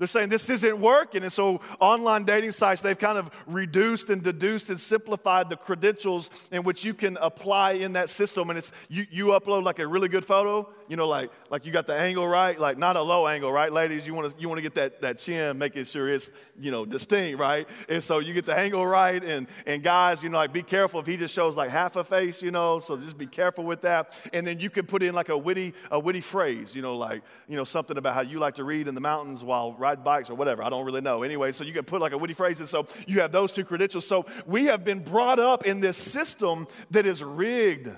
They're 0.01 0.07
saying 0.07 0.29
this 0.29 0.49
isn't 0.49 0.79
working. 0.79 1.21
And 1.21 1.31
so, 1.31 1.61
online 1.79 2.23
dating 2.23 2.53
sites, 2.53 2.81
they've 2.81 2.97
kind 2.97 3.19
of 3.19 3.29
reduced 3.45 4.09
and 4.09 4.23
deduced 4.23 4.71
and 4.71 4.79
simplified 4.79 5.47
the 5.47 5.55
credentials 5.55 6.31
in 6.51 6.63
which 6.63 6.83
you 6.83 6.95
can 6.95 7.19
apply 7.21 7.73
in 7.73 7.93
that 7.93 8.09
system. 8.09 8.49
And 8.49 8.57
it's 8.57 8.71
you, 8.89 9.05
you 9.11 9.25
upload 9.27 9.61
like 9.61 9.77
a 9.77 9.85
really 9.85 10.07
good 10.09 10.25
photo, 10.25 10.67
you 10.87 10.95
know, 10.95 11.07
like, 11.07 11.29
like 11.51 11.67
you 11.67 11.71
got 11.71 11.85
the 11.85 11.93
angle 11.93 12.27
right, 12.27 12.57
like 12.57 12.79
not 12.79 12.95
a 12.95 13.01
low 13.01 13.27
angle, 13.27 13.51
right, 13.51 13.71
ladies? 13.71 14.07
You 14.07 14.15
want 14.15 14.31
to 14.31 14.41
you 14.41 14.49
want 14.49 14.57
to 14.57 14.63
get 14.63 14.73
that, 14.73 15.03
that 15.03 15.19
chin, 15.19 15.59
making 15.59 15.83
sure 15.83 16.09
it's, 16.09 16.31
you 16.59 16.71
know, 16.71 16.83
distinct, 16.83 17.39
right? 17.39 17.69
And 17.87 18.03
so 18.03 18.17
you 18.17 18.33
get 18.33 18.47
the 18.47 18.57
angle 18.57 18.87
right. 18.87 19.23
And, 19.23 19.45
and 19.67 19.83
guys, 19.83 20.23
you 20.23 20.29
know, 20.29 20.39
like 20.39 20.51
be 20.51 20.63
careful 20.63 20.99
if 20.99 21.05
he 21.05 21.15
just 21.15 21.35
shows 21.35 21.55
like 21.55 21.69
half 21.69 21.95
a 21.95 22.03
face, 22.03 22.41
you 22.41 22.49
know, 22.49 22.79
so 22.79 22.97
just 22.97 23.19
be 23.19 23.27
careful 23.27 23.65
with 23.65 23.81
that. 23.81 24.19
And 24.33 24.47
then 24.47 24.59
you 24.59 24.71
can 24.71 24.87
put 24.87 25.03
in 25.03 25.13
like 25.13 25.29
a 25.29 25.37
witty, 25.37 25.75
a 25.91 25.99
witty 25.99 26.21
phrase, 26.21 26.73
you 26.73 26.81
know, 26.81 26.97
like, 26.97 27.21
you 27.47 27.55
know, 27.55 27.63
something 27.63 27.99
about 27.99 28.15
how 28.15 28.21
you 28.21 28.39
like 28.39 28.55
to 28.55 28.63
read 28.63 28.87
in 28.87 28.95
the 28.95 29.01
mountains 29.01 29.43
while 29.43 29.73
riding 29.73 29.90
ride 29.91 30.03
bikes 30.03 30.29
or 30.29 30.35
whatever. 30.35 30.63
I 30.63 30.69
don't 30.69 30.85
really 30.85 31.01
know. 31.01 31.23
Anyway, 31.23 31.51
so 31.51 31.63
you 31.63 31.73
can 31.73 31.83
put 31.83 32.01
like 32.01 32.13
a 32.13 32.17
witty 32.17 32.33
phrase. 32.33 32.59
And 32.59 32.69
so 32.69 32.87
you 33.07 33.21
have 33.21 33.31
those 33.31 33.53
two 33.53 33.65
credentials. 33.65 34.07
So 34.07 34.25
we 34.45 34.65
have 34.65 34.83
been 34.83 35.03
brought 35.03 35.39
up 35.39 35.65
in 35.65 35.79
this 35.79 35.97
system 35.97 36.67
that 36.91 37.05
is 37.05 37.23
rigged. 37.23 37.89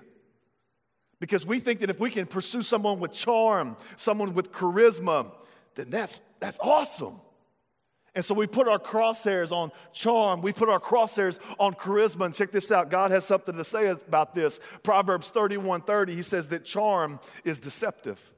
Because 1.20 1.46
we 1.46 1.60
think 1.60 1.80
that 1.82 1.90
if 1.90 2.00
we 2.00 2.10
can 2.10 2.26
pursue 2.26 2.62
someone 2.62 3.00
with 3.00 3.14
charm, 3.14 3.78
someone 3.96 4.34
with 4.34 4.52
charisma, 4.52 5.32
then 5.76 5.90
that's, 5.90 6.22
that's 6.40 6.60
awesome. 6.60 7.22
And 8.16 8.24
so 8.24 8.36
we 8.36 8.46
put 8.46 8.68
our 8.68 8.78
crosshairs 8.78 9.52
on 9.52 9.72
charm. 9.92 10.42
We 10.42 10.52
put 10.52 10.70
our 10.70 10.80
crosshairs 10.80 11.40
on 11.60 11.74
charisma. 11.74 12.26
And 12.26 12.36
check 12.36 12.52
this 12.52 12.72
out. 12.72 12.90
God 12.92 13.12
has 13.12 13.26
something 13.26 13.56
to 13.56 13.64
say 13.64 13.88
about 13.88 14.36
this. 14.36 14.60
Proverbs 14.84 15.32
31 15.32 15.82
30, 15.82 16.16
he 16.16 16.22
says 16.22 16.50
that 16.50 16.66
charm 16.66 17.20
is 17.44 17.60
deceptive. 17.60 18.32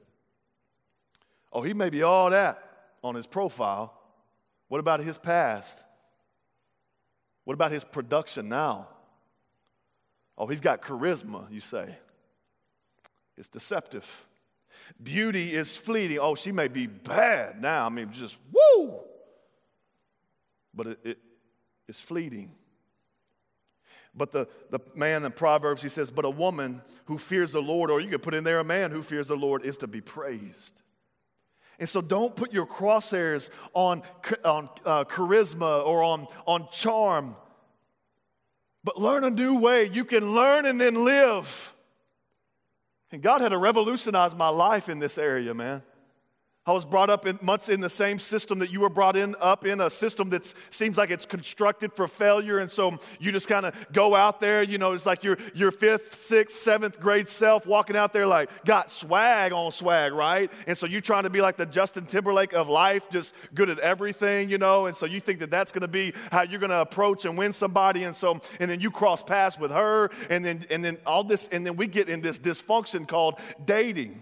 Oh, 1.52 1.62
he 1.62 1.74
may 1.74 1.90
be 1.90 2.02
all 2.02 2.30
that 2.30 2.65
on 3.02 3.14
his 3.14 3.26
profile. 3.26 3.92
What 4.68 4.78
about 4.78 5.00
his 5.00 5.18
past? 5.18 5.82
What 7.44 7.54
about 7.54 7.72
his 7.72 7.84
production 7.84 8.48
now? 8.48 8.88
Oh, 10.36 10.46
he's 10.46 10.60
got 10.60 10.82
charisma, 10.82 11.50
you 11.50 11.60
say. 11.60 11.96
It's 13.36 13.48
deceptive. 13.48 14.26
Beauty 15.02 15.52
is 15.52 15.76
fleeting. 15.76 16.18
Oh, 16.18 16.34
she 16.34 16.52
may 16.52 16.68
be 16.68 16.86
bad 16.86 17.60
now. 17.60 17.86
I 17.86 17.88
mean, 17.88 18.10
just 18.12 18.36
woo! 18.52 19.00
But 20.74 20.86
it, 20.88 20.98
it, 21.04 21.18
it's 21.88 22.00
fleeting. 22.00 22.52
But 24.14 24.32
the, 24.32 24.48
the 24.70 24.80
man 24.94 25.24
in 25.24 25.32
Proverbs, 25.32 25.82
he 25.82 25.88
says, 25.88 26.10
but 26.10 26.24
a 26.24 26.30
woman 26.30 26.82
who 27.04 27.18
fears 27.18 27.52
the 27.52 27.60
Lord, 27.60 27.90
or 27.90 28.00
you 28.00 28.08
could 28.08 28.22
put 28.22 28.34
in 28.34 28.44
there 28.44 28.58
a 28.58 28.64
man 28.64 28.90
who 28.90 29.02
fears 29.02 29.28
the 29.28 29.36
Lord, 29.36 29.64
is 29.64 29.76
to 29.78 29.86
be 29.86 30.00
praised. 30.00 30.82
And 31.78 31.88
so 31.88 32.00
don't 32.00 32.34
put 32.34 32.52
your 32.52 32.66
crosshairs 32.66 33.50
on, 33.74 34.02
on 34.44 34.68
uh, 34.84 35.04
charisma 35.04 35.86
or 35.86 36.02
on, 36.02 36.26
on 36.46 36.68
charm, 36.70 37.36
but 38.82 39.00
learn 39.00 39.24
a 39.24 39.30
new 39.30 39.58
way. 39.58 39.88
You 39.92 40.04
can 40.04 40.34
learn 40.34 40.64
and 40.64 40.80
then 40.80 40.94
live. 41.04 41.74
And 43.12 43.22
God 43.22 43.40
had 43.40 43.50
to 43.50 43.58
revolutionize 43.58 44.34
my 44.34 44.48
life 44.48 44.88
in 44.88 44.98
this 44.98 45.18
area, 45.18 45.54
man. 45.54 45.82
I 46.66 46.72
was 46.72 46.84
brought 46.84 47.10
up 47.10 47.26
in, 47.26 47.38
much 47.42 47.68
in 47.68 47.80
the 47.80 47.88
same 47.88 48.18
system 48.18 48.58
that 48.58 48.72
you 48.72 48.80
were 48.80 48.88
brought 48.88 49.16
in 49.16 49.36
up 49.38 49.64
in, 49.64 49.80
a 49.80 49.88
system 49.88 50.30
that 50.30 50.52
seems 50.68 50.96
like 50.96 51.10
it's 51.10 51.24
constructed 51.24 51.92
for 51.92 52.08
failure. 52.08 52.58
And 52.58 52.68
so 52.68 52.98
you 53.20 53.30
just 53.30 53.46
kind 53.46 53.66
of 53.66 53.74
go 53.92 54.16
out 54.16 54.40
there, 54.40 54.64
you 54.64 54.76
know, 54.76 54.92
it's 54.92 55.06
like 55.06 55.22
your, 55.22 55.38
your 55.54 55.70
fifth, 55.70 56.14
sixth, 56.14 56.56
seventh 56.56 56.98
grade 56.98 57.28
self 57.28 57.66
walking 57.66 57.96
out 57.96 58.12
there 58.12 58.26
like, 58.26 58.64
got 58.64 58.90
swag 58.90 59.52
on 59.52 59.70
swag, 59.70 60.12
right? 60.12 60.50
And 60.66 60.76
so 60.76 60.86
you're 60.86 61.00
trying 61.00 61.22
to 61.22 61.30
be 61.30 61.40
like 61.40 61.56
the 61.56 61.66
Justin 61.66 62.04
Timberlake 62.04 62.52
of 62.52 62.68
life, 62.68 63.08
just 63.10 63.32
good 63.54 63.70
at 63.70 63.78
everything, 63.78 64.50
you 64.50 64.58
know? 64.58 64.86
And 64.86 64.96
so 64.96 65.06
you 65.06 65.20
think 65.20 65.38
that 65.38 65.52
that's 65.52 65.70
going 65.70 65.82
to 65.82 65.88
be 65.88 66.14
how 66.32 66.42
you're 66.42 66.58
going 66.58 66.70
to 66.70 66.80
approach 66.80 67.26
and 67.26 67.38
win 67.38 67.52
somebody. 67.52 68.02
And 68.02 68.14
so, 68.14 68.40
and 68.58 68.68
then 68.68 68.80
you 68.80 68.90
cross 68.90 69.22
paths 69.22 69.56
with 69.56 69.70
her, 69.70 70.10
and 70.30 70.44
then, 70.44 70.66
and 70.68 70.84
then 70.84 70.98
all 71.06 71.22
this, 71.22 71.48
and 71.52 71.64
then 71.64 71.76
we 71.76 71.86
get 71.86 72.08
in 72.08 72.22
this 72.22 72.40
dysfunction 72.40 73.06
called 73.06 73.38
dating. 73.64 74.20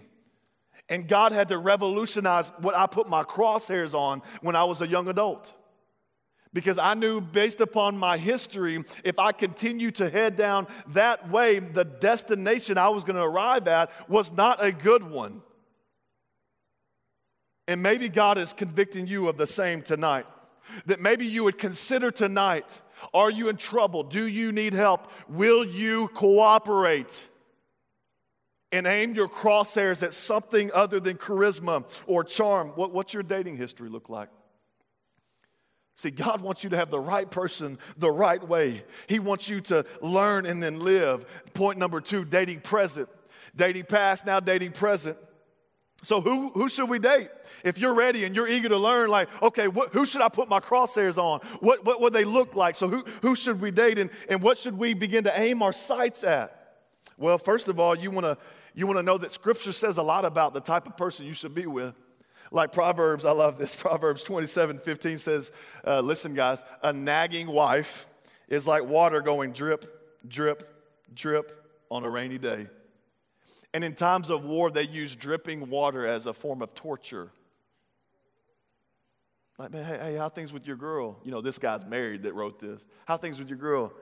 And 0.89 1.07
God 1.07 1.31
had 1.31 1.49
to 1.49 1.57
revolutionize 1.57 2.51
what 2.59 2.75
I 2.75 2.85
put 2.85 3.09
my 3.09 3.23
crosshairs 3.23 3.93
on 3.93 4.21
when 4.41 4.55
I 4.55 4.65
was 4.65 4.81
a 4.81 4.87
young 4.87 5.07
adult. 5.07 5.53
Because 6.53 6.77
I 6.77 6.93
knew 6.93 7.19
based 7.19 7.59
upon 7.59 7.97
my 7.97 8.17
history, 8.17 8.83
if 9.03 9.19
I 9.19 9.31
continued 9.31 9.95
to 9.95 10.09
head 10.09 10.35
down 10.37 10.67
that 10.89 11.29
way, 11.29 11.59
the 11.59 11.83
destination 11.83 12.77
I 12.77 12.89
was 12.89 13.03
going 13.03 13.17
to 13.17 13.23
arrive 13.23 13.67
at 13.67 13.91
was 14.09 14.31
not 14.31 14.63
a 14.63 14.71
good 14.71 15.03
one. 15.03 15.41
And 17.67 17.81
maybe 17.81 18.09
God 18.09 18.37
is 18.37 18.53
convicting 18.53 19.07
you 19.07 19.27
of 19.27 19.37
the 19.37 19.47
same 19.47 19.81
tonight. 19.81 20.27
That 20.85 20.99
maybe 20.99 21.25
you 21.25 21.43
would 21.43 21.57
consider 21.57 22.09
tonight 22.09 22.81
are 23.13 23.29
you 23.29 23.49
in 23.49 23.57
trouble? 23.57 24.03
Do 24.03 24.25
you 24.27 24.51
need 24.51 24.73
help? 24.73 25.11
Will 25.27 25.65
you 25.65 26.07
cooperate? 26.09 27.29
And 28.75 28.85
aim 28.85 29.13
your 29.13 29.29
crosshairs 29.29 30.03
at 30.03 30.13
something 30.13 30.69
other 30.73 30.99
than 30.99 31.17
charisma 31.17 31.85
or 32.07 32.23
charm, 32.25 32.69
what, 32.75 32.91
what's 32.91 33.13
your 33.13 33.23
dating 33.23 33.55
history 33.55 33.89
look 33.89 34.09
like? 34.09 34.29
See, 35.95 36.11
God 36.11 36.41
wants 36.41 36.61
you 36.61 36.69
to 36.71 36.75
have 36.75 36.91
the 36.91 36.99
right 36.99 37.29
person 37.29 37.79
the 37.97 38.11
right 38.11 38.45
way. 38.45 38.83
He 39.07 39.19
wants 39.19 39.47
you 39.49 39.61
to 39.61 39.85
learn 40.01 40.45
and 40.45 40.61
then 40.61 40.81
live. 40.81 41.25
Point 41.53 41.79
number 41.79 42.01
two 42.01 42.25
dating 42.25 42.59
present. 42.61 43.07
Dating 43.55 43.85
past, 43.85 44.25
now 44.25 44.41
dating 44.41 44.73
present. 44.73 45.17
So, 46.03 46.19
who, 46.19 46.49
who 46.49 46.67
should 46.67 46.89
we 46.89 46.99
date? 46.99 47.29
If 47.63 47.79
you're 47.79 47.93
ready 47.93 48.25
and 48.25 48.35
you're 48.35 48.49
eager 48.49 48.67
to 48.67 48.77
learn, 48.77 49.09
like, 49.09 49.29
okay, 49.41 49.67
who 49.93 50.05
should 50.05 50.21
I 50.21 50.27
put 50.27 50.49
my 50.49 50.59
crosshairs 50.59 51.17
on? 51.17 51.39
What, 51.61 51.85
what, 51.85 52.01
what 52.01 52.11
they 52.11 52.25
look 52.25 52.55
like? 52.55 52.75
So, 52.75 52.89
who, 52.89 53.05
who 53.21 53.33
should 53.33 53.61
we 53.61 53.71
date 53.71 53.97
and, 53.97 54.09
and 54.29 54.41
what 54.41 54.57
should 54.57 54.77
we 54.77 54.93
begin 54.93 55.23
to 55.23 55.39
aim 55.39 55.63
our 55.63 55.71
sights 55.71 56.25
at? 56.25 56.65
Well, 57.17 57.37
first 57.37 57.69
of 57.69 57.79
all, 57.79 57.97
you 57.97 58.11
want 58.11 58.25
to 58.25 58.37
you 58.75 58.85
want 58.85 58.99
to 58.99 59.03
know 59.03 59.17
that 59.17 59.31
scripture 59.31 59.71
says 59.71 59.97
a 59.97 60.03
lot 60.03 60.25
about 60.25 60.53
the 60.53 60.59
type 60.59 60.85
of 60.85 60.97
person 60.97 61.25
you 61.25 61.33
should 61.33 61.55
be 61.55 61.65
with. 61.65 61.95
Like 62.51 62.71
Proverbs, 62.71 63.25
I 63.25 63.31
love 63.31 63.57
this. 63.57 63.73
Proverbs 63.81 64.21
27 64.21 64.79
15 64.79 65.17
says, 65.17 65.51
uh, 65.87 66.01
Listen, 66.01 66.33
guys, 66.33 66.63
a 66.83 66.93
nagging 66.93 67.47
wife 67.47 68.07
is 68.47 68.67
like 68.67 68.83
water 68.83 69.21
going 69.21 69.53
drip, 69.53 70.19
drip, 70.27 70.69
drip 71.13 71.65
on 71.89 72.03
a 72.03 72.09
rainy 72.09 72.37
day. 72.37 72.67
And 73.73 73.83
in 73.83 73.93
times 73.93 74.29
of 74.29 74.45
war, 74.45 74.69
they 74.69 74.83
use 74.83 75.15
dripping 75.15 75.69
water 75.69 76.05
as 76.05 76.27
a 76.27 76.33
form 76.33 76.61
of 76.61 76.73
torture. 76.73 77.31
Like, 79.57 79.71
man, 79.71 79.85
hey, 79.85 79.97
hey, 79.97 80.15
how 80.15 80.29
things 80.29 80.51
with 80.51 80.67
your 80.67 80.75
girl? 80.75 81.17
You 81.23 81.31
know, 81.31 81.41
this 81.41 81.57
guy's 81.57 81.85
married 81.85 82.23
that 82.23 82.33
wrote 82.33 82.59
this. 82.59 82.87
How 83.05 83.17
things 83.17 83.39
with 83.39 83.49
your 83.49 83.57
girl? 83.57 83.93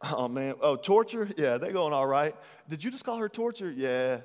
Oh, 0.00 0.28
man. 0.28 0.54
Oh, 0.60 0.76
torture? 0.76 1.28
Yeah, 1.36 1.58
they 1.58 1.72
going 1.72 1.92
all 1.92 2.06
right. 2.06 2.34
Did 2.68 2.84
you 2.84 2.90
just 2.90 3.04
call 3.04 3.18
her 3.18 3.28
torture? 3.28 3.70
Yeah. 3.70 4.20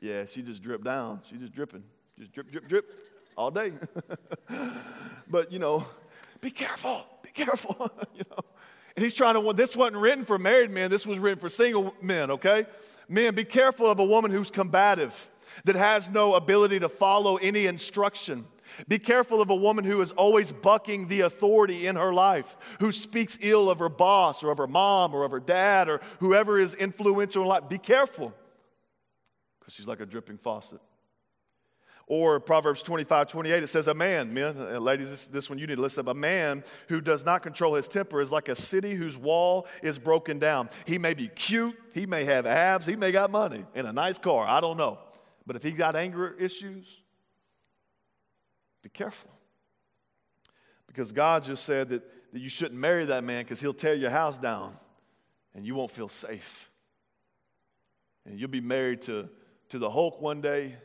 Yeah, 0.00 0.26
she 0.26 0.42
just 0.42 0.62
dripped 0.62 0.84
down. 0.84 1.22
She 1.28 1.36
just 1.36 1.52
dripping. 1.52 1.82
Just 2.18 2.32
drip, 2.32 2.50
drip, 2.50 2.68
drip 2.68 2.92
all 3.36 3.50
day. 3.50 3.72
but, 5.30 5.50
you 5.50 5.58
know, 5.58 5.84
be 6.40 6.50
careful. 6.50 7.04
Be 7.22 7.30
careful. 7.30 7.90
you 8.14 8.22
know. 8.30 8.44
And 8.96 9.04
he's 9.04 9.14
trying 9.14 9.34
to, 9.34 9.52
this 9.52 9.76
wasn't 9.76 9.98
written 9.98 10.24
for 10.24 10.38
married 10.38 10.70
men, 10.70 10.90
this 10.90 11.06
was 11.06 11.18
written 11.18 11.38
for 11.38 11.48
single 11.48 11.94
men, 12.02 12.32
okay? 12.32 12.66
Men, 13.08 13.34
be 13.34 13.44
careful 13.44 13.88
of 13.88 14.00
a 14.00 14.04
woman 14.04 14.30
who's 14.30 14.50
combative, 14.50 15.30
that 15.64 15.76
has 15.76 16.10
no 16.10 16.34
ability 16.34 16.80
to 16.80 16.88
follow 16.88 17.36
any 17.36 17.66
instruction. 17.66 18.44
Be 18.86 18.98
careful 18.98 19.40
of 19.40 19.50
a 19.50 19.56
woman 19.56 19.84
who 19.84 20.00
is 20.00 20.12
always 20.12 20.52
bucking 20.52 21.08
the 21.08 21.20
authority 21.20 21.86
in 21.86 21.96
her 21.96 22.12
life, 22.12 22.56
who 22.80 22.92
speaks 22.92 23.38
ill 23.40 23.70
of 23.70 23.78
her 23.78 23.88
boss 23.88 24.42
or 24.42 24.50
of 24.50 24.58
her 24.58 24.66
mom 24.66 25.14
or 25.14 25.24
of 25.24 25.30
her 25.30 25.40
dad 25.40 25.88
or 25.88 26.00
whoever 26.20 26.58
is 26.58 26.74
influential 26.74 27.42
in 27.42 27.48
life. 27.48 27.68
Be 27.68 27.78
careful 27.78 28.32
because 29.58 29.74
she's 29.74 29.86
like 29.86 30.00
a 30.00 30.06
dripping 30.06 30.38
faucet. 30.38 30.80
Or 32.06 32.40
Proverbs 32.40 32.82
25, 32.82 33.28
28, 33.28 33.62
it 33.62 33.66
says, 33.66 33.86
A 33.86 33.92
man, 33.92 34.32
men, 34.32 34.56
uh, 34.58 34.78
ladies, 34.78 35.10
this, 35.10 35.28
this 35.28 35.50
one 35.50 35.58
you 35.58 35.66
need 35.66 35.76
to 35.76 35.82
listen 35.82 36.08
up. 36.08 36.16
A 36.16 36.18
man 36.18 36.64
who 36.88 37.02
does 37.02 37.22
not 37.22 37.42
control 37.42 37.74
his 37.74 37.86
temper 37.86 38.22
is 38.22 38.32
like 38.32 38.48
a 38.48 38.54
city 38.54 38.94
whose 38.94 39.18
wall 39.18 39.66
is 39.82 39.98
broken 39.98 40.38
down. 40.38 40.70
He 40.86 40.96
may 40.96 41.12
be 41.12 41.28
cute, 41.28 41.76
he 41.92 42.06
may 42.06 42.24
have 42.24 42.46
abs, 42.46 42.86
he 42.86 42.96
may 42.96 43.12
got 43.12 43.30
money 43.30 43.66
and 43.74 43.86
a 43.86 43.92
nice 43.92 44.16
car, 44.16 44.46
I 44.46 44.60
don't 44.60 44.78
know. 44.78 44.98
But 45.46 45.56
if 45.56 45.62
he 45.62 45.70
got 45.70 45.96
anger 45.96 46.34
issues, 46.38 47.02
be 48.88 48.98
careful. 48.98 49.30
Because 50.86 51.12
God 51.12 51.42
just 51.42 51.64
said 51.64 51.90
that, 51.90 52.02
that 52.32 52.40
you 52.40 52.48
shouldn't 52.48 52.80
marry 52.80 53.04
that 53.04 53.22
man 53.22 53.44
because 53.44 53.60
he'll 53.60 53.74
tear 53.74 53.94
your 53.94 54.10
house 54.10 54.38
down 54.38 54.72
and 55.54 55.66
you 55.66 55.74
won't 55.74 55.90
feel 55.90 56.08
safe. 56.08 56.70
And 58.24 58.38
you'll 58.38 58.48
be 58.48 58.62
married 58.62 59.02
to, 59.02 59.28
to 59.68 59.78
the 59.78 59.90
Hulk 59.90 60.22
one 60.22 60.40
day 60.40 60.76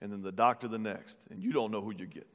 and 0.00 0.12
then 0.12 0.22
the 0.22 0.32
doctor 0.32 0.66
the 0.66 0.78
next, 0.78 1.26
and 1.30 1.40
you 1.40 1.52
don't 1.52 1.70
know 1.70 1.80
who 1.80 1.92
you're 1.96 2.08
getting. 2.08 2.28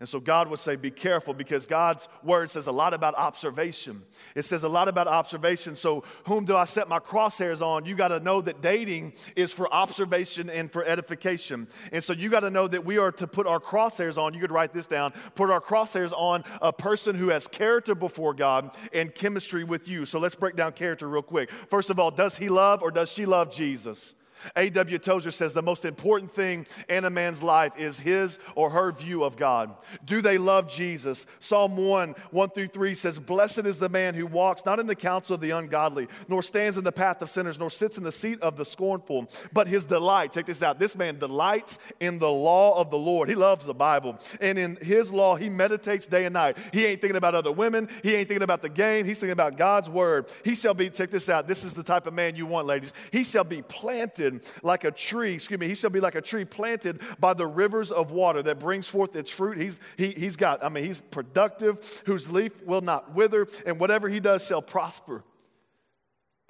And 0.00 0.08
so 0.08 0.20
God 0.20 0.48
would 0.48 0.60
say, 0.60 0.76
Be 0.76 0.92
careful 0.92 1.34
because 1.34 1.66
God's 1.66 2.06
word 2.22 2.50
says 2.50 2.68
a 2.68 2.72
lot 2.72 2.94
about 2.94 3.16
observation. 3.16 4.02
It 4.36 4.42
says 4.42 4.62
a 4.62 4.68
lot 4.68 4.86
about 4.86 5.08
observation. 5.08 5.74
So, 5.74 6.04
whom 6.24 6.44
do 6.44 6.54
I 6.54 6.64
set 6.64 6.88
my 6.88 7.00
crosshairs 7.00 7.60
on? 7.60 7.84
You 7.84 7.96
got 7.96 8.08
to 8.08 8.20
know 8.20 8.40
that 8.42 8.60
dating 8.60 9.14
is 9.34 9.52
for 9.52 9.72
observation 9.74 10.50
and 10.50 10.70
for 10.70 10.84
edification. 10.84 11.66
And 11.90 12.02
so, 12.02 12.12
you 12.12 12.30
got 12.30 12.40
to 12.40 12.50
know 12.50 12.68
that 12.68 12.84
we 12.84 12.98
are 12.98 13.10
to 13.12 13.26
put 13.26 13.48
our 13.48 13.58
crosshairs 13.58 14.16
on. 14.16 14.34
You 14.34 14.40
could 14.40 14.52
write 14.52 14.72
this 14.72 14.86
down 14.86 15.12
put 15.34 15.50
our 15.50 15.60
crosshairs 15.60 16.12
on 16.16 16.44
a 16.62 16.72
person 16.72 17.16
who 17.16 17.30
has 17.30 17.48
character 17.48 17.96
before 17.96 18.34
God 18.34 18.76
and 18.92 19.12
chemistry 19.12 19.64
with 19.64 19.88
you. 19.88 20.04
So, 20.06 20.20
let's 20.20 20.36
break 20.36 20.54
down 20.54 20.74
character 20.74 21.08
real 21.08 21.22
quick. 21.22 21.50
First 21.50 21.90
of 21.90 21.98
all, 21.98 22.12
does 22.12 22.38
he 22.38 22.48
love 22.48 22.82
or 22.82 22.92
does 22.92 23.10
she 23.10 23.26
love 23.26 23.50
Jesus? 23.50 24.14
A.W. 24.56 24.98
Tozer 24.98 25.30
says 25.30 25.52
the 25.52 25.62
most 25.62 25.84
important 25.84 26.30
thing 26.30 26.66
in 26.88 27.04
a 27.04 27.10
man's 27.10 27.42
life 27.42 27.72
is 27.76 28.00
his 28.00 28.38
or 28.54 28.70
her 28.70 28.92
view 28.92 29.24
of 29.24 29.36
God. 29.36 29.74
Do 30.04 30.20
they 30.20 30.38
love 30.38 30.68
Jesus? 30.68 31.26
Psalm 31.38 31.76
1, 31.76 32.14
1 32.30 32.48
through 32.50 32.68
3 32.68 32.94
says, 32.94 33.18
Blessed 33.18 33.66
is 33.66 33.78
the 33.78 33.88
man 33.88 34.14
who 34.14 34.26
walks 34.26 34.64
not 34.64 34.78
in 34.78 34.86
the 34.86 34.94
counsel 34.94 35.34
of 35.34 35.40
the 35.40 35.50
ungodly, 35.50 36.08
nor 36.28 36.42
stands 36.42 36.78
in 36.78 36.84
the 36.84 36.92
path 36.92 37.22
of 37.22 37.30
sinners, 37.30 37.58
nor 37.58 37.70
sits 37.70 37.98
in 37.98 38.04
the 38.04 38.12
seat 38.12 38.40
of 38.40 38.56
the 38.56 38.64
scornful, 38.64 39.28
but 39.52 39.66
his 39.66 39.84
delight, 39.84 40.32
take 40.32 40.46
this 40.46 40.62
out, 40.62 40.78
this 40.78 40.96
man 40.96 41.18
delights 41.18 41.78
in 42.00 42.18
the 42.18 42.30
law 42.30 42.80
of 42.80 42.90
the 42.90 42.98
Lord. 42.98 43.28
He 43.28 43.34
loves 43.34 43.66
the 43.66 43.74
Bible. 43.74 44.18
And 44.40 44.58
in 44.58 44.76
his 44.76 45.12
law, 45.12 45.36
he 45.36 45.48
meditates 45.48 46.06
day 46.06 46.24
and 46.24 46.32
night. 46.32 46.56
He 46.72 46.86
ain't 46.86 47.00
thinking 47.00 47.16
about 47.16 47.34
other 47.34 47.52
women, 47.52 47.88
he 48.02 48.14
ain't 48.14 48.28
thinking 48.28 48.42
about 48.42 48.62
the 48.62 48.68
game, 48.68 49.06
he's 49.06 49.18
thinking 49.18 49.32
about 49.32 49.56
God's 49.56 49.88
word. 49.88 50.30
He 50.44 50.54
shall 50.54 50.74
be, 50.74 50.90
check 50.90 51.10
this 51.10 51.28
out, 51.28 51.46
this 51.48 51.64
is 51.64 51.74
the 51.74 51.82
type 51.82 52.06
of 52.06 52.14
man 52.14 52.36
you 52.36 52.46
want, 52.46 52.66
ladies. 52.66 52.92
He 53.10 53.24
shall 53.24 53.44
be 53.44 53.62
planted 53.62 54.27
planted 54.30 54.48
like 54.62 54.84
a 54.84 54.90
tree, 54.90 55.34
excuse 55.34 55.58
me, 55.58 55.68
he 55.68 55.74
shall 55.74 55.90
be 55.90 56.00
like 56.00 56.14
a 56.14 56.20
tree 56.20 56.44
planted 56.44 57.00
by 57.18 57.34
the 57.34 57.46
rivers 57.46 57.90
of 57.90 58.10
water 58.10 58.42
that 58.42 58.58
brings 58.58 58.88
forth 58.88 59.16
its 59.16 59.30
fruit. 59.30 59.58
He's, 59.58 59.80
he, 59.96 60.08
he's 60.08 60.36
got, 60.36 60.64
I 60.64 60.68
mean, 60.68 60.84
he's 60.84 61.00
productive, 61.00 62.02
whose 62.06 62.30
leaf 62.30 62.62
will 62.64 62.80
not 62.80 63.14
wither, 63.14 63.46
and 63.66 63.78
whatever 63.78 64.08
he 64.08 64.20
does 64.20 64.46
shall 64.46 64.62
prosper. 64.62 65.24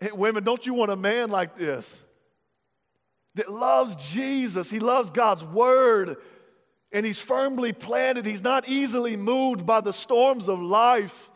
Hey, 0.01 0.11
women, 0.13 0.45
don't 0.45 0.65
you 0.67 0.75
want 0.75 0.91
a 0.91 0.97
man 0.97 1.31
like 1.31 1.57
this? 1.57 2.07
That 3.35 3.51
loves 3.51 3.95
Jesus, 4.13 4.71
he 4.71 4.81
loves 4.81 5.11
God's 5.11 5.45
word, 5.45 6.17
and 6.91 7.05
he's 7.05 7.21
firmly 7.21 7.73
planted. 7.73 8.25
He's 8.25 8.43
not 8.43 8.69
easily 8.69 9.17
moved 9.17 9.67
by 9.67 9.81
the 9.81 9.93
storms 9.93 10.49
of 10.49 10.61
life. 10.61 11.31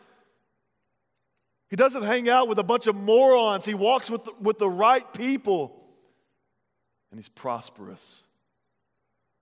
He 1.69 1.77
doesn't 1.77 2.03
hang 2.03 2.29
out 2.29 2.49
with 2.49 2.59
a 2.59 2.63
bunch 2.63 2.87
of 2.87 2.97
morons. 2.97 3.65
He 3.65 3.75
walks 3.75 4.11
with 4.11 4.25
the, 4.25 4.33
with 4.41 4.59
the 4.59 4.69
right 4.69 5.11
people 5.13 5.82
and 7.13 7.19
he's 7.19 7.29
prosperous. 7.29 8.25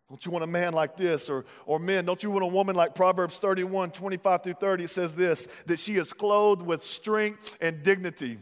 Don't 0.09 0.27
you 0.27 0.33
want 0.33 0.43
a 0.43 0.49
man 0.49 0.73
like 0.73 0.97
this? 0.97 1.31
Or, 1.31 1.45
or 1.67 1.79
men, 1.79 2.05
don't 2.05 2.21
you 2.21 2.33
want 2.33 2.43
a 2.43 2.49
woman 2.49 2.75
like 2.75 2.97
Proverbs 2.97 3.39
31, 3.39 3.93
25 3.93 4.43
through 4.43 4.53
30 4.55 4.87
says 4.89 5.15
this 5.15 5.47
that 5.67 5.79
she 5.79 5.97
is 5.97 6.13
clothed 6.13 6.63
with 6.63 6.85
strength 6.85 7.57
and 7.61 7.85
dignity, 7.85 8.39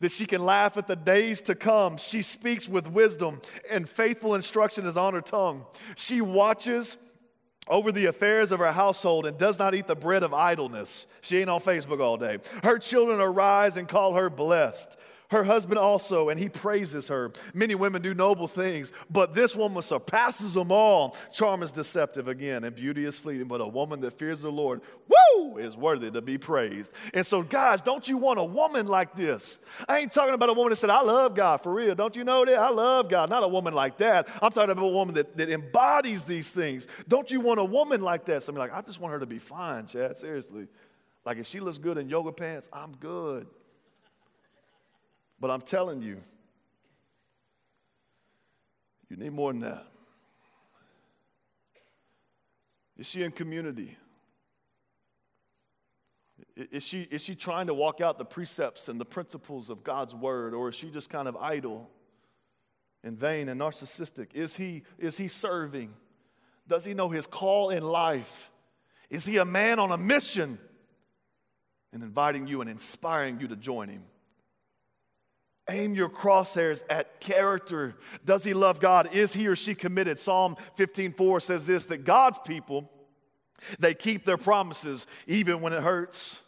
that 0.00 0.10
she 0.10 0.24
can 0.24 0.42
laugh 0.42 0.78
at 0.78 0.86
the 0.86 0.96
days 0.96 1.42
to 1.42 1.54
come. 1.54 1.98
She 1.98 2.22
speaks 2.22 2.66
with 2.70 2.90
wisdom, 2.90 3.42
and 3.70 3.86
faithful 3.86 4.34
instruction 4.34 4.86
is 4.86 4.96
on 4.96 5.12
her 5.12 5.20
tongue. 5.20 5.66
She 5.94 6.22
watches 6.22 6.96
over 7.68 7.92
the 7.92 8.06
affairs 8.06 8.50
of 8.50 8.60
her 8.60 8.72
household 8.72 9.26
and 9.26 9.36
does 9.36 9.58
not 9.58 9.74
eat 9.74 9.86
the 9.86 9.94
bread 9.94 10.22
of 10.22 10.32
idleness. 10.32 11.06
She 11.20 11.38
ain't 11.38 11.50
on 11.50 11.60
Facebook 11.60 12.00
all 12.00 12.16
day. 12.16 12.38
Her 12.64 12.78
children 12.78 13.20
arise 13.20 13.76
and 13.76 13.86
call 13.86 14.14
her 14.14 14.30
blessed 14.30 14.98
her 15.30 15.44
husband 15.44 15.78
also, 15.78 16.28
and 16.28 16.38
he 16.38 16.48
praises 16.48 17.08
her. 17.08 17.32
Many 17.54 17.74
women 17.74 18.02
do 18.02 18.14
noble 18.14 18.48
things, 18.48 18.92
but 19.10 19.34
this 19.34 19.54
woman 19.54 19.82
surpasses 19.82 20.54
them 20.54 20.72
all. 20.72 21.16
Charm 21.32 21.62
is 21.62 21.72
deceptive 21.72 22.28
again, 22.28 22.64
and 22.64 22.74
beauty 22.74 23.04
is 23.04 23.18
fleeting, 23.18 23.46
but 23.46 23.60
a 23.60 23.66
woman 23.66 24.00
that 24.00 24.18
fears 24.18 24.42
the 24.42 24.50
Lord, 24.50 24.80
woo, 25.08 25.56
is 25.58 25.76
worthy 25.76 26.10
to 26.10 26.20
be 26.20 26.36
praised. 26.36 26.92
And 27.14 27.24
so, 27.24 27.42
guys, 27.42 27.80
don't 27.80 28.08
you 28.08 28.16
want 28.16 28.38
a 28.38 28.44
woman 28.44 28.86
like 28.86 29.14
this? 29.14 29.58
I 29.88 29.98
ain't 29.98 30.12
talking 30.12 30.34
about 30.34 30.48
a 30.48 30.52
woman 30.52 30.70
that 30.70 30.76
said, 30.76 30.90
I 30.90 31.02
love 31.02 31.34
God 31.34 31.58
for 31.62 31.72
real. 31.72 31.94
Don't 31.94 32.16
you 32.16 32.24
know 32.24 32.44
that? 32.44 32.58
I 32.58 32.70
love 32.70 33.08
God. 33.08 33.30
Not 33.30 33.44
a 33.44 33.48
woman 33.48 33.72
like 33.72 33.98
that. 33.98 34.28
I'm 34.42 34.50
talking 34.50 34.70
about 34.70 34.84
a 34.84 34.88
woman 34.88 35.14
that, 35.14 35.36
that 35.36 35.48
embodies 35.48 36.24
these 36.24 36.50
things. 36.50 36.88
Don't 37.08 37.30
you 37.30 37.40
want 37.40 37.60
a 37.60 37.64
woman 37.64 38.02
like 38.02 38.24
that? 38.26 38.42
Somebody 38.42 38.70
like, 38.70 38.78
I 38.78 38.84
just 38.84 39.00
want 39.00 39.12
her 39.12 39.20
to 39.20 39.26
be 39.26 39.38
fine, 39.38 39.86
Chad. 39.86 40.16
Seriously. 40.16 40.66
Like 41.24 41.38
if 41.38 41.46
she 41.46 41.60
looks 41.60 41.78
good 41.78 41.98
in 41.98 42.08
yoga 42.08 42.32
pants, 42.32 42.68
I'm 42.72 42.96
good. 42.96 43.46
But 45.40 45.50
I'm 45.50 45.62
telling 45.62 46.02
you, 46.02 46.18
you 49.08 49.16
need 49.16 49.32
more 49.32 49.52
than 49.52 49.62
that. 49.62 49.86
Is 52.98 53.08
she 53.08 53.22
in 53.22 53.32
community? 53.32 53.96
Is 56.54 56.84
she, 56.86 57.02
is 57.10 57.22
she 57.22 57.34
trying 57.34 57.68
to 57.68 57.74
walk 57.74 58.02
out 58.02 58.18
the 58.18 58.24
precepts 58.24 58.90
and 58.90 59.00
the 59.00 59.06
principles 59.06 59.70
of 59.70 59.82
God's 59.82 60.14
word, 60.14 60.52
or 60.52 60.68
is 60.68 60.74
she 60.74 60.90
just 60.90 61.08
kind 61.08 61.26
of 61.26 61.36
idle 61.36 61.88
and 63.02 63.18
vain 63.18 63.48
and 63.48 63.58
narcissistic? 63.58 64.34
Is 64.34 64.56
he, 64.56 64.82
is 64.98 65.16
he 65.16 65.28
serving? 65.28 65.94
Does 66.68 66.84
he 66.84 66.92
know 66.92 67.08
his 67.08 67.26
call 67.26 67.70
in 67.70 67.82
life? 67.82 68.50
Is 69.08 69.24
he 69.24 69.38
a 69.38 69.44
man 69.46 69.78
on 69.78 69.90
a 69.90 69.96
mission 69.96 70.58
and 71.92 72.02
inviting 72.02 72.46
you 72.46 72.60
and 72.60 72.68
inspiring 72.68 73.40
you 73.40 73.48
to 73.48 73.56
join 73.56 73.88
him? 73.88 74.02
Aim 75.70 75.94
your 75.94 76.08
crosshairs 76.08 76.82
at 76.90 77.20
character. 77.20 77.96
Does 78.24 78.44
he 78.44 78.52
love 78.52 78.80
God? 78.80 79.14
Is 79.14 79.32
he 79.32 79.46
or 79.46 79.56
she 79.56 79.74
committed? 79.74 80.18
Psalm 80.18 80.56
15:4 80.76 81.40
says 81.40 81.66
this 81.66 81.86
that 81.86 82.04
God's 82.04 82.38
people 82.44 82.90
they 83.78 83.94
keep 83.94 84.24
their 84.24 84.36
promises 84.36 85.06
even 85.26 85.60
when 85.60 85.72
it 85.72 85.82
hurts. 85.82 86.40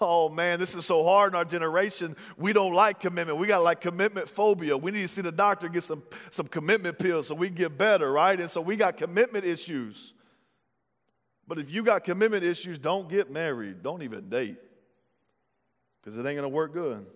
Oh 0.00 0.28
man, 0.28 0.58
this 0.58 0.74
is 0.74 0.84
so 0.84 1.02
hard 1.02 1.32
in 1.32 1.36
our 1.36 1.44
generation. 1.44 2.16
We 2.36 2.52
don't 2.52 2.74
like 2.74 3.00
commitment. 3.00 3.38
We 3.38 3.46
got 3.46 3.62
like 3.62 3.80
commitment 3.80 4.28
phobia. 4.28 4.76
We 4.76 4.90
need 4.90 5.02
to 5.02 5.08
see 5.08 5.22
the 5.22 5.32
doctor 5.32 5.68
get 5.68 5.82
some, 5.82 6.02
some 6.30 6.46
commitment 6.46 6.98
pills 6.98 7.28
so 7.28 7.34
we 7.34 7.46
can 7.48 7.56
get 7.56 7.78
better, 7.78 8.12
right? 8.12 8.38
And 8.38 8.50
so 8.50 8.60
we 8.60 8.76
got 8.76 8.96
commitment 8.96 9.44
issues. 9.44 10.12
But 11.48 11.58
if 11.58 11.70
you 11.70 11.82
got 11.82 12.04
commitment 12.04 12.44
issues, 12.44 12.78
don't 12.78 13.08
get 13.08 13.30
married. 13.30 13.82
Don't 13.82 14.02
even 14.02 14.28
date 14.28 14.56
because 16.02 16.18
it 16.18 16.20
ain't 16.20 16.36
going 16.36 16.42
to 16.42 16.48
work 16.48 16.72
good. 16.72 17.06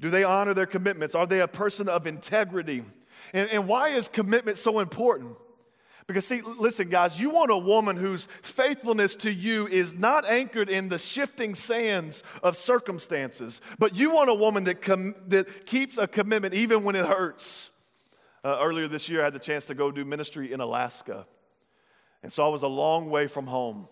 Do 0.00 0.10
they 0.10 0.24
honor 0.24 0.54
their 0.54 0.66
commitments? 0.66 1.14
Are 1.14 1.26
they 1.26 1.40
a 1.40 1.48
person 1.48 1.88
of 1.88 2.06
integrity? 2.06 2.84
And, 3.32 3.48
and 3.50 3.66
why 3.66 3.88
is 3.88 4.08
commitment 4.08 4.58
so 4.58 4.78
important? 4.78 5.36
Because, 6.06 6.24
see, 6.24 6.40
listen, 6.40 6.88
guys, 6.88 7.20
you 7.20 7.30
want 7.30 7.50
a 7.50 7.56
woman 7.56 7.96
whose 7.96 8.26
faithfulness 8.26 9.16
to 9.16 9.32
you 9.32 9.66
is 9.66 9.98
not 9.98 10.24
anchored 10.24 10.68
in 10.68 10.88
the 10.88 10.98
shifting 10.98 11.54
sands 11.54 12.22
of 12.44 12.56
circumstances, 12.56 13.60
but 13.80 13.96
you 13.96 14.12
want 14.12 14.30
a 14.30 14.34
woman 14.34 14.64
that, 14.64 14.82
com- 14.82 15.16
that 15.26 15.66
keeps 15.66 15.98
a 15.98 16.06
commitment 16.06 16.54
even 16.54 16.84
when 16.84 16.94
it 16.94 17.06
hurts. 17.06 17.70
Uh, 18.44 18.58
earlier 18.60 18.86
this 18.86 19.08
year, 19.08 19.22
I 19.22 19.24
had 19.24 19.32
the 19.32 19.40
chance 19.40 19.66
to 19.66 19.74
go 19.74 19.90
do 19.90 20.04
ministry 20.04 20.52
in 20.52 20.60
Alaska. 20.60 21.26
And 22.22 22.32
so 22.32 22.46
I 22.46 22.48
was 22.48 22.62
a 22.62 22.68
long 22.68 23.10
way 23.10 23.26
from 23.26 23.48
home. 23.48 23.88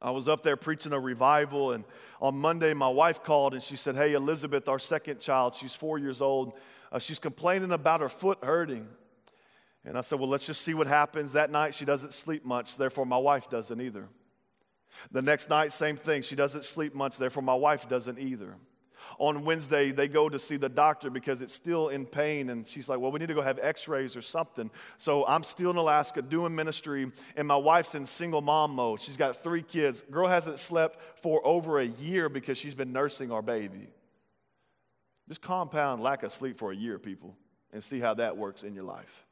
I 0.00 0.12
was 0.12 0.28
up 0.28 0.42
there 0.42 0.56
preaching 0.56 0.92
a 0.92 1.00
revival, 1.00 1.72
and 1.72 1.84
on 2.20 2.38
Monday, 2.38 2.72
my 2.72 2.88
wife 2.88 3.22
called 3.22 3.52
and 3.52 3.62
she 3.62 3.74
said, 3.74 3.96
Hey, 3.96 4.12
Elizabeth, 4.12 4.68
our 4.68 4.78
second 4.78 5.20
child, 5.20 5.54
she's 5.54 5.74
four 5.74 5.98
years 5.98 6.20
old, 6.20 6.52
uh, 6.92 6.98
she's 6.98 7.18
complaining 7.18 7.72
about 7.72 8.00
her 8.00 8.08
foot 8.08 8.38
hurting. 8.42 8.86
And 9.84 9.98
I 9.98 10.02
said, 10.02 10.20
Well, 10.20 10.28
let's 10.28 10.46
just 10.46 10.62
see 10.62 10.74
what 10.74 10.86
happens. 10.86 11.32
That 11.32 11.50
night, 11.50 11.74
she 11.74 11.84
doesn't 11.84 12.12
sleep 12.12 12.44
much, 12.44 12.76
therefore, 12.76 13.06
my 13.06 13.18
wife 13.18 13.50
doesn't 13.50 13.80
either. 13.80 14.08
The 15.10 15.22
next 15.22 15.50
night, 15.50 15.72
same 15.72 15.96
thing. 15.96 16.22
She 16.22 16.36
doesn't 16.36 16.64
sleep 16.64 16.94
much, 16.94 17.18
therefore, 17.18 17.42
my 17.42 17.54
wife 17.54 17.88
doesn't 17.88 18.18
either. 18.18 18.56
On 19.18 19.44
Wednesday, 19.44 19.90
they 19.90 20.08
go 20.08 20.28
to 20.28 20.38
see 20.38 20.56
the 20.56 20.68
doctor 20.68 21.10
because 21.10 21.42
it's 21.42 21.54
still 21.54 21.88
in 21.88 22.06
pain. 22.06 22.50
And 22.50 22.66
she's 22.66 22.88
like, 22.88 22.98
Well, 22.98 23.10
we 23.10 23.18
need 23.18 23.28
to 23.28 23.34
go 23.34 23.42
have 23.42 23.58
x 23.60 23.88
rays 23.88 24.16
or 24.16 24.22
something. 24.22 24.70
So 24.96 25.26
I'm 25.26 25.44
still 25.44 25.70
in 25.70 25.76
Alaska 25.76 26.22
doing 26.22 26.54
ministry, 26.54 27.10
and 27.36 27.48
my 27.48 27.56
wife's 27.56 27.94
in 27.94 28.04
single 28.06 28.42
mom 28.42 28.74
mode. 28.74 29.00
She's 29.00 29.16
got 29.16 29.36
three 29.36 29.62
kids. 29.62 30.02
Girl 30.10 30.28
hasn't 30.28 30.58
slept 30.58 31.22
for 31.22 31.44
over 31.46 31.78
a 31.78 31.86
year 31.86 32.28
because 32.28 32.58
she's 32.58 32.74
been 32.74 32.92
nursing 32.92 33.30
our 33.30 33.42
baby. 33.42 33.88
Just 35.28 35.42
compound 35.42 36.02
lack 36.02 36.22
of 36.22 36.32
sleep 36.32 36.58
for 36.58 36.72
a 36.72 36.76
year, 36.76 36.98
people, 36.98 37.36
and 37.72 37.84
see 37.84 38.00
how 38.00 38.14
that 38.14 38.36
works 38.36 38.62
in 38.62 38.74
your 38.74 38.84
life. 38.84 39.27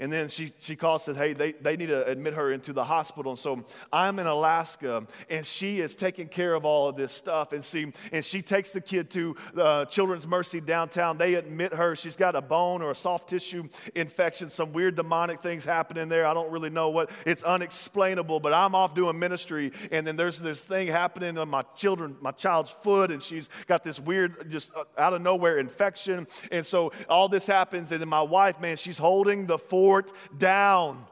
And 0.00 0.12
then 0.12 0.28
she, 0.28 0.52
she 0.58 0.74
calls 0.74 1.06
and 1.06 1.16
says, 1.16 1.22
hey, 1.22 1.32
they, 1.32 1.52
they 1.52 1.76
need 1.76 1.86
to 1.86 2.04
admit 2.06 2.34
her 2.34 2.50
into 2.50 2.72
the 2.72 2.84
hospital. 2.84 3.32
And 3.32 3.38
so 3.38 3.62
I'm 3.92 4.18
in 4.18 4.26
Alaska, 4.26 5.06
and 5.30 5.46
she 5.46 5.80
is 5.80 5.94
taking 5.94 6.28
care 6.28 6.54
of 6.54 6.64
all 6.64 6.88
of 6.88 6.96
this 6.96 7.12
stuff. 7.12 7.52
And, 7.52 7.62
see, 7.62 7.92
and 8.12 8.24
she 8.24 8.42
takes 8.42 8.72
the 8.72 8.80
kid 8.80 9.10
to 9.10 9.36
uh, 9.56 9.84
Children's 9.84 10.26
Mercy 10.26 10.60
downtown. 10.60 11.18
They 11.18 11.34
admit 11.34 11.74
her. 11.74 11.94
She's 11.94 12.16
got 12.16 12.34
a 12.34 12.40
bone 12.42 12.82
or 12.82 12.90
a 12.90 12.94
soft 12.94 13.28
tissue 13.28 13.68
infection, 13.94 14.50
some 14.50 14.72
weird 14.72 14.96
demonic 14.96 15.40
things 15.40 15.64
happening 15.64 16.08
there. 16.08 16.26
I 16.26 16.34
don't 16.34 16.50
really 16.50 16.70
know 16.70 16.90
what. 16.90 17.10
It's 17.24 17.44
unexplainable, 17.44 18.40
but 18.40 18.52
I'm 18.52 18.74
off 18.74 18.94
doing 18.94 19.18
ministry. 19.18 19.72
And 19.92 20.06
then 20.06 20.16
there's 20.16 20.40
this 20.40 20.64
thing 20.64 20.88
happening 20.88 21.38
on 21.38 21.48
my 21.48 21.62
children, 21.76 22.16
my 22.20 22.32
child's 22.32 22.70
foot, 22.70 23.10
and 23.10 23.22
she's 23.22 23.48
got 23.66 23.84
this 23.84 24.00
weird, 24.00 24.50
just 24.50 24.72
uh, 24.74 24.84
out 24.98 25.12
of 25.12 25.22
nowhere 25.22 25.58
infection. 25.58 26.26
And 26.50 26.66
so 26.66 26.92
all 27.08 27.28
this 27.28 27.46
happens, 27.46 27.92
and 27.92 28.00
then 28.00 28.08
my 28.08 28.22
wife, 28.22 28.60
man, 28.60 28.76
she's 28.76 28.98
holding 28.98 29.46
the 29.46 29.58
four 29.82 30.04
down. 30.38 31.04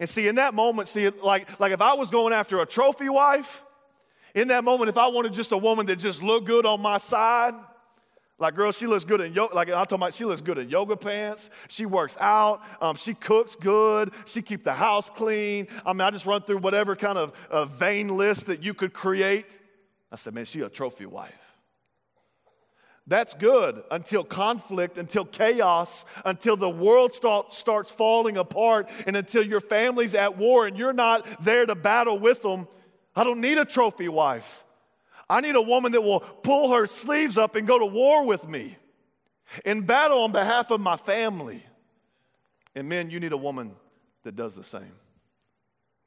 And 0.00 0.08
see, 0.08 0.26
in 0.26 0.34
that 0.34 0.52
moment, 0.52 0.88
see, 0.88 1.08
like, 1.08 1.60
like 1.60 1.72
if 1.72 1.80
I 1.80 1.94
was 1.94 2.10
going 2.10 2.32
after 2.32 2.60
a 2.60 2.66
trophy 2.66 3.08
wife, 3.08 3.62
in 4.34 4.48
that 4.48 4.64
moment, 4.64 4.88
if 4.88 4.98
I 4.98 5.06
wanted 5.06 5.32
just 5.32 5.52
a 5.52 5.56
woman 5.56 5.86
that 5.86 5.96
just 5.96 6.22
looked 6.22 6.46
good 6.46 6.66
on 6.66 6.82
my 6.82 6.98
side, 6.98 7.54
like, 8.40 8.56
girl, 8.56 8.72
she 8.72 8.86
looks 8.86 9.04
good 9.04 9.20
in 9.20 9.32
yoga. 9.32 9.54
Like, 9.54 9.68
I'm 9.68 9.74
talking 9.74 9.96
about, 9.98 10.12
she 10.12 10.24
looks 10.24 10.40
good 10.40 10.58
in 10.58 10.68
yoga 10.68 10.96
pants. 10.96 11.50
She 11.68 11.86
works 11.86 12.16
out. 12.20 12.62
Um, 12.80 12.96
she 12.96 13.14
cooks 13.14 13.54
good. 13.54 14.12
She 14.26 14.42
keep 14.42 14.64
the 14.64 14.74
house 14.74 15.08
clean. 15.08 15.68
I 15.86 15.92
mean, 15.92 16.00
I 16.00 16.10
just 16.10 16.26
run 16.26 16.42
through 16.42 16.58
whatever 16.58 16.96
kind 16.96 17.18
of 17.18 17.70
vain 17.70 18.08
list 18.08 18.46
that 18.46 18.64
you 18.64 18.74
could 18.74 18.92
create. 18.92 19.58
I 20.10 20.16
said, 20.16 20.34
man, 20.34 20.44
she 20.44 20.60
a 20.62 20.68
trophy 20.68 21.06
wife. 21.06 21.47
That's 23.08 23.32
good 23.32 23.82
until 23.90 24.22
conflict, 24.22 24.98
until 24.98 25.24
chaos, 25.24 26.04
until 26.26 26.58
the 26.58 26.68
world 26.68 27.14
start, 27.14 27.54
starts 27.54 27.90
falling 27.90 28.36
apart, 28.36 28.90
and 29.06 29.16
until 29.16 29.42
your 29.42 29.60
family's 29.60 30.14
at 30.14 30.36
war 30.36 30.66
and 30.66 30.76
you're 30.76 30.92
not 30.92 31.26
there 31.42 31.64
to 31.64 31.74
battle 31.74 32.18
with 32.18 32.42
them. 32.42 32.68
I 33.16 33.24
don't 33.24 33.40
need 33.40 33.56
a 33.56 33.64
trophy 33.64 34.08
wife. 34.08 34.62
I 35.28 35.40
need 35.40 35.54
a 35.54 35.62
woman 35.62 35.92
that 35.92 36.02
will 36.02 36.20
pull 36.20 36.74
her 36.74 36.86
sleeves 36.86 37.38
up 37.38 37.56
and 37.56 37.66
go 37.66 37.78
to 37.78 37.86
war 37.86 38.26
with 38.26 38.46
me 38.46 38.76
and 39.64 39.86
battle 39.86 40.22
on 40.22 40.32
behalf 40.32 40.70
of 40.70 40.80
my 40.80 40.98
family. 40.98 41.62
And 42.74 42.90
men, 42.90 43.08
you 43.08 43.20
need 43.20 43.32
a 43.32 43.38
woman 43.38 43.74
that 44.24 44.36
does 44.36 44.54
the 44.54 44.64
same. 44.64 44.92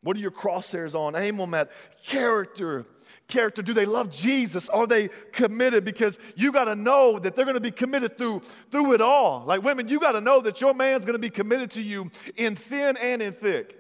What 0.04 0.18
are 0.18 0.20
your 0.20 0.32
crosshairs 0.32 0.96
on? 0.96 1.16
Aim 1.16 1.38
them 1.38 1.54
at 1.54 1.72
character. 2.04 2.86
Character. 3.28 3.62
Do 3.62 3.74
they 3.74 3.86
love 3.86 4.12
Jesus? 4.12 4.68
Are 4.70 4.88
they 4.88 5.10
committed? 5.32 5.86
Because 5.86 6.18
you 6.36 6.52
got 6.52 6.66
to 6.66 6.76
know 6.76 7.20
that 7.20 7.36
they're 7.36 7.46
going 7.46 7.56
to 7.56 7.62
be 7.62 7.72
committed 7.72 8.18
through, 8.18 8.42
through 8.72 8.94
it 8.94 9.02
all. 9.02 9.44
Like 9.46 9.62
women, 9.64 9.88
you 9.88 10.00
got 10.00 10.14
to 10.14 10.22
know 10.22 10.42
that 10.42 10.60
your 10.60 10.74
man's 10.74 11.06
going 11.06 11.14
to 11.14 11.20
be 11.20 11.30
committed 11.30 11.72
to 11.72 11.82
you 11.82 12.10
in 12.36 12.56
thin 12.56 12.98
and 12.98 13.22
in 13.22 13.32
thick. 13.32 13.78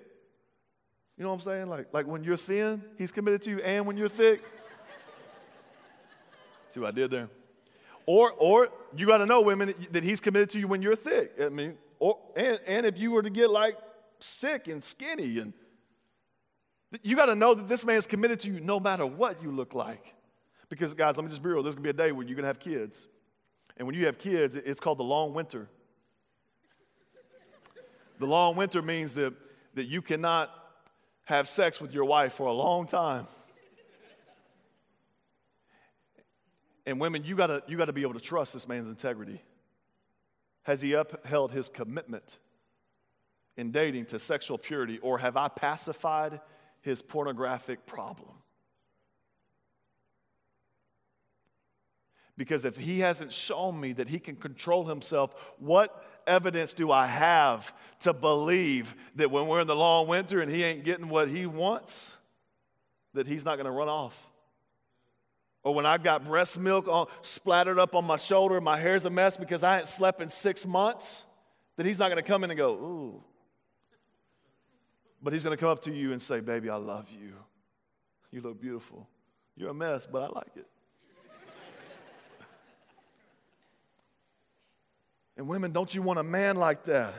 You 1.17 1.23
know 1.23 1.29
what 1.29 1.35
I'm 1.35 1.41
saying? 1.41 1.69
Like, 1.69 1.87
like 1.91 2.07
when 2.07 2.23
you're 2.23 2.37
thin, 2.37 2.83
he's 2.97 3.11
committed 3.11 3.41
to 3.43 3.49
you, 3.51 3.59
and 3.59 3.85
when 3.85 3.97
you're 3.97 4.09
thick. 4.09 4.43
See 6.69 6.79
what 6.79 6.89
I 6.89 6.91
did 6.91 7.11
there? 7.11 7.29
Or, 8.05 8.31
or 8.31 8.69
you 8.95 9.05
got 9.05 9.19
to 9.19 9.25
know, 9.25 9.41
women, 9.41 9.73
that 9.91 10.03
he's 10.03 10.19
committed 10.19 10.49
to 10.51 10.59
you 10.59 10.67
when 10.67 10.81
you're 10.81 10.95
thick. 10.95 11.33
I 11.41 11.49
mean, 11.49 11.77
or, 11.99 12.17
and, 12.35 12.59
and 12.65 12.85
if 12.85 12.97
you 12.97 13.11
were 13.11 13.21
to 13.21 13.29
get 13.29 13.51
like 13.51 13.77
sick 14.19 14.67
and 14.67 14.83
skinny 14.83 15.37
and 15.37 15.53
you 17.03 17.15
got 17.15 17.27
to 17.27 17.35
know 17.35 17.53
that 17.53 17.67
this 17.67 17.85
man 17.85 17.95
is 17.95 18.07
committed 18.07 18.39
to 18.41 18.47
you 18.49 18.59
no 18.59 18.79
matter 18.79 19.05
what 19.05 19.41
you 19.41 19.51
look 19.51 19.73
like. 19.73 20.13
Because, 20.69 20.93
guys, 20.93 21.17
let 21.17 21.23
me 21.23 21.29
just 21.29 21.43
be 21.43 21.49
real. 21.49 21.63
There's 21.63 21.75
going 21.75 21.83
to 21.83 21.93
be 21.93 22.03
a 22.03 22.07
day 22.07 22.11
where 22.11 22.25
you're 22.25 22.35
going 22.35 22.43
to 22.43 22.47
have 22.47 22.59
kids. 22.59 23.07
And 23.77 23.87
when 23.87 23.95
you 23.95 24.05
have 24.05 24.17
kids, 24.17 24.55
it's 24.55 24.79
called 24.79 24.99
the 24.99 25.03
long 25.03 25.33
winter. 25.33 25.67
The 28.19 28.25
long 28.25 28.55
winter 28.55 28.81
means 28.81 29.15
that, 29.15 29.33
that 29.73 29.85
you 29.85 30.01
cannot 30.01 30.53
have 31.23 31.47
sex 31.47 31.81
with 31.81 31.93
your 31.93 32.05
wife 32.05 32.33
for 32.33 32.47
a 32.47 32.53
long 32.53 32.85
time. 32.85 33.25
And 36.85 36.99
women, 36.99 37.23
you 37.23 37.35
gotta, 37.35 37.63
you 37.67 37.77
gotta 37.77 37.93
be 37.93 38.01
able 38.01 38.15
to 38.15 38.19
trust 38.19 38.53
this 38.53 38.67
man's 38.67 38.89
integrity. 38.89 39.41
Has 40.63 40.81
he 40.81 40.93
upheld 40.93 41.51
his 41.51 41.69
commitment 41.69 42.37
in 43.57 43.71
dating 43.71 44.05
to 44.05 44.19
sexual 44.19 44.57
purity, 44.57 44.99
or 44.99 45.17
have 45.17 45.37
I 45.37 45.47
pacified 45.47 46.41
his 46.81 47.01
pornographic 47.01 47.85
problem. 47.85 48.29
Because 52.37 52.65
if 52.65 52.77
he 52.77 52.99
hasn't 52.99 53.31
shown 53.31 53.79
me 53.79 53.93
that 53.93 54.07
he 54.07 54.17
can 54.17 54.35
control 54.35 54.85
himself, 54.85 55.53
what 55.59 56.03
evidence 56.25 56.73
do 56.73 56.91
I 56.91 57.05
have 57.05 57.73
to 57.99 58.13
believe 58.13 58.95
that 59.15 59.29
when 59.29 59.47
we're 59.47 59.61
in 59.61 59.67
the 59.67 59.75
long 59.75 60.07
winter 60.07 60.39
and 60.39 60.49
he 60.49 60.63
ain't 60.63 60.83
getting 60.83 61.09
what 61.09 61.27
he 61.27 61.45
wants, 61.45 62.17
that 63.13 63.27
he's 63.27 63.45
not 63.45 63.57
going 63.57 63.65
to 63.65 63.71
run 63.71 63.89
off? 63.89 64.31
Or 65.63 65.75
when 65.75 65.85
I've 65.85 66.01
got 66.01 66.25
breast 66.25 66.59
milk 66.59 67.11
splattered 67.21 67.77
up 67.77 67.93
on 67.93 68.05
my 68.05 68.17
shoulder, 68.17 68.59
my 68.59 68.79
hair's 68.79 69.05
a 69.05 69.11
mess 69.11 69.37
because 69.37 69.63
I 69.63 69.77
ain't 69.77 69.87
slept 69.87 70.19
in 70.21 70.29
six 70.29 70.65
months, 70.65 71.25
that 71.75 71.85
he's 71.85 71.99
not 71.99 72.09
going 72.09 72.23
to 72.23 72.27
come 72.27 72.43
in 72.43 72.49
and 72.49 72.57
go, 72.57 72.71
ooh, 72.71 73.23
but 75.21 75.33
he's 75.33 75.43
going 75.43 75.55
to 75.55 75.59
come 75.59 75.69
up 75.69 75.83
to 75.83 75.93
you 75.93 76.11
and 76.11 76.21
say, 76.21 76.39
Baby, 76.39 76.69
I 76.69 76.75
love 76.75 77.07
you. 77.11 77.33
You 78.31 78.41
look 78.41 78.61
beautiful. 78.61 79.07
You're 79.55 79.69
a 79.69 79.73
mess, 79.73 80.07
but 80.09 80.23
I 80.23 80.27
like 80.27 80.55
it. 80.55 80.67
and 85.37 85.47
women, 85.47 85.71
don't 85.71 85.93
you 85.93 86.01
want 86.01 86.19
a 86.19 86.23
man 86.23 86.55
like 86.55 86.85
that? 86.85 87.13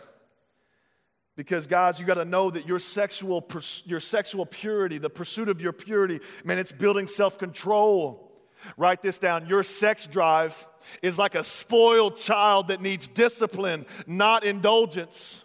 Because 1.36 1.66
guys, 1.66 1.98
you 1.98 2.06
got 2.06 2.14
to 2.14 2.24
know 2.24 2.50
that 2.50 2.66
your 2.66 2.78
sexual 2.78 3.46
your 3.84 4.00
sexual 4.00 4.44
purity, 4.44 4.98
the 4.98 5.10
pursuit 5.10 5.48
of 5.48 5.62
your 5.62 5.72
purity, 5.72 6.20
man, 6.44 6.58
it's 6.58 6.72
building 6.72 7.06
self-control. 7.06 8.30
Write 8.76 9.02
this 9.02 9.18
down. 9.18 9.48
Your 9.48 9.62
sex 9.62 10.06
drive 10.06 10.68
is 11.02 11.18
like 11.18 11.34
a 11.34 11.42
spoiled 11.42 12.16
child 12.16 12.68
that 12.68 12.80
needs 12.80 13.08
discipline, 13.08 13.86
not 14.06 14.44
indulgence. 14.44 15.44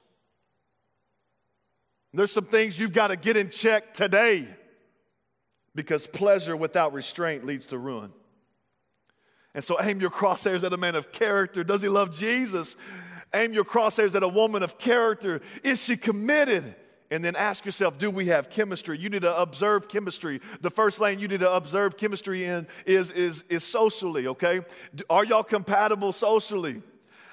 There's 2.14 2.32
some 2.32 2.46
things 2.46 2.80
you've 2.80 2.94
got 2.94 3.08
to 3.10 3.16
get 3.16 3.38
in 3.38 3.50
check 3.50 3.94
today 3.94 4.48
because 5.76 6.08
pleasure 6.08 6.56
without 6.56 6.94
restraint 6.94 7.46
leads 7.46 7.68
to 7.68 7.78
ruin. 7.78 8.12
And 9.54 9.64
so 9.64 9.78
aim 9.82 10.00
your 10.00 10.10
crosshairs 10.10 10.64
at 10.64 10.74
a 10.74 10.78
man 10.78 10.96
of 10.96 11.12
character. 11.12 11.64
Does 11.64 11.82
he 11.82 11.90
love 11.90 12.18
Jesus? 12.18 12.76
Aim 13.34 13.54
your 13.54 13.66
crosshairs 13.66 14.16
at 14.16 14.24
a 14.24 14.28
woman 14.28 14.64
of 14.64 14.78
character. 14.78 15.42
Is 15.64 15.84
she 15.84 15.98
committed? 15.98 16.76
And 17.10 17.24
then 17.24 17.36
ask 17.36 17.66
yourself, 17.66 17.98
do 17.98 18.12
we 18.12 18.28
have 18.28 18.50
chemistry? 18.50 19.00
You 19.00 19.10
need 19.10 19.22
to 19.22 19.42
observe 19.42 19.88
chemistry. 19.88 20.42
The 20.62 20.70
first 20.70 21.00
lane 21.00 21.20
you 21.20 21.28
need 21.28 21.40
to 21.40 21.52
observe 21.52 21.96
chemistry 21.96 22.44
in 22.44 22.68
is, 22.86 23.12
is, 23.12 23.44
is 23.44 23.64
socially, 23.64 24.28
okay? 24.28 24.62
Are 25.10 25.24
y'all 25.24 25.44
compatible 25.44 26.12
socially? 26.12 26.82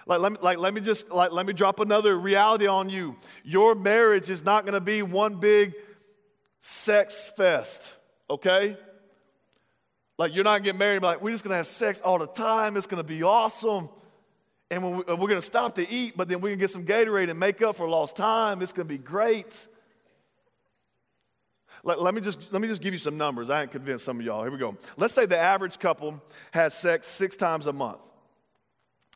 Like 0.07 0.21
let, 0.21 0.33
me, 0.33 0.39
like, 0.43 0.59
let 0.59 0.75
me 0.75 0.81
just 0.81 1.11
like, 1.11 1.33
let 1.33 1.47
me 1.47 1.53
drop 1.53 1.81
another 1.81 2.19
reality 2.19 2.67
on 2.67 2.91
you. 2.91 3.17
Your 3.43 3.75
marriage 3.75 4.29
is 4.29 4.45
not 4.45 4.65
going 4.65 4.75
to 4.75 4.81
be 4.81 5.03
one 5.03 5.37
big 5.37 5.75
sex 6.61 7.27
fest, 7.37 7.95
okay? 8.29 8.77
Like 10.19 10.35
you're 10.35 10.45
not 10.45 10.63
getting 10.63 10.79
married, 10.79 11.03
like 11.03 11.23
we're 11.23 11.31
just 11.31 11.43
going 11.43 11.53
to 11.53 11.57
have 11.57 11.67
sex 11.67 12.01
all 12.01 12.19
the 12.19 12.27
time. 12.27 12.77
It's 12.77 12.87
going 12.87 13.03
to 13.03 13.09
be 13.09 13.23
awesome. 13.23 13.89
And 14.71 14.83
we, 14.83 14.91
we're 14.91 15.17
going 15.17 15.35
to 15.37 15.43
stop 15.43 15.75
to 15.77 15.89
eat, 15.91 16.17
but 16.17 16.29
then 16.29 16.41
we 16.41 16.51
can 16.51 16.59
get 16.59 16.71
some 16.71 16.85
Gatorade 16.85 17.31
and 17.31 17.39
make 17.39 17.63
up 17.63 17.77
for 17.77 17.89
lost 17.89 18.17
time. 18.17 18.61
It's 18.61 18.73
going 18.73 18.89
to 18.89 18.93
be 18.93 18.99
great. 18.99 19.69
Let, 21.83 22.01
let, 22.01 22.15
me 22.15 22.21
just, 22.21 22.53
let 22.53 22.63
me 22.63 22.69
just 22.69 22.81
give 22.81 22.95
you 22.95 22.99
some 22.99 23.17
numbers. 23.17 23.51
I 23.51 23.63
ain't 23.63 23.71
convinced 23.71 24.05
some 24.05 24.19
of 24.19 24.27
y'all. 24.27 24.43
Here 24.43 24.51
we 24.51 24.59
go. 24.59 24.77
Let's 24.97 25.13
say 25.13 25.27
the 25.27 25.39
average 25.39 25.79
couple 25.79 26.23
has 26.53 26.75
sex 26.75 27.07
six 27.07 27.37
times 27.37 27.67
a 27.67 27.73
month. 27.73 28.01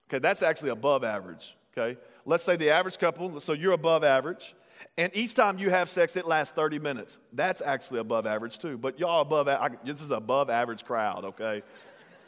Okay, 0.09 0.19
that's 0.19 0.43
actually 0.43 0.71
above 0.71 1.05
average. 1.05 1.57
Okay, 1.77 1.99
let's 2.25 2.43
say 2.43 2.57
the 2.57 2.71
average 2.71 2.99
couple, 2.99 3.39
so 3.41 3.53
you're 3.53 3.73
above 3.73 4.03
average. 4.05 4.55
And 4.97 5.15
each 5.15 5.35
time 5.35 5.59
you 5.59 5.71
have 5.71 5.91
sex, 5.91 6.17
it 6.17 6.27
lasts 6.27 6.55
30 6.55 6.79
minutes. 6.79 7.19
That's 7.33 7.61
actually 7.61 8.01
above 8.01 8.27
average 8.27 8.59
too. 8.59 8.79
But 8.79 8.99
y'all 8.99 9.23
above, 9.23 9.49
I, 9.49 9.71
this 9.85 10.03
is 10.03 10.11
above 10.11 10.51
average 10.51 10.85
crowd, 10.85 11.25
okay? 11.25 11.63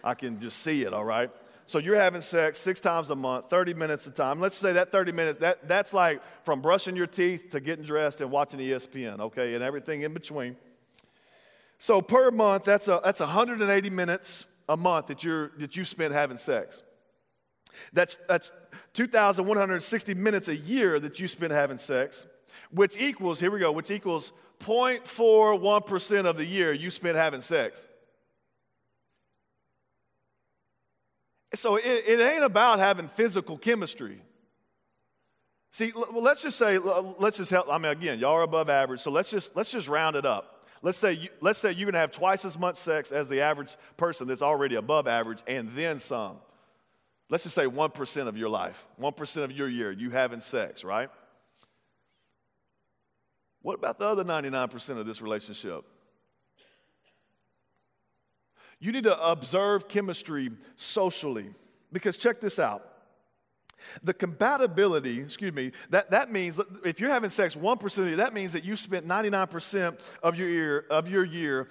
I 0.02 0.14
can 0.14 0.38
just 0.40 0.58
see 0.58 0.82
it, 0.82 0.92
all 0.92 1.04
right? 1.04 1.30
So 1.66 1.78
you're 1.78 1.96
having 1.96 2.20
sex 2.20 2.58
six 2.58 2.80
times 2.80 3.10
a 3.10 3.14
month, 3.14 3.48
30 3.48 3.74
minutes 3.74 4.06
a 4.06 4.10
time. 4.10 4.40
Let's 4.40 4.56
say 4.56 4.72
that 4.72 4.90
30 4.90 5.12
minutes, 5.12 5.38
that, 5.38 5.68
that's 5.68 5.94
like 5.94 6.22
from 6.44 6.60
brushing 6.60 6.96
your 6.96 7.06
teeth 7.06 7.50
to 7.50 7.60
getting 7.60 7.84
dressed 7.84 8.20
and 8.20 8.30
watching 8.30 8.58
ESPN, 8.58 9.20
okay, 9.20 9.54
and 9.54 9.62
everything 9.62 10.02
in 10.02 10.12
between. 10.12 10.56
So 11.78 12.02
per 12.02 12.30
month, 12.30 12.64
that's, 12.64 12.88
a, 12.88 13.00
that's 13.04 13.20
180 13.20 13.90
minutes 13.90 14.46
a 14.68 14.76
month 14.76 15.06
that, 15.06 15.22
you're, 15.22 15.52
that 15.58 15.76
you 15.76 15.84
spent 15.84 16.12
having 16.12 16.36
sex. 16.36 16.82
That's, 17.92 18.18
that's 18.28 18.52
2,160 18.94 20.14
minutes 20.14 20.48
a 20.48 20.56
year 20.56 20.98
that 21.00 21.20
you 21.20 21.26
spend 21.26 21.52
having 21.52 21.78
sex, 21.78 22.26
which 22.70 22.96
equals, 23.00 23.40
here 23.40 23.50
we 23.50 23.60
go, 23.60 23.72
which 23.72 23.90
equals 23.90 24.32
0.41% 24.60 26.26
of 26.26 26.36
the 26.36 26.44
year 26.44 26.72
you 26.72 26.90
spent 26.90 27.16
having 27.16 27.40
sex. 27.40 27.88
So 31.54 31.76
it, 31.76 31.84
it 31.84 32.20
ain't 32.20 32.44
about 32.44 32.78
having 32.78 33.08
physical 33.08 33.58
chemistry. 33.58 34.22
See, 35.72 35.92
let's 36.12 36.42
just 36.42 36.58
say, 36.58 36.78
let's 36.78 37.38
just 37.38 37.50
help. 37.50 37.68
I 37.70 37.78
mean, 37.78 37.92
again, 37.92 38.18
y'all 38.18 38.36
are 38.36 38.42
above 38.42 38.68
average, 38.68 39.00
so 39.00 39.10
let's 39.10 39.30
just 39.30 39.54
let's 39.56 39.70
just 39.70 39.88
round 39.88 40.16
it 40.16 40.26
up. 40.26 40.66
Let's 40.82 40.98
say 40.98 41.12
you, 41.12 41.28
let's 41.40 41.58
say 41.58 41.72
you're 41.72 41.86
gonna 41.86 41.98
have 41.98 42.12
twice 42.12 42.44
as 42.44 42.58
much 42.58 42.76
sex 42.76 43.12
as 43.12 43.28
the 43.28 43.40
average 43.40 43.76
person 43.96 44.26
that's 44.26 44.42
already 44.42 44.76
above 44.76 45.06
average, 45.06 45.42
and 45.46 45.68
then 45.70 45.98
some. 45.98 46.38
Let's 47.30 47.44
just 47.44 47.54
say 47.54 47.66
one 47.66 47.90
percent 47.90 48.28
of 48.28 48.36
your 48.36 48.50
life, 48.50 48.86
one 48.96 49.14
percent 49.14 49.50
of 49.50 49.56
your 49.56 49.68
year, 49.68 49.92
you 49.92 50.10
having 50.10 50.40
sex, 50.40 50.84
right? 50.84 51.08
What 53.62 53.74
about 53.74 53.98
the 53.98 54.06
other 54.06 54.24
99% 54.24 54.98
of 54.98 55.06
this 55.06 55.20
relationship? 55.20 55.84
You 58.78 58.92
need 58.92 59.04
to 59.04 59.22
observe 59.22 59.86
chemistry 59.86 60.50
socially. 60.76 61.50
Because 61.92 62.16
check 62.16 62.40
this 62.40 62.58
out. 62.58 62.86
The 64.02 64.14
compatibility, 64.14 65.20
excuse 65.20 65.52
me, 65.52 65.72
that, 65.90 66.10
that 66.10 66.30
means 66.30 66.60
if 66.84 67.00
you're 67.00 67.10
having 67.10 67.30
sex 67.30 67.54
1% 67.54 67.98
of 67.98 68.06
year, 68.06 68.16
that 68.16 68.34
means 68.34 68.52
that 68.52 68.64
you 68.64 68.76
spent 68.76 69.06
99% 69.06 70.12
of 70.22 70.38
your 70.38 70.48
year, 70.48 70.86
of 70.90 71.08
your 71.08 71.24
year 71.24 71.68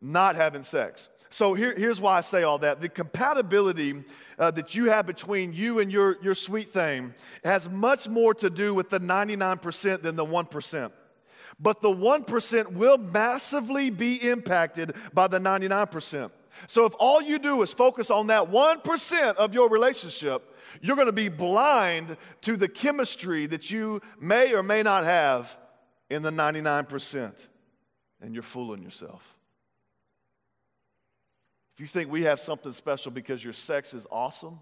not 0.00 0.36
having 0.36 0.62
sex. 0.62 1.10
So 1.30 1.54
here, 1.54 1.74
here's 1.76 2.00
why 2.00 2.18
I 2.18 2.20
say 2.22 2.42
all 2.42 2.58
that. 2.58 2.80
The 2.80 2.88
compatibility 2.88 4.04
uh, 4.36 4.50
that 4.50 4.74
you 4.74 4.86
have 4.86 5.06
between 5.06 5.52
you 5.52 5.78
and 5.78 5.90
your, 5.90 6.18
your 6.22 6.34
sweet 6.34 6.68
thing 6.68 7.14
has 7.44 7.70
much 7.70 8.08
more 8.08 8.34
to 8.34 8.50
do 8.50 8.74
with 8.74 8.90
the 8.90 8.98
99% 8.98 10.02
than 10.02 10.16
the 10.16 10.26
1%. 10.26 10.90
But 11.60 11.82
the 11.82 11.90
1% 11.90 12.72
will 12.72 12.98
massively 12.98 13.90
be 13.90 14.28
impacted 14.28 14.94
by 15.14 15.28
the 15.28 15.38
99%. 15.38 16.30
So 16.66 16.84
if 16.84 16.94
all 16.98 17.22
you 17.22 17.38
do 17.38 17.62
is 17.62 17.72
focus 17.72 18.10
on 18.10 18.26
that 18.26 18.50
1% 18.50 19.34
of 19.36 19.54
your 19.54 19.68
relationship, 19.68 20.56
you're 20.80 20.96
going 20.96 21.06
to 21.06 21.12
be 21.12 21.28
blind 21.28 22.16
to 22.40 22.56
the 22.56 22.68
chemistry 22.68 23.46
that 23.46 23.70
you 23.70 24.00
may 24.18 24.52
or 24.52 24.64
may 24.64 24.82
not 24.82 25.04
have 25.04 25.56
in 26.08 26.22
the 26.22 26.30
99%. 26.30 27.48
And 28.20 28.34
you're 28.34 28.42
fooling 28.42 28.82
yourself. 28.82 29.36
If 31.80 31.84
you 31.84 31.88
think 31.88 32.12
we 32.12 32.24
have 32.24 32.38
something 32.38 32.74
special 32.74 33.10
because 33.10 33.42
your 33.42 33.54
sex 33.54 33.94
is 33.94 34.06
awesome, 34.10 34.60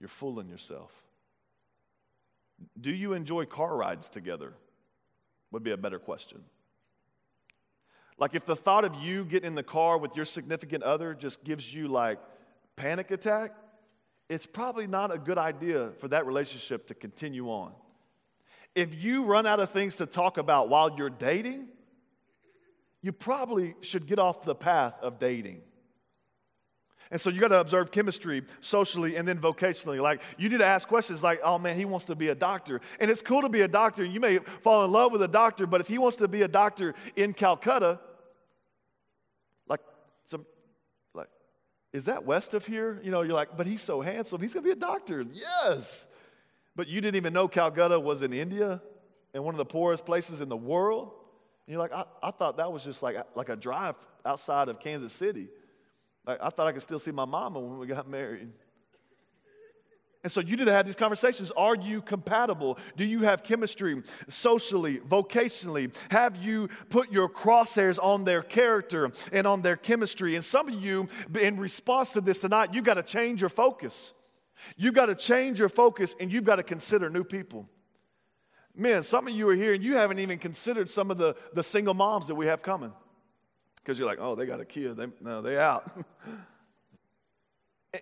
you're 0.00 0.08
fooling 0.08 0.50
yourself. 0.50 0.92
Do 2.78 2.94
you 2.94 3.14
enjoy 3.14 3.46
car 3.46 3.74
rides 3.74 4.10
together? 4.10 4.52
Would 5.50 5.62
be 5.62 5.70
a 5.70 5.78
better 5.78 5.98
question. 5.98 6.44
Like 8.18 8.34
if 8.34 8.44
the 8.44 8.54
thought 8.54 8.84
of 8.84 8.96
you 8.96 9.24
getting 9.24 9.46
in 9.46 9.54
the 9.54 9.62
car 9.62 9.96
with 9.96 10.14
your 10.14 10.26
significant 10.26 10.82
other 10.82 11.14
just 11.14 11.42
gives 11.42 11.74
you 11.74 11.88
like 11.88 12.18
panic 12.76 13.10
attack, 13.10 13.52
it's 14.28 14.44
probably 14.44 14.86
not 14.86 15.14
a 15.14 15.16
good 15.16 15.38
idea 15.38 15.92
for 16.00 16.08
that 16.08 16.26
relationship 16.26 16.86
to 16.88 16.94
continue 16.94 17.48
on. 17.48 17.72
If 18.74 19.02
you 19.02 19.24
run 19.24 19.46
out 19.46 19.58
of 19.58 19.70
things 19.70 19.96
to 19.96 20.04
talk 20.04 20.36
about 20.36 20.68
while 20.68 20.94
you're 20.98 21.08
dating, 21.08 21.68
you 23.00 23.10
probably 23.10 23.74
should 23.80 24.06
get 24.06 24.18
off 24.18 24.42
the 24.42 24.54
path 24.54 24.96
of 25.00 25.18
dating. 25.18 25.62
And 27.10 27.20
so 27.20 27.28
you 27.28 27.40
got 27.40 27.48
to 27.48 27.60
observe 27.60 27.90
chemistry 27.90 28.42
socially 28.60 29.16
and 29.16 29.26
then 29.26 29.38
vocationally. 29.38 30.00
Like 30.00 30.22
you 30.38 30.48
need 30.48 30.58
to 30.58 30.66
ask 30.66 30.86
questions 30.86 31.24
like, 31.24 31.40
oh 31.42 31.58
man, 31.58 31.76
he 31.76 31.84
wants 31.84 32.06
to 32.06 32.14
be 32.14 32.28
a 32.28 32.34
doctor. 32.34 32.80
And 33.00 33.10
it's 33.10 33.22
cool 33.22 33.42
to 33.42 33.48
be 33.48 33.62
a 33.62 33.68
doctor. 33.68 34.04
You 34.04 34.20
may 34.20 34.38
fall 34.62 34.84
in 34.84 34.92
love 34.92 35.10
with 35.10 35.22
a 35.22 35.28
doctor, 35.28 35.66
but 35.66 35.80
if 35.80 35.88
he 35.88 35.98
wants 35.98 36.18
to 36.18 36.28
be 36.28 36.42
a 36.42 36.48
doctor 36.48 36.94
in 37.16 37.32
Calcutta, 37.32 37.98
like 39.66 39.80
some, 40.24 40.46
like, 41.12 41.28
is 41.92 42.04
that 42.04 42.24
west 42.24 42.54
of 42.54 42.64
here? 42.64 43.00
You 43.02 43.10
know, 43.10 43.22
you're 43.22 43.34
like, 43.34 43.56
but 43.56 43.66
he's 43.66 43.82
so 43.82 44.00
handsome. 44.00 44.40
He's 44.40 44.52
to 44.52 44.62
be 44.62 44.70
a 44.70 44.76
doctor. 44.76 45.24
Yes. 45.32 46.06
But 46.76 46.86
you 46.86 47.00
didn't 47.00 47.16
even 47.16 47.32
know 47.32 47.48
Calcutta 47.48 47.98
was 47.98 48.22
in 48.22 48.32
India 48.32 48.80
and 49.34 49.42
one 49.42 49.54
of 49.54 49.58
the 49.58 49.64
poorest 49.64 50.06
places 50.06 50.40
in 50.40 50.48
the 50.48 50.56
world. 50.56 51.10
And 51.66 51.72
you're 51.72 51.80
like, 51.80 51.92
I, 51.92 52.04
I 52.22 52.30
thought 52.30 52.58
that 52.58 52.70
was 52.72 52.84
just 52.84 53.02
like, 53.02 53.16
like 53.34 53.48
a 53.48 53.56
drive 53.56 53.96
outside 54.24 54.68
of 54.68 54.78
Kansas 54.78 55.12
City. 55.12 55.48
Like, 56.26 56.38
I 56.42 56.50
thought 56.50 56.68
I 56.68 56.72
could 56.72 56.82
still 56.82 56.98
see 56.98 57.10
my 57.10 57.24
mama 57.24 57.60
when 57.60 57.78
we 57.78 57.86
got 57.86 58.08
married. 58.08 58.48
And 60.22 60.30
so 60.30 60.40
you 60.40 60.56
need 60.56 60.66
to 60.66 60.72
have 60.72 60.84
these 60.84 60.96
conversations. 60.96 61.50
Are 61.56 61.74
you 61.74 62.02
compatible? 62.02 62.78
Do 62.96 63.06
you 63.06 63.20
have 63.20 63.42
chemistry 63.42 64.02
socially, 64.28 64.98
vocationally? 64.98 65.96
Have 66.10 66.36
you 66.36 66.68
put 66.90 67.10
your 67.10 67.26
crosshairs 67.28 67.98
on 68.02 68.24
their 68.24 68.42
character 68.42 69.10
and 69.32 69.46
on 69.46 69.62
their 69.62 69.76
chemistry? 69.76 70.34
And 70.34 70.44
some 70.44 70.68
of 70.68 70.74
you, 70.74 71.08
in 71.40 71.56
response 71.58 72.12
to 72.12 72.20
this 72.20 72.40
tonight, 72.40 72.74
you've 72.74 72.84
got 72.84 72.94
to 72.94 73.02
change 73.02 73.40
your 73.40 73.48
focus. 73.48 74.12
You've 74.76 74.94
got 74.94 75.06
to 75.06 75.14
change 75.14 75.58
your 75.58 75.70
focus 75.70 76.14
and 76.20 76.30
you've 76.30 76.44
got 76.44 76.56
to 76.56 76.62
consider 76.62 77.08
new 77.08 77.24
people. 77.24 77.66
Men, 78.76 79.02
some 79.02 79.26
of 79.26 79.32
you 79.34 79.48
are 79.48 79.54
here 79.54 79.72
and 79.72 79.82
you 79.82 79.94
haven't 79.94 80.18
even 80.18 80.38
considered 80.38 80.90
some 80.90 81.10
of 81.10 81.16
the, 81.16 81.34
the 81.54 81.62
single 81.62 81.94
moms 81.94 82.28
that 82.28 82.34
we 82.34 82.44
have 82.46 82.62
coming. 82.62 82.92
Because 83.90 83.98
you're 83.98 84.06
like, 84.06 84.20
oh, 84.20 84.36
they 84.36 84.46
got 84.46 84.60
a 84.60 84.64
kid. 84.64 84.96
They, 84.96 85.08
no, 85.20 85.42
they 85.42 85.58
out. 85.58 85.90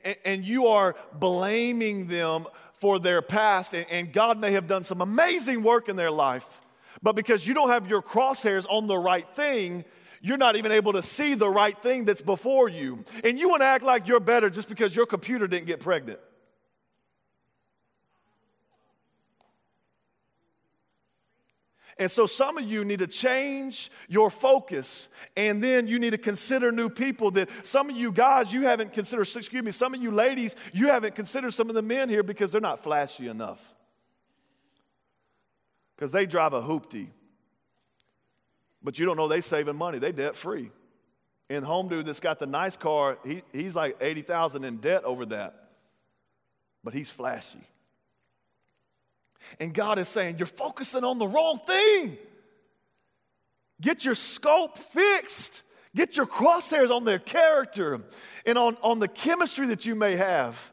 and 0.27 0.45
you 0.45 0.67
are 0.67 0.95
blaming 1.15 2.09
them 2.09 2.45
for 2.75 2.99
their 2.99 3.23
past, 3.23 3.75
and 3.75 4.13
God 4.13 4.39
may 4.39 4.53
have 4.53 4.67
done 4.67 4.85
some 4.85 5.01
amazing 5.01 5.63
work 5.63 5.89
in 5.89 5.97
their 5.97 6.11
life, 6.11 6.61
but 7.03 7.17
because 7.17 7.49
you 7.49 7.55
don't 7.55 7.71
have 7.71 7.89
your 7.89 8.03
crosshairs 8.03 8.67
on 8.69 8.87
the 8.87 8.99
right 8.99 9.27
thing, 9.35 9.83
you're 10.21 10.37
not 10.37 10.57
even 10.57 10.73
able 10.73 10.93
to 10.93 11.01
see 11.01 11.33
the 11.33 11.49
right 11.49 11.81
thing 11.81 12.05
that's 12.05 12.21
before 12.21 12.69
you. 12.69 13.03
And 13.25 13.39
you 13.39 13.49
want 13.49 13.63
to 13.63 13.67
act 13.67 13.83
like 13.83 14.07
you're 14.07 14.21
better 14.21 14.51
just 14.51 14.69
because 14.69 14.95
your 14.95 15.07
computer 15.07 15.47
didn't 15.47 15.69
get 15.69 15.81
pregnant. 15.81 16.21
And 21.99 22.09
so 22.09 22.27
some 22.27 22.59
of 22.59 22.65
you 22.65 22.85
need 22.85 23.01
to 23.01 23.09
change 23.09 23.91
your 24.09 24.31
focus 24.31 25.09
and 25.37 25.63
then 25.63 25.89
you 25.89 25.99
need 25.99 26.11
to 26.11 26.19
consider 26.19 26.71
new 26.71 26.89
people 26.89 27.33
that 27.33 27.49
some 27.67 27.91
of 27.91 27.97
you 27.97 28.13
guys 28.13 28.53
you 28.53 28.63
haven't 28.63 28.93
considered, 28.93 29.23
excuse 29.23 29.63
me, 29.63 29.73
some 29.73 29.95
of 29.95 30.03
you 30.03 30.13
ladies, 30.13 30.55
you 30.73 30.89
haven't 30.89 31.17
considered 31.17 31.53
some 31.53 31.69
of 31.69 31.75
the 31.75 31.83
men 31.83 32.09
here 32.09 32.23
because 32.23 32.53
they're 32.53 32.61
not 32.61 32.85
flashy 32.85 33.27
enough. 33.27 33.61
Because 35.97 36.13
they 36.13 36.25
drive 36.25 36.53
a 36.53 36.63
hoopty. 36.63 37.09
But 38.81 39.01
you 39.01 39.05
don't 39.05 39.17
know 39.17 39.27
they 39.27 39.41
saving 39.41 39.75
money. 39.75 39.99
They 39.99 40.13
debt 40.13 40.37
free. 40.37 40.71
And 41.51 41.65
home 41.65 41.89
dude 41.89 42.07
that's 42.07 42.21
got 42.21 42.39
the 42.39 42.47
nice 42.47 42.77
car, 42.77 43.19
he, 43.25 43.43
he's 43.53 43.75
like 43.75 43.97
80,000 44.01 44.63
in 44.63 44.77
debt 44.77 45.03
over 45.03 45.27
that. 45.27 45.71
But 46.85 46.95
he's 46.95 47.11
flashy. 47.11 47.67
And 49.61 49.73
God 49.73 49.99
is 49.99 50.09
saying, 50.09 50.37
You're 50.39 50.47
focusing 50.47 51.05
on 51.05 51.19
the 51.19 51.27
wrong 51.27 51.59
thing. 51.59 52.19
Get 53.81 54.05
your 54.05 54.15
scope 54.15 54.79
fixed. 54.79 55.63
Get 55.95 56.17
your 56.17 56.27
crosshairs 56.27 56.91
on 56.91 57.05
their 57.05 57.19
character 57.19 58.01
and 58.45 58.59
on, 58.59 58.77
on 58.83 58.99
the 58.99 59.09
chemistry 59.09 59.69
that 59.69 59.87
you 59.87 59.95
may 59.95 60.17
have 60.17 60.73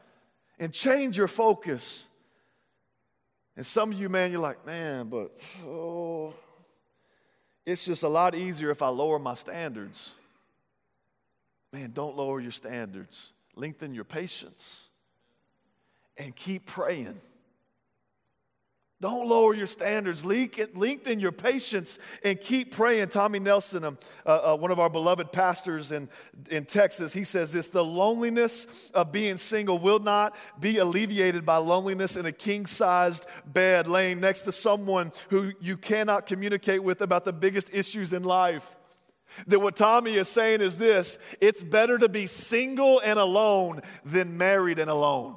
and 0.58 0.72
change 0.72 1.16
your 1.16 1.28
focus. 1.28 2.06
And 3.56 3.64
some 3.64 3.92
of 3.92 3.98
you, 3.98 4.08
man, 4.08 4.30
you're 4.30 4.40
like, 4.40 4.66
man, 4.66 5.08
but 5.08 5.30
oh, 5.66 6.34
it's 7.64 7.84
just 7.84 8.02
a 8.02 8.08
lot 8.08 8.34
easier 8.34 8.70
if 8.70 8.82
I 8.82 8.88
lower 8.88 9.18
my 9.18 9.34
standards. 9.34 10.14
Man, 11.72 11.92
don't 11.92 12.16
lower 12.16 12.40
your 12.40 12.52
standards, 12.52 13.32
lengthen 13.54 13.94
your 13.94 14.04
patience 14.04 14.88
and 16.18 16.34
keep 16.36 16.66
praying. 16.66 17.16
Don't 19.06 19.28
lower 19.28 19.54
your 19.54 19.68
standards. 19.68 20.24
Lengthen 20.24 21.20
your 21.20 21.30
patience 21.30 22.00
and 22.24 22.40
keep 22.40 22.72
praying. 22.72 23.06
Tommy 23.06 23.38
Nelson, 23.38 23.84
um, 23.84 23.98
uh, 24.26 24.54
uh, 24.54 24.56
one 24.56 24.72
of 24.72 24.80
our 24.80 24.90
beloved 24.90 25.30
pastors 25.30 25.92
in, 25.92 26.08
in 26.50 26.64
Texas, 26.64 27.12
he 27.12 27.22
says 27.22 27.52
this 27.52 27.68
The 27.68 27.84
loneliness 27.84 28.90
of 28.96 29.12
being 29.12 29.36
single 29.36 29.78
will 29.78 30.00
not 30.00 30.34
be 30.58 30.78
alleviated 30.78 31.46
by 31.46 31.58
loneliness 31.58 32.16
in 32.16 32.26
a 32.26 32.32
king 32.32 32.66
sized 32.66 33.28
bed 33.46 33.86
laying 33.86 34.18
next 34.18 34.42
to 34.42 34.50
someone 34.50 35.12
who 35.28 35.52
you 35.60 35.76
cannot 35.76 36.26
communicate 36.26 36.82
with 36.82 37.00
about 37.00 37.24
the 37.24 37.32
biggest 37.32 37.72
issues 37.72 38.12
in 38.12 38.24
life. 38.24 38.74
That 39.46 39.60
what 39.60 39.76
Tommy 39.76 40.14
is 40.14 40.26
saying 40.26 40.62
is 40.62 40.78
this 40.78 41.20
it's 41.40 41.62
better 41.62 41.96
to 41.96 42.08
be 42.08 42.26
single 42.26 42.98
and 42.98 43.20
alone 43.20 43.82
than 44.04 44.36
married 44.36 44.80
and 44.80 44.90
alone. 44.90 45.36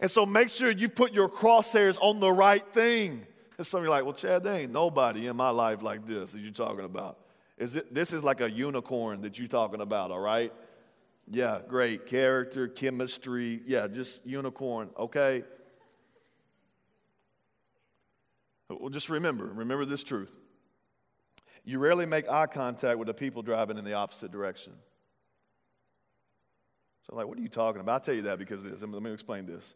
And 0.00 0.10
so 0.10 0.26
make 0.26 0.48
sure 0.48 0.70
you 0.70 0.88
put 0.88 1.12
your 1.12 1.28
crosshairs 1.28 1.98
on 2.00 2.20
the 2.20 2.30
right 2.30 2.66
thing. 2.72 3.26
And 3.56 3.66
some 3.66 3.78
of 3.78 3.84
you 3.84 3.90
are 3.90 3.96
like, 3.96 4.04
well, 4.04 4.14
Chad, 4.14 4.44
there 4.44 4.54
ain't 4.54 4.72
nobody 4.72 5.26
in 5.26 5.36
my 5.36 5.50
life 5.50 5.82
like 5.82 6.06
this 6.06 6.32
that 6.32 6.40
you're 6.40 6.52
talking 6.52 6.84
about. 6.84 7.18
Is 7.56 7.74
it, 7.74 7.92
this 7.92 8.12
is 8.12 8.22
like 8.22 8.40
a 8.40 8.50
unicorn 8.50 9.22
that 9.22 9.38
you're 9.38 9.48
talking 9.48 9.80
about, 9.80 10.12
all 10.12 10.20
right? 10.20 10.52
Yeah, 11.30 11.60
great. 11.66 12.06
Character, 12.06 12.68
chemistry. 12.68 13.60
Yeah, 13.66 13.88
just 13.88 14.24
unicorn, 14.24 14.90
okay? 14.96 15.42
Well, 18.68 18.90
just 18.90 19.08
remember, 19.08 19.46
remember 19.46 19.84
this 19.84 20.04
truth. 20.04 20.36
You 21.64 21.78
rarely 21.78 22.06
make 22.06 22.28
eye 22.28 22.46
contact 22.46 22.98
with 22.98 23.08
the 23.08 23.14
people 23.14 23.42
driving 23.42 23.76
in 23.76 23.84
the 23.84 23.94
opposite 23.94 24.30
direction. 24.30 24.74
So, 27.08 27.16
like, 27.16 27.26
what 27.26 27.38
are 27.38 27.40
you 27.40 27.48
talking 27.48 27.80
about? 27.80 27.92
I'll 27.92 28.00
tell 28.00 28.14
you 28.14 28.22
that 28.22 28.38
because 28.38 28.62
this. 28.62 28.82
Let 28.82 29.02
me 29.02 29.12
explain 29.12 29.46
this. 29.46 29.74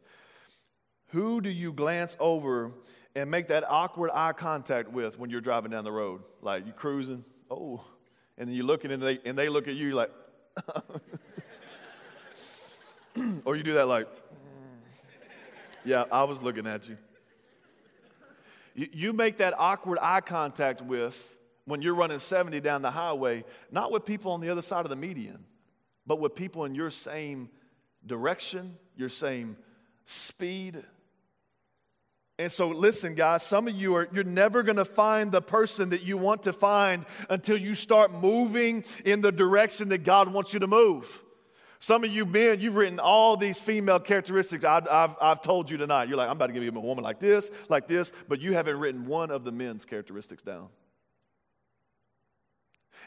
Who 1.09 1.41
do 1.41 1.51
you 1.51 1.73
glance 1.73 2.17
over 2.21 2.73
and 3.15 3.31
make 3.31 3.49
that 3.49 3.65
awkward 3.69 4.11
eye 4.13 4.33
contact 4.33 4.91
with 4.91 5.19
when 5.19 5.31
you're 5.31 5.41
driving 5.41 5.71
down 5.71 5.85
the 5.85 5.93
road? 5.93 6.23
Like, 6.43 6.67
you 6.67 6.73
cruising, 6.73 7.25
oh, 7.51 7.83
and 8.37 8.49
then 8.49 8.57
you're 8.57 8.67
looking 8.67 8.93
and 8.93 9.03
they, 9.03 9.19
and 9.25 9.39
they 9.39 9.49
look 9.49 9.69
at 9.69 9.75
you 9.75 9.95
like, 9.95 10.11
or 13.45 13.57
you 13.57 13.63
do 13.63 13.75
that 13.75 13.89
like, 13.89 14.09
yeah, 15.85 16.05
I 16.13 16.25
was 16.25 16.43
looking 16.43 16.67
at 16.67 16.89
you. 16.89 16.99
you. 18.75 18.89
You 18.93 19.13
make 19.13 19.39
that 19.39 19.55
awkward 19.57 19.99
eye 20.03 20.21
contact 20.21 20.83
with 20.83 21.39
when 21.65 21.81
you're 21.81 21.95
running 21.95 22.19
70 22.19 22.61
down 22.61 22.83
the 22.83 22.91
highway, 22.91 23.45
not 23.71 23.93
with 23.93 24.05
people 24.05 24.33
on 24.33 24.41
the 24.41 24.51
other 24.51 24.63
side 24.63 24.85
of 24.85 24.91
the 24.91 24.97
median 24.97 25.45
but 26.07 26.21
with 26.21 26.35
people 26.35 26.65
in 26.65 26.75
your 26.75 26.91
same 26.91 27.49
direction, 28.07 28.77
your 28.97 29.09
same 29.09 29.57
speed. 30.05 30.83
And 32.39 32.51
so 32.51 32.69
listen 32.69 33.15
guys, 33.15 33.43
some 33.43 33.69
of 33.69 33.75
you 33.75 33.95
are 33.95 34.09
you're 34.13 34.25
never 34.25 34.63
going 34.63 34.77
to 34.77 34.85
find 34.85 35.31
the 35.31 35.43
person 35.43 35.91
that 35.91 36.03
you 36.03 36.17
want 36.17 36.45
to 36.45 36.53
find 36.53 37.05
until 37.29 37.57
you 37.57 37.75
start 37.75 38.13
moving 38.13 38.85
in 39.05 39.21
the 39.21 39.31
direction 39.31 39.91
that 39.91 39.99
God 39.99 40.33
wants 40.33 40.53
you 40.53 40.61
to 40.61 40.67
move. 40.67 41.23
Some 41.79 42.05
of 42.05 42.11
you 42.11 42.25
men, 42.25 42.61
you've 42.61 42.77
written 42.77 43.01
all 43.01 43.37
these 43.37 43.61
female 43.61 43.99
characteristics 43.99 44.65
I, 44.65 44.83
have 44.89 45.17
I've 45.21 45.43
told 45.43 45.69
you 45.69 45.77
tonight. 45.77 46.09
You're 46.09 46.17
like, 46.17 46.29
I'm 46.29 46.37
about 46.37 46.47
to 46.47 46.53
give 46.53 46.63
you 46.63 46.71
a 46.71 46.81
woman 46.81 47.03
like 47.03 47.19
this, 47.19 47.51
like 47.69 47.89
this, 47.89 48.13
but 48.29 48.41
you 48.41 48.55
haven't 48.55 48.79
written 48.79 49.05
one 49.05 49.33
of 49.33 49.45
the 49.45 49.51
men's 49.51 49.85
characteristics 49.85 50.43
down. 50.43 50.69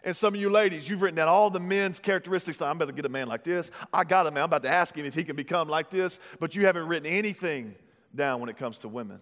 And 0.06 0.16
some 0.16 0.36
of 0.36 0.40
you 0.40 0.52
ladies, 0.52 0.88
you've 0.88 1.02
written 1.02 1.16
down 1.16 1.28
all 1.28 1.50
the 1.50 1.60
men's 1.60 2.00
characteristics. 2.00 2.62
I'm 2.62 2.76
about 2.76 2.90
to 2.90 2.94
get 2.94 3.08
a 3.08 3.10
man 3.10 3.28
like 3.28 3.44
this. 3.44 3.72
I 3.92 4.04
got 4.04 4.28
a 4.28 4.32
man. 4.32 4.44
I'm 4.44 4.50
about 4.50 4.62
to 4.62 4.70
ask 4.70 4.96
him 4.96 5.04
if 5.04 5.16
he 5.16 5.24
can 5.24 5.36
become 5.36 5.68
like 5.68 5.90
this. 5.90 6.20
But 6.40 6.56
you 6.56 6.68
haven't 6.68 6.88
written 6.88 7.12
anything 7.12 7.74
down 8.14 8.40
when 8.40 8.48
it 8.48 8.56
comes 8.56 8.80
to 8.80 8.88
women. 8.88 9.20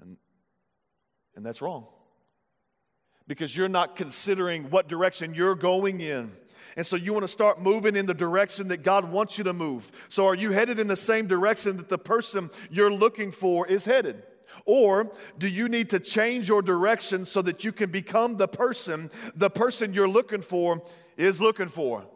And, 0.00 0.16
and 1.36 1.46
that's 1.46 1.62
wrong. 1.62 1.86
Because 3.28 3.56
you're 3.56 3.68
not 3.68 3.94
considering 3.94 4.64
what 4.70 4.88
direction 4.88 5.34
you're 5.34 5.54
going 5.54 6.00
in. 6.00 6.32
And 6.76 6.84
so 6.84 6.96
you 6.96 7.12
want 7.12 7.22
to 7.22 7.28
start 7.28 7.60
moving 7.60 7.94
in 7.94 8.06
the 8.06 8.14
direction 8.14 8.68
that 8.68 8.82
God 8.82 9.12
wants 9.12 9.38
you 9.38 9.44
to 9.44 9.52
move. 9.52 9.92
So 10.08 10.26
are 10.26 10.34
you 10.34 10.50
headed 10.50 10.80
in 10.80 10.88
the 10.88 10.96
same 10.96 11.28
direction 11.28 11.76
that 11.76 11.88
the 11.88 11.98
person 11.98 12.50
you're 12.70 12.92
looking 12.92 13.30
for 13.30 13.68
is 13.68 13.84
headed? 13.84 14.24
Or 14.64 15.10
do 15.38 15.48
you 15.48 15.68
need 15.68 15.90
to 15.90 16.00
change 16.00 16.48
your 16.48 16.62
direction 16.62 17.24
so 17.24 17.42
that 17.42 17.64
you 17.64 17.72
can 17.72 17.90
become 17.90 18.36
the 18.36 18.48
person 18.48 19.10
the 19.34 19.50
person 19.50 19.92
you're 19.92 20.08
looking 20.08 20.42
for 20.42 20.82
is 21.16 21.40
looking 21.40 21.68
for? 21.68 22.06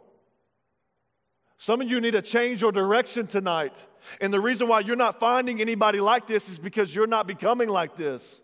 Some 1.59 1.81
of 1.81 1.91
you 1.91 2.01
need 2.01 2.13
to 2.13 2.23
change 2.23 2.61
your 2.61 2.73
direction 2.73 3.27
tonight. 3.27 3.87
And 4.21 4.33
the 4.33 4.41
reason 4.41 4.69
why 4.69 4.81
you're 4.81 4.95
not 4.95 5.19
finding 5.19 5.61
anybody 5.61 6.01
like 6.01 6.27
this 6.27 6.49
is 6.49 6.59
because 6.59 6.95
you're 6.95 7.07
not 7.07 7.27
becoming 7.27 7.69
like 7.69 7.97
this. 7.97 8.43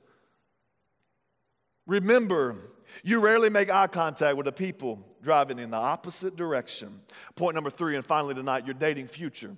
Remember, 1.87 2.57
you 3.03 3.21
rarely 3.21 3.51
make 3.51 3.71
eye 3.71 3.87
contact 3.87 4.37
with 4.37 4.47
the 4.47 4.53
people 4.53 5.07
driving 5.23 5.59
in 5.59 5.71
the 5.71 5.77
opposite 5.77 6.37
direction. 6.37 7.01
Point 7.35 7.55
number 7.55 7.71
three, 7.71 7.97
and 7.97 8.05
finally 8.05 8.35
tonight, 8.35 8.65
you're 8.65 8.75
dating 8.75 9.09
future. 9.09 9.57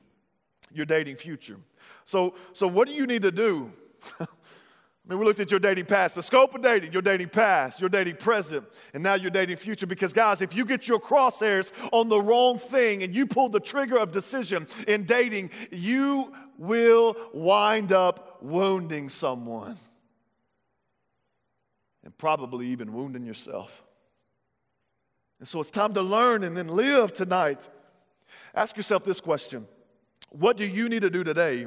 You're 0.73 0.87
dating 0.87 1.17
future. 1.17 1.59
So, 2.05 2.35
so 2.53 2.67
what 2.67 2.89
do 2.89 2.95
you 2.95 3.07
need 3.07 3.23
to 3.23 3.31
do 3.31 3.71
I 5.07 5.11
mean, 5.11 5.19
we 5.19 5.27
looked 5.27 5.41
at 5.41 5.51
your 5.51 5.61
dating 5.61 5.85
past, 5.85 6.15
the 6.15 6.23
scope 6.23 6.55
of 6.55 6.63
dating, 6.63 6.93
your 6.93 7.03
dating 7.03 7.29
past, 7.29 7.79
your 7.79 7.91
dating 7.91 8.17
present, 8.17 8.65
and 8.95 9.03
now 9.03 9.15
you're 9.15 9.31
dating 9.31 9.57
future. 9.57 9.87
Because, 9.87 10.15
guys, 10.15 10.41
if 10.41 10.57
you 10.57 10.65
get 10.65 10.89
your 10.89 10.99
crosshairs 10.99 11.73
on 11.93 12.09
the 12.09 12.19
wrong 12.19 12.59
thing 12.59 13.03
and 13.03 13.15
you 13.15 13.27
pull 13.27 13.51
the 13.51 13.61
trigger 13.61 13.99
of 13.99 14.13
decision 14.13 14.67
in 14.89 15.05
dating, 15.05 15.51
you 15.71 16.33
will 16.57 17.17
wind 17.35 17.93
up 17.93 18.39
wounding 18.43 19.11
someone 19.11 19.77
and 22.03 22.17
probably 22.17 22.69
even 22.69 22.95
wounding 22.95 23.27
yourself. 23.27 23.83
And 25.39 25.47
so 25.47 25.61
it's 25.61 25.71
time 25.71 25.93
to 25.95 26.03
learn 26.03 26.45
and 26.45 26.57
then 26.57 26.69
live 26.69 27.13
tonight. 27.13 27.69
Ask 28.55 28.77
yourself 28.77 29.05
this 29.05 29.21
question 29.21 29.67
What 30.31 30.57
do 30.57 30.67
you 30.67 30.89
need 30.89 31.03
to 31.03 31.11
do 31.11 31.25
today 31.25 31.67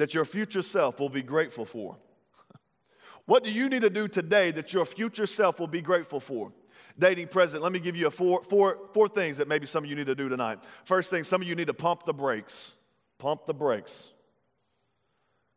that 0.00 0.14
your 0.14 0.24
future 0.24 0.62
self 0.62 0.98
will 0.98 1.10
be 1.10 1.22
grateful 1.22 1.66
for? 1.66 1.96
What 3.26 3.44
do 3.44 3.52
you 3.52 3.68
need 3.68 3.82
to 3.82 3.90
do 3.90 4.08
today 4.08 4.50
that 4.52 4.72
your 4.72 4.86
future 4.86 5.26
self 5.26 5.60
will 5.60 5.68
be 5.68 5.82
grateful 5.82 6.20
for? 6.20 6.52
Dating 6.98 7.28
present, 7.28 7.62
let 7.62 7.70
me 7.70 7.78
give 7.78 7.94
you 7.94 8.06
a 8.06 8.10
four, 8.10 8.42
four, 8.42 8.78
four 8.94 9.08
things 9.08 9.36
that 9.36 9.46
maybe 9.46 9.66
some 9.66 9.84
of 9.84 9.90
you 9.90 9.94
need 9.94 10.06
to 10.06 10.14
do 10.14 10.28
tonight. 10.28 10.58
First 10.84 11.10
thing, 11.10 11.22
some 11.22 11.42
of 11.42 11.46
you 11.46 11.54
need 11.54 11.66
to 11.66 11.74
pump 11.74 12.04
the 12.06 12.14
brakes. 12.14 12.74
Pump 13.18 13.44
the 13.44 13.52
brakes. 13.54 14.10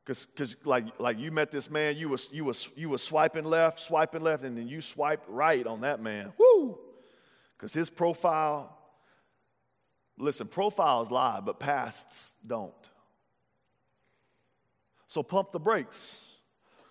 Because 0.05 0.57
like, 0.65 0.85
like 0.99 1.17
you 1.17 1.31
met 1.31 1.49
this 1.49 1.71
man, 1.71 1.95
you 1.95 2.09
was, 2.09 2.29
you, 2.33 2.43
was, 2.43 2.69
you 2.75 2.89
was 2.89 3.01
swiping 3.01 3.45
left, 3.45 3.79
swiping 3.79 4.21
left, 4.21 4.43
and 4.43 4.57
then 4.57 4.67
you 4.67 4.81
swiped 4.81 5.27
right 5.29 5.65
on 5.65 5.81
that 5.81 6.01
man. 6.01 6.33
Woo! 6.37 6.77
Because 7.57 7.73
his 7.73 7.89
profile, 7.89 8.77
listen, 10.17 10.47
profiles 10.47 11.09
lie, 11.09 11.39
but 11.39 11.59
pasts 11.61 12.35
don't. 12.45 12.73
So 15.13 15.21
pump 15.21 15.51
the 15.51 15.59
brakes. 15.59 16.23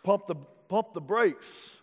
Pump 0.04 0.26
the, 0.26 0.36
pump 0.68 0.94
the 0.94 1.00
brakes. 1.00 1.80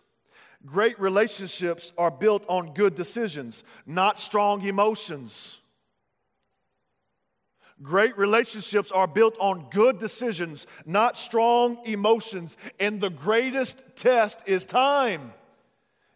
Great 0.64 0.98
relationships 0.98 1.92
are 1.98 2.10
built 2.10 2.46
on 2.48 2.72
good 2.72 2.94
decisions, 2.94 3.62
not 3.84 4.16
strong 4.16 4.62
emotions. 4.62 5.58
Great 7.82 8.16
relationships 8.16 8.90
are 8.90 9.06
built 9.06 9.36
on 9.38 9.66
good 9.68 9.98
decisions, 9.98 10.66
not 10.86 11.14
strong 11.14 11.78
emotions. 11.84 12.56
And 12.78 13.02
the 13.02 13.10
greatest 13.10 13.84
test 13.94 14.42
is 14.46 14.64
time. 14.64 15.34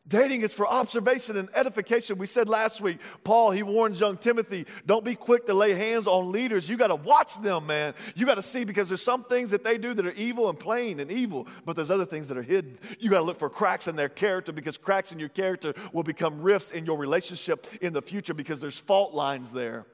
Dating 0.07 0.43
is 0.43 0.53
for 0.53 0.69
observation 0.69 1.39
and 1.39 1.49
edification. 1.55 2.19
We 2.19 2.27
said 2.27 2.47
last 2.47 2.83
week, 2.83 2.99
Paul, 3.23 3.53
he 3.53 3.63
warns 3.63 4.01
young 4.01 4.19
Timothy, 4.19 4.67
don't 4.85 5.03
be 5.03 5.15
quick 5.15 5.47
to 5.47 5.55
lay 5.55 5.73
hands 5.73 6.07
on 6.07 6.31
leaders. 6.31 6.69
You 6.69 6.77
got 6.77 6.89
to 6.89 6.95
watch 6.95 7.41
them, 7.41 7.67
man. 7.67 7.95
You 8.15 8.27
got 8.27 8.35
to 8.35 8.43
see 8.43 8.65
because 8.65 8.89
there's 8.89 9.01
some 9.01 9.25
things 9.25 9.51
that 9.53 9.65
they 9.65 9.79
do 9.79 9.95
that 9.95 10.05
are 10.05 10.13
evil 10.13 10.51
and 10.51 10.59
plain 10.59 11.01
and 11.01 11.11
evil, 11.11 11.49
but 11.65 11.75
there's 11.75 11.91
other 11.91 12.05
things 12.05 12.29
that 12.29 12.37
are 12.37 12.43
hidden. 12.43 12.79
You 12.99 13.09
got 13.09 13.21
to 13.21 13.25
look 13.25 13.39
for 13.39 13.49
cracks 13.49 13.89
in 13.89 13.97
their 13.97 14.11
character 14.11 14.53
because 14.53 14.77
cracks 14.77 15.11
in 15.11 15.19
your 15.19 15.31
character 15.31 15.73
will 15.95 16.03
become 16.03 16.43
rifts 16.43 16.71
in 16.71 16.85
your 16.85 16.99
relationship 16.99 17.67
in 17.81 17.95
the 17.95 18.03
future 18.03 18.35
because 18.35 18.61
there's 18.61 18.79
fault 18.79 19.15
lines 19.15 19.55
there. 19.55 19.87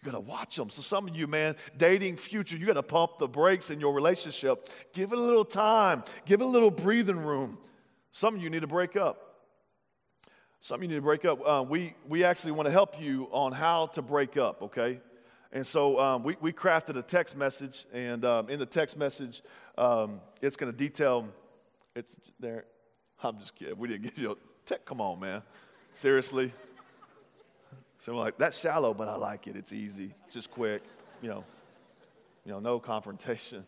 You 0.00 0.12
got 0.12 0.16
to 0.16 0.20
watch 0.20 0.54
them. 0.54 0.70
So, 0.70 0.80
some 0.80 1.08
of 1.08 1.16
you, 1.16 1.26
man, 1.26 1.56
dating 1.76 2.18
future, 2.18 2.56
you 2.56 2.66
got 2.66 2.74
to 2.74 2.84
pump 2.84 3.18
the 3.18 3.26
brakes 3.26 3.70
in 3.70 3.80
your 3.80 3.92
relationship. 3.92 4.68
Give 4.92 5.10
it 5.12 5.18
a 5.18 5.20
little 5.20 5.44
time, 5.44 6.04
give 6.24 6.40
it 6.40 6.44
a 6.44 6.48
little 6.48 6.70
breathing 6.70 7.18
room. 7.18 7.58
Some 8.18 8.34
of 8.34 8.42
you 8.42 8.50
need 8.50 8.62
to 8.62 8.66
break 8.66 8.96
up. 8.96 9.46
Some 10.60 10.80
of 10.80 10.82
you 10.82 10.88
need 10.88 10.96
to 10.96 11.02
break 11.02 11.24
up. 11.24 11.38
Uh, 11.46 11.62
we, 11.62 11.94
we 12.08 12.24
actually 12.24 12.50
want 12.50 12.66
to 12.66 12.72
help 12.72 13.00
you 13.00 13.28
on 13.30 13.52
how 13.52 13.86
to 13.92 14.02
break 14.02 14.36
up, 14.36 14.60
okay? 14.60 14.98
And 15.52 15.64
so 15.64 16.00
um, 16.00 16.24
we, 16.24 16.36
we 16.40 16.52
crafted 16.52 16.96
a 16.96 17.02
text 17.02 17.36
message, 17.36 17.86
and 17.92 18.24
um, 18.24 18.50
in 18.50 18.58
the 18.58 18.66
text 18.66 18.98
message, 18.98 19.40
um, 19.76 20.20
it's 20.42 20.56
going 20.56 20.72
to 20.72 20.76
detail. 20.76 21.28
It's 21.94 22.16
there. 22.40 22.64
I'm 23.22 23.38
just 23.38 23.54
kidding. 23.54 23.78
We 23.78 23.86
didn't 23.86 24.02
give 24.02 24.18
you 24.18 24.32
a 24.32 24.36
text. 24.66 24.84
Come 24.84 25.00
on, 25.00 25.20
man. 25.20 25.42
Seriously. 25.92 26.52
So 28.00 28.14
we're 28.14 28.18
like, 28.18 28.36
that's 28.36 28.58
shallow, 28.58 28.94
but 28.94 29.06
I 29.06 29.14
like 29.14 29.46
it. 29.46 29.54
It's 29.54 29.72
easy. 29.72 30.12
It's 30.26 30.34
just 30.34 30.50
quick. 30.50 30.82
You 31.22 31.28
know, 31.28 31.44
You 32.44 32.50
know, 32.50 32.58
no 32.58 32.80
confrontation. 32.80 33.62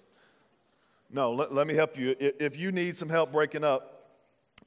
No, 1.08 1.34
let, 1.34 1.54
let 1.54 1.68
me 1.68 1.74
help 1.74 1.96
you. 1.96 2.16
If 2.18 2.56
you 2.56 2.72
need 2.72 2.96
some 2.96 3.08
help 3.08 3.30
breaking 3.30 3.62
up, 3.62 3.98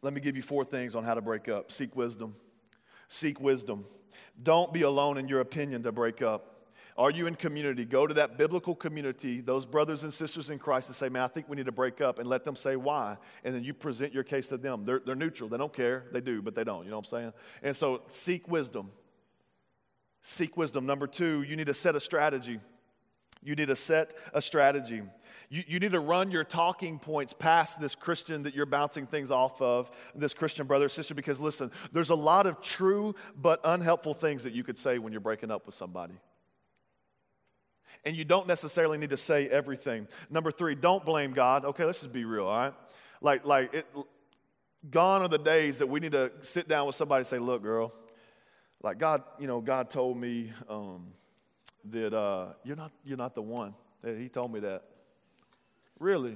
let 0.04 0.14
me 0.14 0.20
give 0.20 0.36
you 0.36 0.42
four 0.42 0.64
things 0.66 0.96
on 0.96 1.04
how 1.04 1.14
to 1.14 1.22
break 1.22 1.48
up. 1.48 1.72
Seek 1.72 1.96
wisdom. 1.96 2.36
Seek 3.08 3.40
wisdom. 3.40 3.86
Don't 4.42 4.74
be 4.74 4.82
alone 4.82 5.18
in 5.18 5.28
your 5.28 5.40
opinion 5.40 5.84
to 5.84 5.92
break 5.92 6.22
up. 6.22 6.50
Are 6.96 7.10
you 7.10 7.26
in 7.26 7.36
community? 7.36 7.86
Go 7.86 8.06
to 8.06 8.14
that 8.16 8.38
biblical 8.38 8.76
community, 8.76 9.42
those 9.42 9.66
brothers 9.66 10.04
and 10.04 10.14
sisters 10.14 10.52
in 10.52 10.60
Christ, 10.60 10.90
and 10.90 10.96
say, 10.96 11.10
Man, 11.10 11.24
I 11.24 11.28
think 11.28 11.50
we 11.50 11.56
need 11.56 11.66
to 11.66 11.72
break 11.72 12.02
up, 12.02 12.20
and 12.20 12.30
let 12.30 12.44
them 12.44 12.56
say 12.56 12.76
why. 12.76 13.18
And 13.44 13.56
then 13.56 13.64
you 13.64 13.74
present 13.74 14.14
your 14.14 14.24
case 14.24 14.50
to 14.50 14.58
them. 14.58 14.84
They're, 14.84 15.02
they're 15.04 15.16
neutral. 15.16 15.50
They 15.50 15.58
don't 15.58 15.74
care. 15.74 16.06
They 16.12 16.22
do, 16.22 16.42
but 16.42 16.54
they 16.54 16.64
don't. 16.64 16.84
You 16.84 16.92
know 16.92 16.98
what 16.98 17.12
I'm 17.12 17.20
saying? 17.20 17.34
And 17.64 17.76
so 17.76 18.04
seek 18.10 18.48
wisdom. 18.48 18.92
Seek 20.22 20.56
wisdom. 20.56 20.86
Number 20.86 21.08
two, 21.08 21.42
you 21.44 21.56
need 21.56 21.66
to 21.66 21.74
set 21.74 21.96
a 21.96 22.00
strategy. 22.00 22.60
You 23.42 23.56
need 23.56 23.68
to 23.68 23.76
set 23.76 24.14
a 24.34 24.42
strategy. 24.42 25.02
You, 25.54 25.62
you 25.68 25.80
need 25.80 25.92
to 25.92 26.00
run 26.00 26.32
your 26.32 26.44
talking 26.44 26.98
points 26.98 27.32
past 27.32 27.80
this 27.80 27.94
Christian 27.94 28.42
that 28.42 28.56
you're 28.56 28.66
bouncing 28.66 29.06
things 29.06 29.30
off 29.30 29.62
of, 29.62 29.92
this 30.16 30.34
Christian 30.34 30.66
brother 30.66 30.88
or 30.88 30.90
sister, 30.90 31.14
because 31.14 31.40
listen, 31.40 31.70
there's 31.92 32.10
a 32.10 32.16
lot 32.16 32.48
of 32.48 32.60
true 32.60 33.14
but 33.40 33.60
unhelpful 33.64 34.16
things 34.16 34.46
that 34.46 34.54
you 34.54 34.64
could 34.64 34.80
say 34.80 34.98
when 34.98 35.14
you're 35.14 35.22
breaking 35.22 35.52
up 35.52 35.68
with 35.68 35.76
somebody 35.76 36.16
and 38.04 38.16
you 38.16 38.26
don't 38.26 38.48
necessarily 38.48 38.98
need 38.98 39.12
to 39.12 39.18
say 39.18 39.48
everything. 39.48 40.08
Number 40.28 40.50
three, 40.50 40.74
don't 40.74 41.06
blame 41.06 41.34
God. 41.34 41.66
Okay, 41.66 41.86
let's 41.86 42.00
just 42.00 42.12
be 42.12 42.26
real, 42.26 42.48
all 42.48 42.58
right? 42.58 42.74
Like, 43.22 43.46
like 43.46 43.76
it, 43.76 43.86
gone 44.90 45.22
are 45.22 45.28
the 45.28 45.38
days 45.38 45.78
that 45.78 45.88
we 45.88 46.00
need 46.00 46.14
to 46.14 46.32
sit 46.42 46.68
down 46.68 46.88
with 46.88 46.96
somebody 46.96 47.20
and 47.20 47.28
say, 47.28 47.38
look, 47.38 47.62
girl, 47.62 47.94
like 48.82 48.98
God, 48.98 49.22
you 49.38 49.46
know, 49.46 49.62
God 49.62 49.92
told 49.92 50.18
me 50.18 50.52
um, 50.68 51.10
that 51.92 52.12
uh, 52.12 52.54
you're, 52.64 52.76
not, 52.76 52.92
you're 53.04 53.18
not 53.18 53.36
the 53.36 53.44
one. 53.44 53.76
He 54.04 54.30
told 54.30 54.52
me 54.52 54.60
that. 54.62 54.86
Really? 56.04 56.36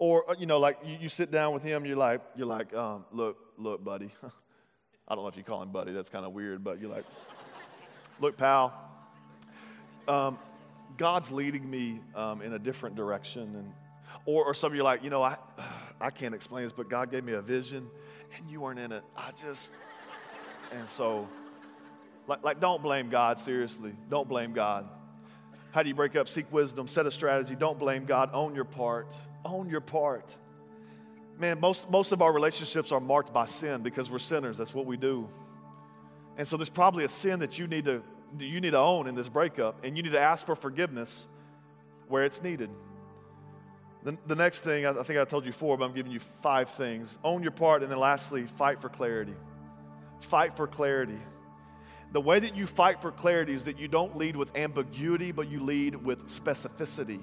Or, 0.00 0.28
uh, 0.28 0.34
you 0.36 0.46
know, 0.46 0.58
like 0.58 0.78
you, 0.84 0.96
you 1.02 1.08
sit 1.08 1.30
down 1.30 1.54
with 1.54 1.62
him, 1.62 1.86
you're 1.86 1.96
like, 1.96 2.20
you're 2.34 2.48
like, 2.48 2.74
um, 2.74 3.04
look, 3.12 3.36
look, 3.56 3.84
buddy. 3.84 4.10
I 5.08 5.14
don't 5.14 5.22
know 5.22 5.28
if 5.28 5.36
you 5.36 5.44
call 5.44 5.62
him 5.62 5.70
buddy, 5.70 5.92
that's 5.92 6.08
kind 6.08 6.26
of 6.26 6.32
weird, 6.32 6.64
but 6.64 6.80
you're 6.80 6.90
like, 6.90 7.04
look, 8.20 8.36
pal, 8.36 8.74
um, 10.08 10.40
God's 10.96 11.30
leading 11.30 11.70
me 11.70 12.00
um, 12.16 12.42
in 12.42 12.52
a 12.52 12.58
different 12.58 12.96
direction. 12.96 13.42
And, 13.54 13.72
or, 14.26 14.46
or 14.46 14.54
some 14.54 14.72
of 14.72 14.74
you 14.74 14.80
are 14.80 14.84
like, 14.84 15.04
you 15.04 15.10
know, 15.10 15.22
I, 15.22 15.36
I 16.00 16.10
can't 16.10 16.34
explain 16.34 16.64
this, 16.64 16.72
but 16.72 16.90
God 16.90 17.12
gave 17.12 17.22
me 17.22 17.34
a 17.34 17.42
vision 17.42 17.88
and 18.36 18.50
you 18.50 18.62
weren't 18.62 18.80
in 18.80 18.90
it. 18.90 19.04
I 19.16 19.30
just, 19.40 19.70
and 20.72 20.88
so, 20.88 21.28
like, 22.26 22.42
like 22.42 22.58
don't 22.58 22.82
blame 22.82 23.08
God, 23.08 23.38
seriously. 23.38 23.92
Don't 24.10 24.28
blame 24.28 24.52
God. 24.52 24.88
How 25.70 25.82
do 25.82 25.88
you 25.88 25.94
break 25.94 26.16
up? 26.16 26.28
Seek 26.28 26.50
wisdom, 26.52 26.88
set 26.88 27.06
a 27.06 27.10
strategy. 27.10 27.54
Don't 27.54 27.78
blame 27.78 28.04
God. 28.04 28.30
Own 28.32 28.54
your 28.54 28.64
part. 28.64 29.14
Own 29.44 29.68
your 29.68 29.80
part. 29.80 30.36
Man, 31.38 31.60
most, 31.60 31.90
most 31.90 32.12
of 32.12 32.22
our 32.22 32.32
relationships 32.32 32.90
are 32.90 33.00
marked 33.00 33.32
by 33.32 33.44
sin 33.46 33.82
because 33.82 34.10
we're 34.10 34.18
sinners. 34.18 34.58
That's 34.58 34.74
what 34.74 34.86
we 34.86 34.96
do. 34.96 35.28
And 36.36 36.46
so 36.46 36.56
there's 36.56 36.70
probably 36.70 37.04
a 37.04 37.08
sin 37.08 37.40
that 37.40 37.58
you 37.58 37.66
need 37.66 37.84
to 37.84 38.02
you 38.38 38.60
need 38.60 38.72
to 38.72 38.78
own 38.78 39.06
in 39.06 39.14
this 39.14 39.28
breakup, 39.28 39.84
and 39.84 39.96
you 39.96 40.02
need 40.02 40.12
to 40.12 40.20
ask 40.20 40.44
for 40.44 40.54
forgiveness 40.54 41.26
where 42.08 42.24
it's 42.24 42.42
needed. 42.42 42.70
The, 44.04 44.16
the 44.26 44.36
next 44.36 44.62
thing, 44.62 44.86
I, 44.86 44.90
I 44.90 45.02
think 45.02 45.18
I 45.18 45.24
told 45.24 45.46
you 45.46 45.52
four, 45.52 45.76
but 45.76 45.84
I'm 45.84 45.94
giving 45.94 46.12
you 46.12 46.20
five 46.20 46.68
things. 46.68 47.18
Own 47.24 47.42
your 47.42 47.52
part, 47.52 47.82
and 47.82 47.90
then 47.90 47.98
lastly, 47.98 48.46
fight 48.46 48.80
for 48.80 48.88
clarity. 48.88 49.34
Fight 50.20 50.56
for 50.56 50.66
clarity. 50.66 51.18
The 52.12 52.20
way 52.20 52.38
that 52.38 52.56
you 52.56 52.66
fight 52.66 53.02
for 53.02 53.10
clarity 53.10 53.52
is 53.52 53.64
that 53.64 53.78
you 53.78 53.88
don't 53.88 54.16
lead 54.16 54.34
with 54.34 54.56
ambiguity, 54.56 55.32
but 55.32 55.50
you 55.50 55.62
lead 55.62 55.94
with 55.94 56.26
specificity. 56.26 57.20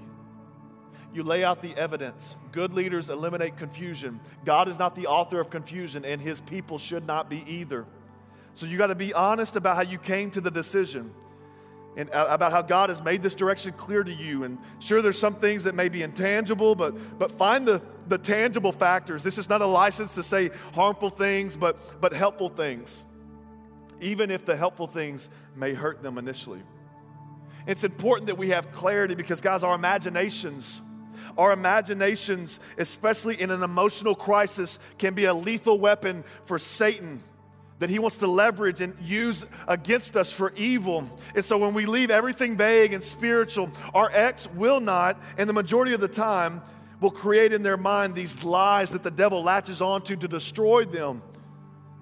You 1.14 1.24
lay 1.24 1.44
out 1.44 1.62
the 1.62 1.76
evidence. 1.76 2.38
Good 2.52 2.74
leaders 2.74 3.10
eliminate 3.10 3.58
confusion. 3.58 4.20
God 4.44 4.68
is 4.68 4.78
not 4.78 4.96
the 4.96 5.08
author 5.08 5.40
of 5.40 5.50
confusion, 5.50 6.06
and 6.06 6.22
his 6.22 6.42
people 6.42 6.78
should 6.78 7.08
not 7.08 7.30
be 7.30 7.44
either. 7.48 7.86
So 8.54 8.66
you 8.66 8.78
got 8.78 8.88
to 8.88 8.96
be 8.96 9.14
honest 9.14 9.56
about 9.56 9.76
how 9.76 9.82
you 9.82 9.98
came 9.98 10.30
to 10.32 10.42
the 10.42 10.52
decision 10.52 11.14
and 11.98 12.10
uh, 12.12 12.28
about 12.30 12.52
how 12.52 12.62
God 12.62 12.90
has 12.90 13.02
made 13.02 13.22
this 13.22 13.36
direction 13.36 13.74
clear 13.74 14.04
to 14.04 14.14
you. 14.14 14.44
And 14.44 14.58
sure, 14.80 15.02
there's 15.02 15.18
some 15.18 15.36
things 15.36 15.64
that 15.64 15.76
may 15.76 15.90
be 15.90 16.04
intangible, 16.04 16.76
but, 16.76 17.18
but 17.18 17.32
find 17.32 17.66
the, 17.66 17.82
the 18.08 18.18
tangible 18.18 18.72
factors. 18.72 19.24
This 19.24 19.38
is 19.38 19.50
not 19.50 19.62
a 19.62 19.66
license 19.66 20.16
to 20.16 20.24
say 20.24 20.52
harmful 20.74 21.10
things, 21.10 21.56
but, 21.56 21.78
but 22.02 22.14
helpful 22.14 22.50
things, 22.50 23.04
even 24.06 24.30
if 24.30 24.46
the 24.46 24.56
helpful 24.56 24.88
things 24.88 25.30
may 25.56 25.74
hurt 25.74 26.04
them 26.04 26.18
initially. 26.18 26.62
It's 27.66 27.84
important 27.84 28.28
that 28.28 28.38
we 28.38 28.50
have 28.50 28.72
clarity 28.72 29.16
because, 29.16 29.42
guys, 29.42 29.64
our 29.64 29.74
imaginations, 29.74 30.80
our 31.38 31.52
imaginations, 31.52 32.60
especially 32.78 33.42
in 33.42 33.50
an 33.50 33.64
emotional 33.64 34.14
crisis, 34.14 34.78
can 35.00 35.16
be 35.16 35.26
a 35.26 35.34
lethal 35.34 35.80
weapon 35.80 36.24
for 36.46 36.60
Satan 36.60 37.22
that 37.80 37.90
he 37.90 37.98
wants 38.00 38.20
to 38.20 38.28
leverage 38.28 38.80
and 38.80 38.96
use 39.02 39.44
against 39.68 40.16
us 40.16 40.32
for 40.32 40.54
evil. 40.56 41.10
And 41.34 41.44
so 41.44 41.58
when 41.58 41.74
we 41.74 41.88
leave 41.88 42.12
everything 42.12 42.56
vague 42.56 42.94
and 42.94 43.02
spiritual, 43.02 43.72
our 43.94 44.10
ex 44.14 44.48
will 44.52 44.80
not, 44.80 45.20
and 45.38 45.50
the 45.50 45.54
majority 45.54 45.94
of 45.94 46.00
the 46.00 46.08
time, 46.08 46.62
will 47.02 47.12
create 47.12 47.52
in 47.52 47.64
their 47.64 47.76
mind 47.76 48.14
these 48.16 48.44
lies 48.44 48.92
that 48.92 49.04
the 49.04 49.12
devil 49.12 49.44
latches 49.44 49.82
onto 49.82 50.16
to 50.16 50.28
destroy 50.28 50.86
them. 50.86 51.22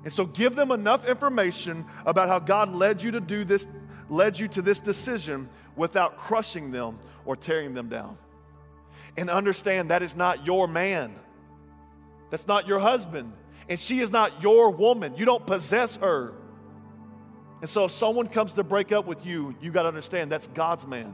And 0.04 0.12
so 0.12 0.26
give 0.26 0.56
them 0.56 0.72
enough 0.72 1.06
information 1.06 1.86
about 2.06 2.28
how 2.28 2.39
God 2.39 2.70
led 2.70 3.01
you 3.01 3.12
to 3.12 3.22
do 3.22 3.43
this, 3.43 3.68
led 4.10 4.38
you 4.38 4.47
to 4.49 4.62
this 4.62 4.80
decision 4.80 5.49
without 5.76 6.18
crushing 6.18 6.72
them 6.72 6.99
or 7.26 7.36
tearing 7.36 7.74
them 7.74 7.88
down. 7.88 8.18
And 9.18 9.30
understand 9.30 9.91
that 9.91 10.04
is 10.04 10.16
not 10.16 10.45
your 10.45 10.68
man. 10.68 11.16
That's 12.30 12.47
not 12.47 12.68
your 12.68 12.80
husband 12.80 13.34
and 13.70 13.80
she 13.80 13.99
is 13.99 14.12
not 14.12 14.43
your 14.43 14.70
woman. 14.72 15.14
You 15.16 15.26
don't 15.26 15.45
possess 15.45 15.95
her. 15.97 16.34
And 17.62 17.70
so 17.70 17.86
if 17.86 17.91
someone 17.91 18.28
comes 18.28 18.54
to 18.56 18.64
break 18.64 18.91
up 18.91 19.06
with 19.06 19.26
you, 19.26 19.56
you 19.62 19.72
got 19.72 19.84
to 19.84 19.88
understand 19.88 20.32
that's 20.32 20.47
God's 20.47 20.86
man 20.86 21.14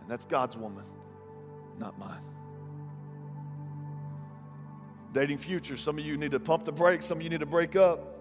and 0.00 0.10
that's 0.10 0.26
God's 0.26 0.56
woman, 0.56 0.84
not 1.78 1.98
mine. 1.98 2.20
Dating 5.14 5.38
future, 5.38 5.78
some 5.78 5.98
of 5.98 6.04
you 6.04 6.18
need 6.18 6.32
to 6.32 6.40
pump 6.40 6.64
the 6.64 6.72
brakes, 6.72 7.06
some 7.06 7.18
of 7.18 7.24
you 7.24 7.30
need 7.30 7.40
to 7.40 7.46
break 7.46 7.74
up. 7.74 8.17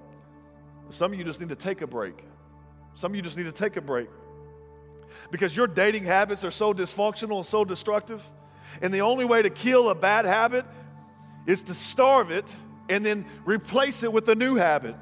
Some 0.90 1.14
of 1.14 1.20
you 1.20 1.26
just 1.26 1.40
need 1.40 1.50
to 1.50 1.56
take 1.56 1.82
a 1.82 1.88
break. 1.88 2.24
Some 2.96 3.12
of 3.12 3.16
you 3.16 3.22
just 3.22 3.38
need 3.38 3.46
to 3.46 3.52
take 3.52 3.78
a 3.78 3.82
break. 3.82 4.10
Because 5.32 5.56
your 5.56 5.68
dating 5.68 6.06
habits 6.06 6.44
are 6.46 6.52
so 6.52 6.74
dysfunctional 6.74 7.38
and 7.38 7.46
so 7.46 7.66
destructive. 7.66 8.24
And 8.82 8.94
the 8.94 9.02
only 9.02 9.26
way 9.26 9.42
to 9.42 9.50
kill 9.50 9.90
a 9.90 9.96
bad 9.96 10.26
habit 10.26 10.66
is 11.46 11.64
to 11.64 11.74
starve 11.74 12.32
it 12.32 12.56
and 12.90 13.06
then 13.06 13.26
replace 13.46 14.04
it 14.04 14.12
with 14.12 14.28
a 14.30 14.36
new 14.36 14.56
habit. 14.56 14.96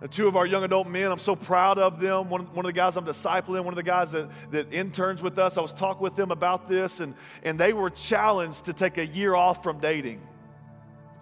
The 0.00 0.06
two 0.06 0.28
of 0.28 0.36
our 0.36 0.46
young 0.46 0.62
adult 0.62 0.86
men, 0.86 1.10
I'm 1.10 1.18
so 1.18 1.34
proud 1.34 1.78
of 1.78 1.98
them. 1.98 2.30
One, 2.30 2.42
one 2.54 2.64
of 2.64 2.68
the 2.68 2.72
guys 2.72 2.96
I'm 2.96 3.04
discipling, 3.04 3.64
one 3.64 3.68
of 3.68 3.76
the 3.76 3.82
guys 3.82 4.12
that, 4.12 4.30
that 4.52 4.72
interns 4.72 5.22
with 5.22 5.38
us, 5.40 5.58
I 5.58 5.60
was 5.60 5.72
talking 5.72 6.02
with 6.02 6.14
them 6.14 6.30
about 6.30 6.68
this, 6.68 7.00
and, 7.00 7.14
and 7.42 7.58
they 7.58 7.72
were 7.72 7.90
challenged 7.90 8.66
to 8.66 8.72
take 8.72 8.96
a 8.98 9.06
year 9.06 9.34
off 9.34 9.64
from 9.64 9.80
dating. 9.80 10.20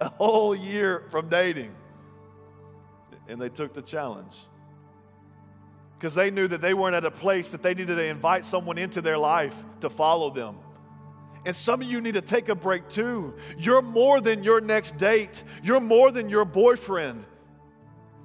A 0.03 0.11
whole 0.11 0.55
year 0.55 1.05
from 1.11 1.31
dating. 1.31 1.75
And 3.29 3.41
they 3.41 3.49
took 3.49 3.73
the 3.73 3.83
challenge. 3.83 4.35
Because 5.99 6.15
they 6.15 6.31
knew 6.31 6.47
that 6.49 6.61
they 6.61 6.75
weren't 6.75 6.95
at 6.95 7.05
a 7.05 7.11
place 7.11 7.53
that 7.53 7.63
they 7.63 7.75
needed 7.75 7.97
to 7.97 8.05
invite 8.05 8.45
someone 8.45 8.79
into 8.79 9.01
their 9.01 9.19
life 9.19 9.57
to 9.81 9.89
follow 9.89 10.31
them. 10.31 10.57
And 11.47 11.55
some 11.55 11.81
of 11.81 11.87
you 11.87 12.01
need 12.01 12.15
to 12.15 12.23
take 12.23 12.49
a 12.49 12.55
break 12.55 12.89
too. 12.89 13.35
You're 13.57 13.81
more 13.81 14.21
than 14.21 14.43
your 14.43 14.61
next 14.61 14.99
date, 14.99 15.45
you're 15.63 15.81
more 15.81 16.11
than 16.11 16.29
your 16.29 16.45
boyfriend. 16.45 17.25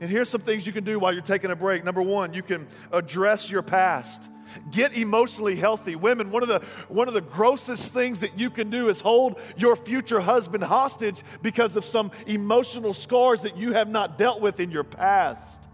And 0.01 0.09
here's 0.09 0.29
some 0.29 0.41
things 0.41 0.65
you 0.65 0.73
can 0.73 0.83
do 0.83 0.97
while 0.97 1.13
you're 1.13 1.21
taking 1.21 1.51
a 1.51 1.55
break. 1.55 1.85
Number 1.85 2.01
one, 2.01 2.33
you 2.33 2.41
can 2.41 2.67
address 2.91 3.51
your 3.51 3.61
past. 3.61 4.27
Get 4.71 4.97
emotionally 4.97 5.55
healthy. 5.55 5.95
Women, 5.95 6.31
one 6.31 6.43
of 6.43 6.49
the 6.49 6.59
one 6.87 7.07
of 7.07 7.13
the 7.13 7.21
grossest 7.21 7.93
things 7.93 8.19
that 8.21 8.37
you 8.37 8.49
can 8.49 8.69
do 8.69 8.89
is 8.89 9.01
hold 9.01 9.39
your 9.57 9.75
future 9.75 10.19
husband 10.19 10.63
hostage 10.63 11.23
because 11.41 11.75
of 11.75 11.85
some 11.85 12.11
emotional 12.27 12.93
scars 12.93 13.41
that 13.43 13.57
you 13.57 13.73
have 13.73 13.89
not 13.89 14.17
dealt 14.17 14.41
with 14.41 14.59
in 14.59 14.71
your 14.71 14.83
past. 14.83 15.67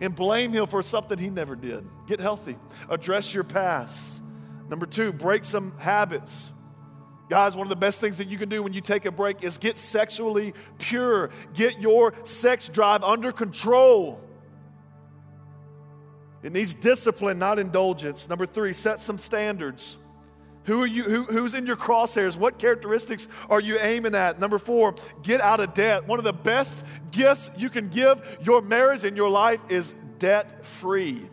And 0.00 0.14
blame 0.14 0.52
him 0.52 0.66
for 0.66 0.82
something 0.82 1.18
he 1.18 1.30
never 1.30 1.54
did. 1.54 1.86
Get 2.06 2.20
healthy. 2.20 2.56
Address 2.88 3.32
your 3.32 3.44
past. 3.44 4.22
Number 4.68 4.86
two, 4.86 5.12
break 5.12 5.44
some 5.44 5.76
habits. 5.78 6.52
Guys, 7.28 7.56
one 7.56 7.64
of 7.64 7.70
the 7.70 7.76
best 7.76 8.00
things 8.00 8.18
that 8.18 8.28
you 8.28 8.36
can 8.36 8.48
do 8.48 8.62
when 8.62 8.72
you 8.72 8.80
take 8.80 9.06
a 9.06 9.10
break 9.10 9.42
is 9.42 9.56
get 9.56 9.78
sexually 9.78 10.52
pure. 10.78 11.30
Get 11.54 11.80
your 11.80 12.12
sex 12.24 12.68
drive 12.68 13.02
under 13.02 13.32
control. 13.32 14.20
It 16.44 16.52
needs 16.52 16.74
discipline, 16.74 17.38
not 17.38 17.58
indulgence. 17.58 18.28
Number 18.28 18.46
three, 18.46 18.74
set 18.74 19.00
some 19.00 19.18
standards. 19.18 19.96
Who 20.64 20.82
are 20.82 20.86
you? 20.86 21.04
Who, 21.04 21.24
who's 21.24 21.54
in 21.54 21.66
your 21.66 21.76
crosshairs? 21.76 22.36
What 22.36 22.58
characteristics 22.58 23.28
are 23.50 23.60
you 23.60 23.78
aiming 23.80 24.14
at? 24.14 24.38
Number 24.38 24.58
four, 24.58 24.94
get 25.22 25.40
out 25.40 25.60
of 25.60 25.74
debt. 25.74 26.06
One 26.06 26.18
of 26.18 26.24
the 26.24 26.32
best 26.32 26.86
gifts 27.10 27.50
you 27.56 27.68
can 27.70 27.88
give 27.88 28.22
your 28.42 28.62
marriage 28.62 29.04
and 29.04 29.16
your 29.16 29.30
life 29.30 29.60
is 29.68 29.94
debt 30.18 30.64
free. 30.64 31.28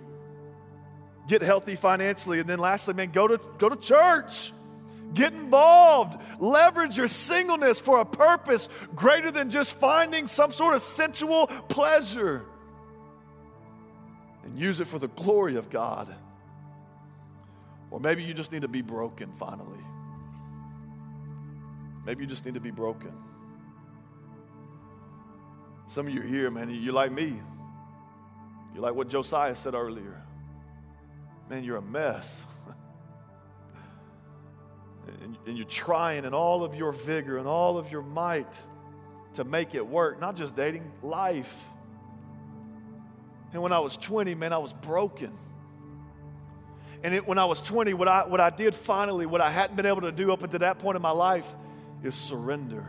get 1.28 1.42
healthy 1.42 1.76
financially. 1.76 2.40
And 2.40 2.50
then 2.50 2.60
lastly, 2.60 2.94
man, 2.94 3.12
go 3.12 3.28
to, 3.28 3.40
go 3.58 3.70
to 3.70 3.78
church. 3.78 4.52
Get 5.14 5.34
involved. 5.34 6.22
Leverage 6.40 6.98
your 6.98 7.08
singleness 7.08 7.80
for 7.80 8.00
a 8.02 8.06
purpose 8.06 8.70
greater 8.96 9.32
than 9.32 9.50
just 9.50 9.74
finding 9.74 10.28
some 10.28 10.52
sort 10.52 10.74
of 10.74 10.82
sensual 10.82 11.48
pleasure. 11.48 12.46
And 14.44 14.58
use 14.58 14.80
it 14.80 14.86
for 14.86 15.00
the 15.00 15.08
glory 15.10 15.56
of 15.56 15.70
God. 15.70 16.14
Or 17.92 18.00
maybe 18.00 18.24
you 18.24 18.34
just 18.34 18.52
need 18.52 18.62
to 18.62 18.68
be 18.68 18.82
broken 18.82 19.32
finally. 19.34 19.84
Maybe 22.06 22.24
you 22.24 22.28
just 22.28 22.46
need 22.46 22.56
to 22.56 22.60
be 22.60 22.72
broken. 22.72 23.14
Some 25.88 26.08
of 26.08 26.14
you 26.14 26.22
here, 26.22 26.50
man, 26.50 26.70
you're 26.70 26.94
like 26.94 27.12
me. 27.12 27.40
You're 28.74 28.84
like 28.84 28.96
what 28.96 29.10
Josiah 29.10 29.56
said 29.56 29.76
earlier. 29.76 30.22
Man, 31.50 31.64
you're 31.64 31.78
a 31.78 31.82
mess. 31.82 32.46
and, 35.22 35.38
and 35.46 35.58
you're 35.58 35.68
trying 35.68 36.24
in 36.24 36.34
all 36.34 36.64
of 36.64 36.76
your 36.76 36.94
vigor 36.94 37.38
and 37.38 37.48
all 37.48 37.78
of 37.78 37.92
your 37.92 38.02
might 38.02 38.58
to 39.34 39.44
make 39.44 39.76
it 39.76 39.86
work, 39.86 40.20
not 40.20 40.36
just 40.36 40.56
dating, 40.56 40.90
life. 41.04 41.66
And 43.54 43.62
when 43.62 43.74
I 43.74 43.80
was 43.80 43.98
20, 43.98 44.36
man, 44.36 44.54
I 44.54 44.58
was 44.58 44.74
broken. 44.74 45.38
And 47.04 47.14
it, 47.14 47.28
when 47.28 47.38
I 47.38 47.46
was 47.46 47.62
20, 47.62 47.94
what 47.94 48.08
I, 48.08 48.26
what 48.26 48.40
I 48.40 48.50
did 48.50 48.76
finally, 48.76 49.26
what 49.26 49.42
I 49.42 49.50
hadn't 49.50 49.76
been 49.76 49.86
able 49.86 50.02
to 50.02 50.12
do 50.12 50.32
up 50.32 50.44
until 50.44 50.60
that 50.60 50.80
point 50.80 50.96
in 50.96 51.02
my 51.02 51.12
life, 51.12 51.56
is 52.04 52.16
surrender. 52.16 52.86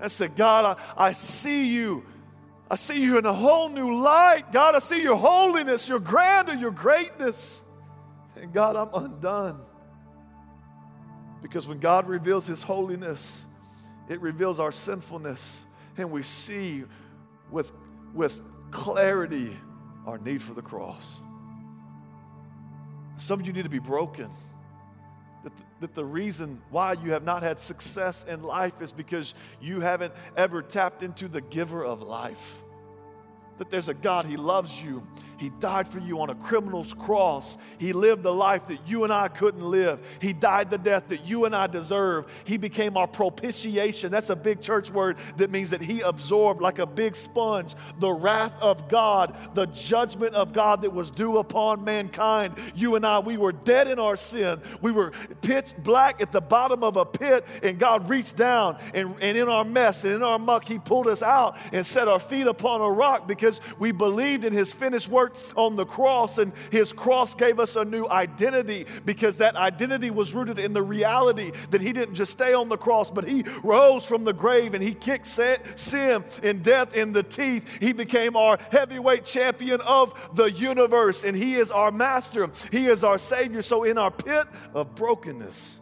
I 0.00 0.08
said, 0.08 0.36
God, 0.36 0.78
I, 0.96 1.08
I 1.08 1.12
see 1.12 1.66
you. 1.66 2.04
I 2.70 2.76
see 2.76 3.00
you 3.00 3.18
in 3.18 3.26
a 3.26 3.32
whole 3.32 3.68
new 3.68 3.96
light. 4.00 4.52
God, 4.52 4.74
I 4.74 4.78
see 4.78 5.02
your 5.02 5.16
holiness, 5.16 5.88
your 5.88 6.00
grandeur, 6.00 6.54
your 6.54 6.70
greatness. 6.70 7.62
And 8.40 8.52
God, 8.52 8.76
I'm 8.76 8.90
undone. 8.92 9.60
Because 11.42 11.66
when 11.66 11.78
God 11.78 12.08
reveals 12.08 12.46
his 12.46 12.62
holiness, 12.62 13.44
it 14.08 14.20
reveals 14.20 14.58
our 14.58 14.72
sinfulness. 14.72 15.64
And 15.96 16.10
we 16.10 16.22
see 16.22 16.84
with, 17.54 17.72
with 18.12 18.42
clarity 18.72 19.56
our 20.06 20.18
need 20.18 20.42
for 20.42 20.52
the 20.52 20.60
cross. 20.60 21.20
Some 23.16 23.40
of 23.40 23.46
you 23.46 23.52
need 23.52 23.62
to 23.62 23.70
be 23.70 23.78
broken. 23.78 24.28
That 25.44 25.56
the, 25.56 25.62
that 25.80 25.94
the 25.94 26.04
reason 26.04 26.60
why 26.70 26.94
you 26.94 27.12
have 27.12 27.22
not 27.22 27.42
had 27.42 27.60
success 27.60 28.24
in 28.24 28.42
life 28.42 28.82
is 28.82 28.90
because 28.90 29.34
you 29.60 29.80
haven't 29.80 30.12
ever 30.36 30.62
tapped 30.62 31.02
into 31.02 31.28
the 31.28 31.40
giver 31.40 31.84
of 31.84 32.02
life 32.02 32.62
that 33.58 33.70
there's 33.70 33.88
a 33.88 33.94
God, 33.94 34.26
He 34.26 34.36
loves 34.36 34.82
you. 34.82 35.06
He 35.38 35.50
died 35.60 35.86
for 35.86 35.98
you 35.98 36.20
on 36.20 36.30
a 36.30 36.34
criminal's 36.34 36.94
cross. 36.94 37.58
He 37.78 37.92
lived 37.92 38.22
the 38.22 38.32
life 38.32 38.68
that 38.68 38.88
you 38.88 39.04
and 39.04 39.12
I 39.12 39.28
couldn't 39.28 39.64
live. 39.64 40.00
He 40.20 40.32
died 40.32 40.70
the 40.70 40.78
death 40.78 41.08
that 41.08 41.26
you 41.26 41.44
and 41.44 41.54
I 41.54 41.66
deserve. 41.66 42.26
He 42.44 42.56
became 42.56 42.96
our 42.96 43.06
propitiation. 43.06 44.10
That's 44.10 44.30
a 44.30 44.36
big 44.36 44.60
church 44.60 44.90
word 44.90 45.18
that 45.36 45.50
means 45.50 45.70
that 45.70 45.82
He 45.82 46.00
absorbed 46.00 46.62
like 46.62 46.78
a 46.78 46.86
big 46.86 47.14
sponge 47.14 47.74
the 47.98 48.10
wrath 48.10 48.54
of 48.60 48.88
God, 48.88 49.36
the 49.54 49.66
judgment 49.66 50.34
of 50.34 50.52
God 50.52 50.82
that 50.82 50.92
was 50.92 51.10
due 51.10 51.38
upon 51.38 51.84
mankind. 51.84 52.54
You 52.74 52.96
and 52.96 53.04
I, 53.04 53.18
we 53.18 53.36
were 53.36 53.52
dead 53.52 53.88
in 53.88 53.98
our 53.98 54.16
sin. 54.16 54.60
We 54.80 54.92
were 54.92 55.12
pitch 55.42 55.74
black 55.78 56.20
at 56.20 56.32
the 56.32 56.40
bottom 56.40 56.82
of 56.82 56.96
a 56.96 57.04
pit, 57.04 57.46
and 57.62 57.78
God 57.78 58.08
reached 58.08 58.36
down 58.36 58.78
and, 58.94 59.14
and 59.20 59.36
in 59.36 59.48
our 59.48 59.64
mess 59.64 60.04
and 60.04 60.14
in 60.14 60.22
our 60.22 60.38
muck, 60.38 60.64
He 60.64 60.78
pulled 60.78 61.06
us 61.06 61.22
out 61.22 61.56
and 61.72 61.84
set 61.84 62.08
our 62.08 62.20
feet 62.20 62.46
upon 62.46 62.80
a 62.80 62.90
rock 62.90 63.28
because 63.28 63.43
because 63.44 63.60
we 63.78 63.92
believed 63.92 64.42
in 64.42 64.54
his 64.54 64.72
finished 64.72 65.06
work 65.06 65.36
on 65.54 65.76
the 65.76 65.84
cross, 65.84 66.38
and 66.38 66.50
his 66.70 66.94
cross 66.94 67.34
gave 67.34 67.60
us 67.60 67.76
a 67.76 67.84
new 67.84 68.08
identity 68.08 68.86
because 69.04 69.36
that 69.36 69.54
identity 69.54 70.10
was 70.10 70.32
rooted 70.32 70.58
in 70.58 70.72
the 70.72 70.82
reality 70.82 71.52
that 71.68 71.82
he 71.82 71.92
didn't 71.92 72.14
just 72.14 72.32
stay 72.32 72.54
on 72.54 72.70
the 72.70 72.78
cross, 72.78 73.10
but 73.10 73.24
he 73.24 73.44
rose 73.62 74.06
from 74.06 74.24
the 74.24 74.32
grave 74.32 74.72
and 74.72 74.82
he 74.82 74.94
kicked 74.94 75.26
sin 75.26 76.24
and 76.42 76.62
death 76.62 76.96
in 76.96 77.12
the 77.12 77.22
teeth. 77.22 77.68
He 77.80 77.92
became 77.92 78.34
our 78.34 78.58
heavyweight 78.72 79.26
champion 79.26 79.82
of 79.82 80.14
the 80.34 80.50
universe, 80.50 81.22
and 81.22 81.36
he 81.36 81.56
is 81.56 81.70
our 81.70 81.92
master, 81.92 82.48
he 82.72 82.86
is 82.86 83.04
our 83.04 83.18
savior. 83.18 83.60
So, 83.60 83.84
in 83.84 83.98
our 83.98 84.10
pit 84.10 84.46
of 84.72 84.94
brokenness, 84.94 85.80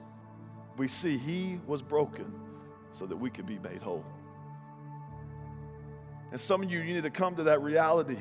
we 0.76 0.88
see 0.88 1.16
he 1.16 1.60
was 1.68 1.80
broken 1.80 2.34
so 2.90 3.06
that 3.06 3.16
we 3.16 3.30
could 3.30 3.46
be 3.46 3.60
made 3.60 3.82
whole. 3.82 4.04
And 6.32 6.40
some 6.40 6.62
of 6.62 6.72
you, 6.72 6.80
you 6.80 6.94
need 6.94 7.04
to 7.04 7.10
come 7.10 7.36
to 7.36 7.44
that 7.44 7.60
reality. 7.62 8.16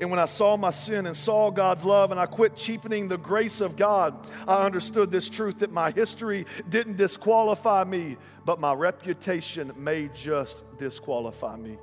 And 0.00 0.10
when 0.10 0.18
I 0.18 0.24
saw 0.24 0.56
my 0.56 0.70
sin 0.70 1.06
and 1.06 1.16
saw 1.16 1.50
God's 1.50 1.84
love 1.84 2.10
and 2.10 2.18
I 2.18 2.26
quit 2.26 2.56
cheapening 2.56 3.08
the 3.08 3.18
grace 3.18 3.60
of 3.60 3.76
God, 3.76 4.14
I 4.48 4.64
understood 4.64 5.10
this 5.10 5.28
truth 5.28 5.58
that 5.58 5.72
my 5.72 5.90
history 5.90 6.46
didn't 6.68 6.96
disqualify 6.96 7.84
me, 7.84 8.16
but 8.44 8.60
my 8.60 8.72
reputation 8.72 9.72
may 9.76 10.08
just 10.14 10.64
disqualify 10.78 11.56
me. 11.56 11.76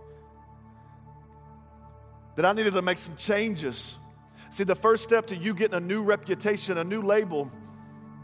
That 2.35 2.45
I 2.45 2.53
needed 2.53 2.73
to 2.73 2.81
make 2.81 2.97
some 2.97 3.17
changes. 3.17 3.97
See, 4.49 4.63
the 4.63 4.75
first 4.75 5.03
step 5.03 5.27
to 5.27 5.35
you 5.35 5.53
getting 5.53 5.75
a 5.75 5.81
new 5.81 6.01
reputation, 6.01 6.77
a 6.77 6.83
new 6.83 7.01
label, 7.01 7.51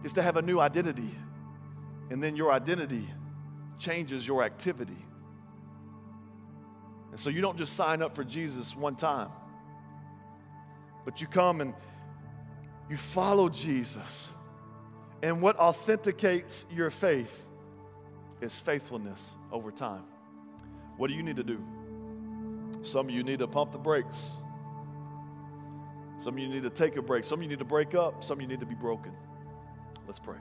is 0.03 0.13
to 0.13 0.21
have 0.21 0.37
a 0.37 0.41
new 0.41 0.59
identity. 0.59 1.11
And 2.09 2.23
then 2.23 2.35
your 2.35 2.51
identity 2.51 3.05
changes 3.77 4.25
your 4.25 4.43
activity. 4.43 5.06
And 7.18 7.24
so 7.24 7.32
you 7.32 7.41
don't 7.41 7.57
just 7.57 7.74
sign 7.74 8.03
up 8.03 8.13
for 8.13 8.24
Jesus 8.24 8.76
one 8.76 8.95
time, 8.95 9.32
but 11.03 11.20
you 11.20 11.26
come 11.26 11.61
and 11.61 11.74
you 12.91 12.95
follow 12.95 13.49
Jesus. 13.49 14.32
And 15.24 15.41
what 15.41 15.57
authenticates 15.57 16.68
your 16.70 16.91
faith 16.91 17.43
is 18.39 18.59
faithfulness 18.59 19.36
over 19.51 19.72
time. 19.72 20.03
What 20.97 21.07
do 21.07 21.15
you 21.15 21.24
need 21.24 21.38
to 21.38 21.43
do? 21.43 21.59
Some 22.84 23.07
of 23.07 23.15
you 23.15 23.24
need 23.24 23.39
to 23.39 23.47
pump 23.47 23.72
the 23.72 23.80
brakes. 23.80 24.34
Some 26.20 26.36
of 26.36 26.39
you 26.39 26.47
need 26.47 26.61
to 26.61 26.70
take 26.70 26.97
a 26.97 27.01
break. 27.01 27.24
Some 27.24 27.39
of 27.39 27.43
you 27.43 27.49
need 27.49 27.57
to 27.57 27.65
break 27.65 27.95
up. 27.95 28.24
Some 28.24 28.38
of 28.38 28.41
you 28.43 28.47
need 28.47 28.59
to 28.59 28.68
be 28.68 28.76
broken. 28.76 29.11
Let's 30.05 30.20
pray. 30.20 30.38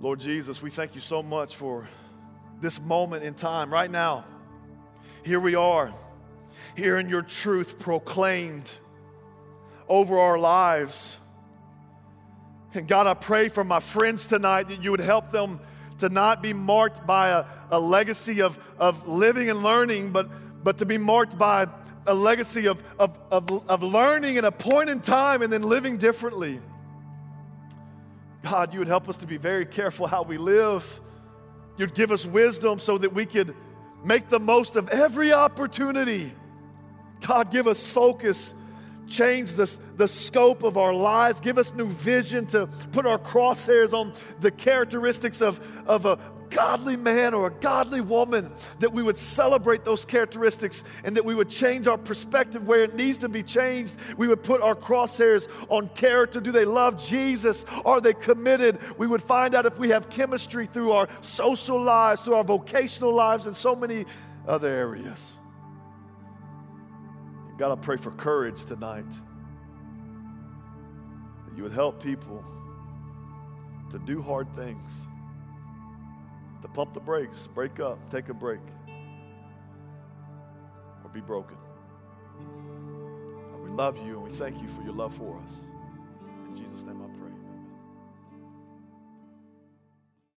Lord 0.00 0.20
Jesus, 0.20 0.62
we 0.62 0.70
thank 0.70 0.94
you 0.94 1.02
so 1.02 1.22
much 1.22 1.54
for 1.54 1.86
this 2.60 2.80
moment 2.80 3.24
in 3.24 3.34
time, 3.34 3.72
right 3.72 3.90
now. 3.90 4.24
Here 5.24 5.40
we 5.40 5.54
are, 5.54 5.92
hearing 6.76 7.08
your 7.08 7.22
truth 7.22 7.78
proclaimed 7.78 8.72
over 9.88 10.18
our 10.18 10.38
lives. 10.38 11.18
And 12.74 12.88
God, 12.88 13.06
I 13.06 13.14
pray 13.14 13.48
for 13.48 13.64
my 13.64 13.80
friends 13.80 14.26
tonight 14.26 14.68
that 14.68 14.82
you 14.82 14.90
would 14.90 15.00
help 15.00 15.30
them 15.30 15.60
to 15.98 16.08
not 16.08 16.42
be 16.42 16.52
marked 16.52 17.06
by 17.06 17.28
a, 17.28 17.44
a 17.70 17.78
legacy 17.78 18.42
of, 18.42 18.58
of 18.78 19.06
living 19.06 19.48
and 19.48 19.62
learning, 19.62 20.10
but, 20.10 20.28
but 20.64 20.78
to 20.78 20.86
be 20.86 20.98
marked 20.98 21.38
by 21.38 21.68
a 22.06 22.14
legacy 22.14 22.66
of, 22.66 22.82
of, 22.98 23.18
of, 23.30 23.68
of 23.68 23.82
learning 23.82 24.36
in 24.36 24.44
a 24.44 24.52
point 24.52 24.90
in 24.90 25.00
time 25.00 25.42
and 25.42 25.52
then 25.52 25.62
living 25.62 25.96
differently. 25.96 26.60
God, 28.42 28.72
you 28.74 28.78
would 28.80 28.88
help 28.88 29.08
us 29.08 29.16
to 29.18 29.26
be 29.26 29.38
very 29.38 29.64
careful 29.64 30.06
how 30.06 30.22
we 30.22 30.36
live 30.36 31.00
You'd 31.76 31.94
give 31.94 32.12
us 32.12 32.26
wisdom 32.26 32.78
so 32.78 32.98
that 32.98 33.12
we 33.12 33.26
could 33.26 33.54
make 34.04 34.28
the 34.28 34.40
most 34.40 34.76
of 34.76 34.88
every 34.88 35.32
opportunity. 35.32 36.32
God, 37.26 37.50
give 37.50 37.66
us 37.66 37.86
focus, 37.86 38.54
change 39.08 39.54
the, 39.54 39.76
the 39.96 40.06
scope 40.06 40.62
of 40.62 40.76
our 40.76 40.92
lives, 40.92 41.40
give 41.40 41.58
us 41.58 41.74
new 41.74 41.88
vision 41.88 42.46
to 42.46 42.66
put 42.92 43.06
our 43.06 43.18
crosshairs 43.18 43.92
on 43.92 44.12
the 44.40 44.50
characteristics 44.50 45.40
of, 45.40 45.60
of 45.86 46.06
a, 46.06 46.18
godly 46.54 46.96
man 46.96 47.34
or 47.34 47.48
a 47.48 47.50
godly 47.50 48.00
woman, 48.00 48.50
that 48.78 48.92
we 48.92 49.02
would 49.02 49.18
celebrate 49.18 49.84
those 49.84 50.04
characteristics 50.04 50.84
and 51.02 51.16
that 51.16 51.24
we 51.24 51.34
would 51.34 51.50
change 51.50 51.88
our 51.88 51.98
perspective 51.98 52.66
where 52.66 52.84
it 52.84 52.94
needs 52.94 53.18
to 53.18 53.28
be 53.28 53.42
changed. 53.42 53.96
We 54.16 54.28
would 54.28 54.42
put 54.42 54.62
our 54.62 54.76
crosshairs 54.76 55.48
on 55.68 55.88
character. 55.88 56.40
Do 56.40 56.52
they 56.52 56.64
love 56.64 57.04
Jesus? 57.04 57.66
Are 57.84 58.00
they 58.00 58.14
committed? 58.14 58.78
We 58.96 59.08
would 59.08 59.22
find 59.22 59.54
out 59.54 59.66
if 59.66 59.78
we 59.78 59.88
have 59.90 60.08
chemistry 60.08 60.66
through 60.66 60.92
our 60.92 61.08
social 61.20 61.80
lives, 61.82 62.22
through 62.22 62.34
our 62.34 62.44
vocational 62.44 63.12
lives, 63.12 63.46
and 63.46 63.56
so 63.56 63.74
many 63.74 64.06
other 64.46 64.68
areas. 64.68 65.34
God, 67.58 67.76
I 67.76 67.80
pray 67.80 67.96
for 67.96 68.12
courage 68.12 68.64
tonight. 68.64 69.10
That 71.46 71.56
you 71.56 71.64
would 71.64 71.72
help 71.72 72.02
people 72.02 72.44
to 73.90 73.98
do 73.98 74.22
hard 74.22 74.48
things 74.56 75.06
to 76.64 76.68
pump 76.70 76.94
the 76.94 77.00
brakes, 77.00 77.46
break 77.46 77.78
up, 77.78 77.98
take 78.08 78.30
a 78.30 78.34
break, 78.34 78.60
or 81.04 81.10
be 81.12 81.20
broken. 81.20 81.58
we 83.62 83.68
love 83.68 83.98
you 83.98 84.14
and 84.14 84.22
we 84.22 84.30
thank 84.30 84.62
you 84.62 84.68
for 84.68 84.82
your 84.82 84.94
love 84.94 85.14
for 85.14 85.38
us. 85.44 85.60
In 86.48 86.56
Jesus' 86.56 86.84
name. 86.84 87.03